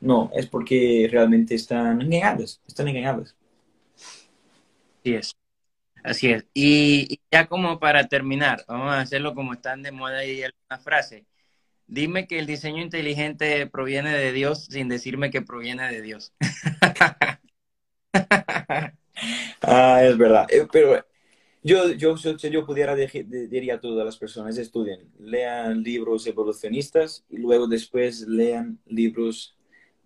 [0.00, 3.34] No, es porque realmente están engañadas, están engañadas.
[5.00, 5.36] Así es.
[6.04, 6.44] Así es.
[6.54, 10.84] Y, y, ya como para terminar, vamos a hacerlo como están de moda ahí algunas
[10.84, 11.24] frases.
[11.92, 16.32] Dime que el diseño inteligente proviene de Dios sin decirme que proviene de Dios.
[19.60, 20.46] ah, es verdad.
[20.48, 21.04] Eh, pero
[21.62, 27.36] yo, yo, si yo pudiera, diría a todas las personas, estudien, lean libros evolucionistas y
[27.36, 29.54] luego después lean libros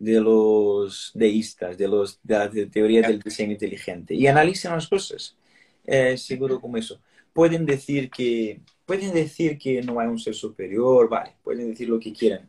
[0.00, 5.36] de los deístas, de, los, de la teoría del diseño inteligente y analicen las cosas.
[5.84, 7.00] Eh, seguro como eso.
[7.32, 12.00] Pueden decir que pueden decir que no hay un ser superior, vale, pueden decir lo
[12.00, 12.48] que quieran,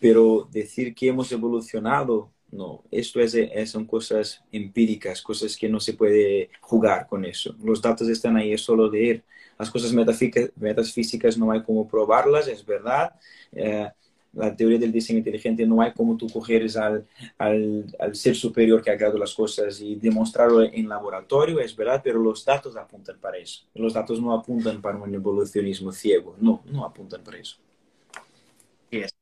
[0.00, 3.36] pero decir que hemos evolucionado, no, esto es,
[3.70, 7.54] son cosas empíricas, cosas que no se puede jugar con eso.
[7.62, 9.24] Los datos están ahí, es solo leer.
[9.58, 13.12] Las cosas metafísicas no hay como probarlas, es verdad.
[13.52, 13.88] Eh,
[14.38, 17.06] la teoría del diseño inteligente no hay como tú cogeres al,
[17.36, 22.00] al, al, ser superior que ha creado las cosas y demostrarlo en laboratorio, es verdad,
[22.02, 23.66] pero los datos apuntan para eso.
[23.74, 27.58] Los datos no apuntan para un evolucionismo ciego, no, no apuntan para eso.
[28.86, 29.14] Así es.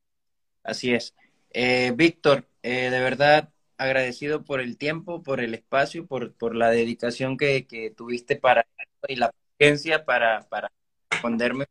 [0.62, 1.14] Así es.
[1.50, 6.70] Eh, Víctor, eh, de verdad agradecido por el tiempo, por el espacio, por, por la
[6.70, 8.66] dedicación que, que tuviste para
[9.08, 10.72] y la paciencia para, para
[11.10, 11.66] responderme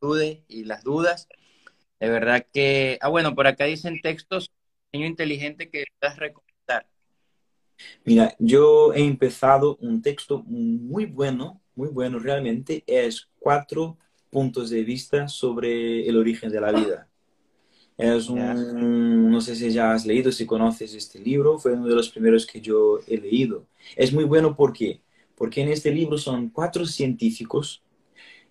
[0.00, 1.28] dudas y las dudas.
[2.00, 4.50] De verdad que, ah, bueno, por acá dicen textos
[4.90, 6.86] diseño inteligente que puedas recomendar.
[8.04, 13.98] Mira, yo he empezado un texto muy bueno, muy bueno realmente, es cuatro
[14.30, 17.08] puntos de vista sobre el origen de la vida.
[17.98, 21.94] Es un, no sé si ya has leído, si conoces este libro, fue uno de
[21.94, 23.66] los primeros que yo he leído.
[23.94, 25.02] Es muy bueno porque,
[25.36, 27.82] porque en este libro son cuatro científicos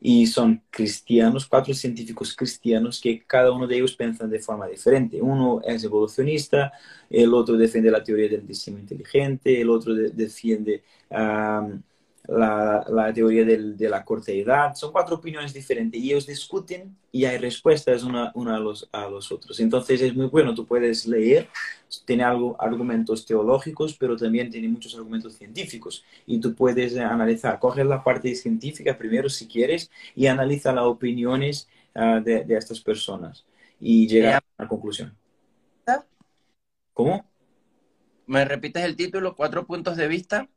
[0.01, 5.21] y son cristianos, cuatro científicos cristianos que cada uno de ellos piensan de forma diferente.
[5.21, 6.71] Uno es evolucionista,
[7.09, 10.83] el otro defiende la teoría del diseño inteligente, el otro defiende
[12.29, 14.75] la, la, teoría del, de la corta edad.
[14.75, 19.09] Son cuatro opiniones diferentes y ellos discuten y hay respuestas una, una a, los, a
[19.09, 19.59] los otros.
[19.59, 21.49] Entonces es muy bueno, tú puedes leer,
[22.05, 27.87] tiene algo, argumentos teológicos, pero también tiene muchos argumentos científicos y tú puedes analizar, coger
[27.87, 33.45] la parte científica primero si quieres y analiza las opiniones uh, de, de, estas personas
[33.79, 35.15] y llegar a la conclusión.
[36.93, 37.25] ¿Cómo?
[38.27, 39.35] ¿Me repites el título?
[39.35, 40.49] ¿Cuatro puntos de vista?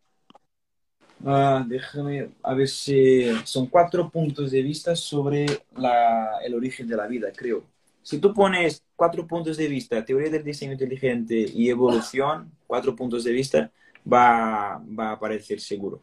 [1.24, 5.46] Uh, déjame a ver si son cuatro puntos de vista sobre
[5.76, 7.64] la, el origen de la vida, creo.
[8.02, 13.22] Si tú pones cuatro puntos de vista, teoría del diseño inteligente y evolución, cuatro puntos
[13.22, 13.70] de vista,
[14.04, 16.02] va, va a aparecer seguro.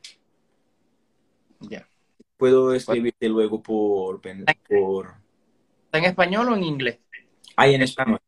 [1.60, 1.86] Ya.
[2.38, 5.16] Puedo escribirte luego por, por...
[5.86, 7.00] ¿Está en español o en inglés?
[7.58, 8.20] Hay en español.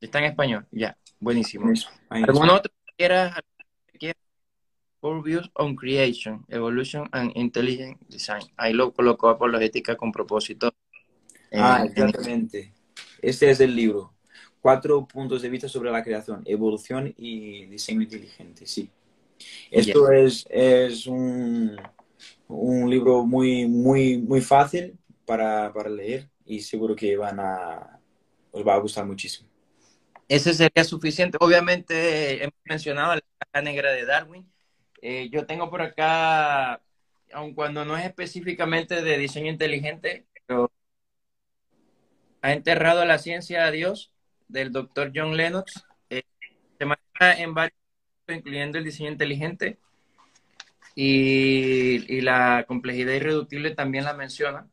[0.00, 0.96] Está en español, ya.
[1.18, 1.68] Buenísimo.
[1.72, 2.54] Eso, ahí ¿Algún está.
[2.54, 3.34] otro que quieras?
[5.02, 8.44] Core Views on Creation, Evolution and Intelligent Design.
[8.56, 10.72] Ahí lo colocó apologética con propósito.
[11.54, 12.72] Ah, en- exactamente.
[13.20, 14.14] Este es el libro.
[14.60, 18.90] Cuatro puntos de vista sobre la creación, evolución y diseño inteligente, sí.
[19.70, 21.76] Esto es, es un,
[22.48, 28.00] un libro muy, muy, muy fácil para, para leer y seguro que van a,
[28.52, 29.48] os va a gustar muchísimo.
[30.28, 31.38] Ese sería suficiente.
[31.40, 33.20] Obviamente hemos mencionado la
[33.52, 34.51] caja negra de Darwin.
[35.02, 36.80] Eh, yo tengo por acá,
[37.32, 40.70] aun cuando no es específicamente de diseño inteligente, pero
[42.40, 44.12] ha enterrado a la ciencia a Dios
[44.48, 45.84] del doctor John Lennox.
[46.08, 46.22] Eh,
[46.78, 47.78] se maneja en varios,
[48.28, 49.78] incluyendo el diseño inteligente
[50.94, 54.68] y, y la complejidad irreductible también la menciona.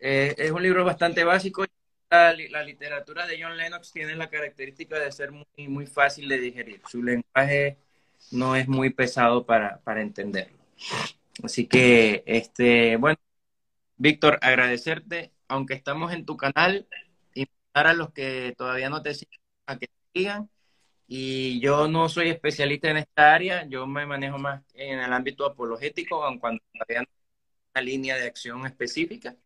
[0.00, 1.64] Eh, es un libro bastante básico
[2.10, 6.38] la, la, literatura de John Lennox tiene la característica de ser muy, muy fácil de
[6.38, 6.82] digerir.
[6.88, 7.78] Su lenguaje
[8.32, 10.58] no es muy pesado para, para entenderlo.
[11.42, 13.18] Así que, este, bueno,
[13.96, 16.86] Víctor, agradecerte, aunque estamos en tu canal,
[17.34, 20.50] invitar a los que todavía no te siguen a que te sigan.
[21.08, 25.44] Y yo no soy especialista en esta área, yo me manejo más en el ámbito
[25.46, 27.08] apologético, aun cuando todavía no
[27.74, 29.36] una línea de acción específica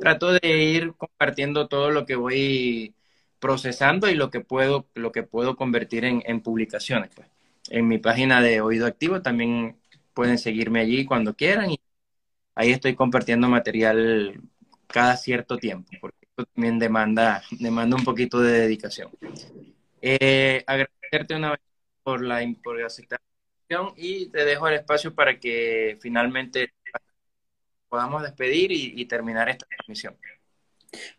[0.00, 2.94] trato de ir compartiendo todo lo que voy
[3.38, 7.10] procesando y lo que puedo, lo que puedo convertir en, en publicaciones.
[7.14, 7.28] Pues.
[7.70, 9.76] En mi página de Oído Activo también
[10.14, 11.80] pueden seguirme allí cuando quieran y
[12.54, 14.40] ahí estoy compartiendo material
[14.86, 19.10] cada cierto tiempo, porque esto también demanda, demanda un poquito de dedicación.
[20.00, 21.60] Eh, agradecerte una vez
[22.02, 23.20] por la por aceptar
[23.96, 26.74] y te dejo el espacio para que finalmente
[27.88, 30.16] podamos despedir y, y, terminar esta transmisión.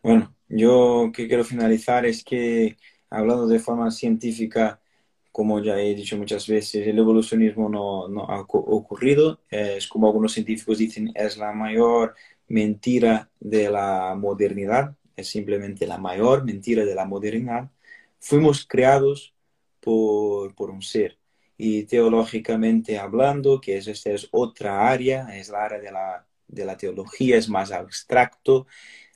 [0.02, 2.78] Bueno, yo que quiero finalizar es que
[3.10, 4.83] hablando de forma científica,
[5.34, 9.42] como ya he dicho muchas veces, el evolucionismo no, no ha ocurrido.
[9.50, 12.16] Es como algunos científicos dicen, es la mayor
[12.48, 17.70] mentira de la modernidad, es simplemente la mayor mentira de la modernidad.
[18.20, 19.34] Fuimos creados
[19.82, 21.18] por, por un ser.
[21.58, 26.66] Y teológicamente hablando, que es, esta es otra área, es la área de la de
[26.66, 28.68] la teología, es más abstracto,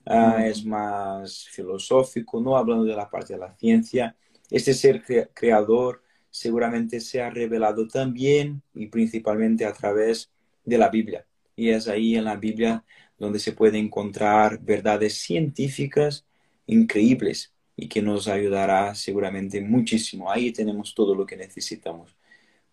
[0.05, 4.15] uh, es más filosófico, no hablando de la parte de la ciencia.
[4.49, 6.01] Este ser cre creador
[6.37, 10.31] seguramente se ha revelado también y principalmente a través
[10.63, 11.25] de la Biblia.
[11.55, 12.83] Y es ahí en la Biblia
[13.17, 16.25] donde se puede encontrar verdades científicas
[16.67, 20.31] increíbles y que nos ayudará seguramente muchísimo.
[20.31, 22.15] Ahí tenemos todo lo que necesitamos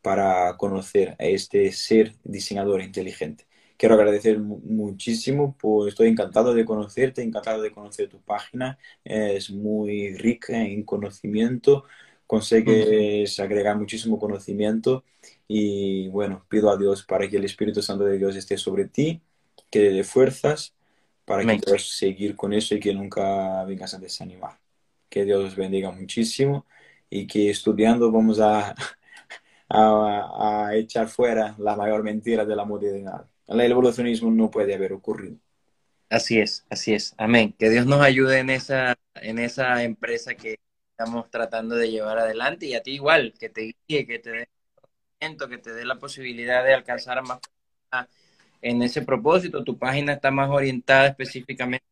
[0.02, 3.46] para conocer a este ser diseñador inteligente
[3.76, 10.16] quiero agradecer muchísimo, pues estoy encantado de conocerte, encantado de conocer tu página, es muy
[10.16, 11.84] rica en conocimiento,
[12.26, 15.04] consigues agregar muchísimo conocimiento
[15.48, 19.22] y bueno, pido a Dios para que el Espíritu Santo de Dios esté sobre ti,
[19.70, 20.74] que le dé fuerzas
[21.24, 24.58] para que puedas seguir con eso y que nunca vengas a desanimar.
[25.08, 26.66] Que Dios os bendiga muchísimo
[27.10, 28.74] y que estudiando vamos a,
[29.68, 34.92] a, a echar fuera la mayor mentira de la modernidad el evolucionismo no puede haber
[34.92, 35.36] ocurrido.
[36.08, 37.14] Así es, así es.
[37.18, 37.54] Amén.
[37.58, 40.56] Que Dios nos ayude en esa, en esa empresa que
[40.96, 44.48] estamos tratando de llevar adelante y a ti igual, que te guíe, que te dé
[45.20, 47.40] que te dé la posibilidad de alcanzar más
[48.62, 49.64] en ese propósito.
[49.64, 51.84] Tu página está más orientada específicamente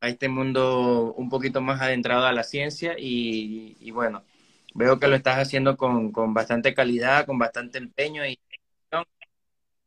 [0.00, 4.24] a este mundo un poquito más adentrado a la ciencia y, y bueno,
[4.74, 8.38] veo que lo estás haciendo con, con bastante calidad, con bastante empeño y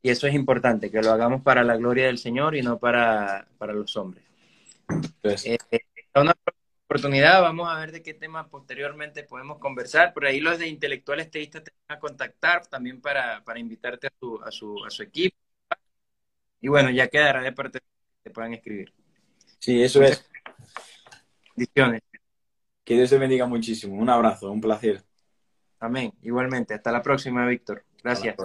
[0.02, 3.48] y eso es importante, que lo hagamos para la gloria del Señor y no para,
[3.57, 4.24] para los hombres.
[5.22, 5.45] Pues.
[5.45, 5.57] Eh,
[6.16, 6.34] una
[6.90, 10.11] oportunidad, vamos a ver de qué tema posteriormente podemos conversar.
[10.11, 14.11] Por ahí los de intelectuales teístas te van a contactar también para, para invitarte a
[14.20, 15.38] su, a, su, a su equipo.
[16.60, 18.91] Y bueno, ya quedará de parte de que te puedan escribir.
[19.60, 20.28] Sí, eso es.
[21.56, 22.02] Bendiciones.
[22.84, 23.95] Que Dios te bendiga muchísimo.
[23.95, 25.03] Un abrazo, un placer.
[25.80, 26.11] Amén.
[26.24, 26.74] Igualmente.
[26.74, 27.86] Hasta la próxima, Víctor.
[28.03, 28.36] Gracias.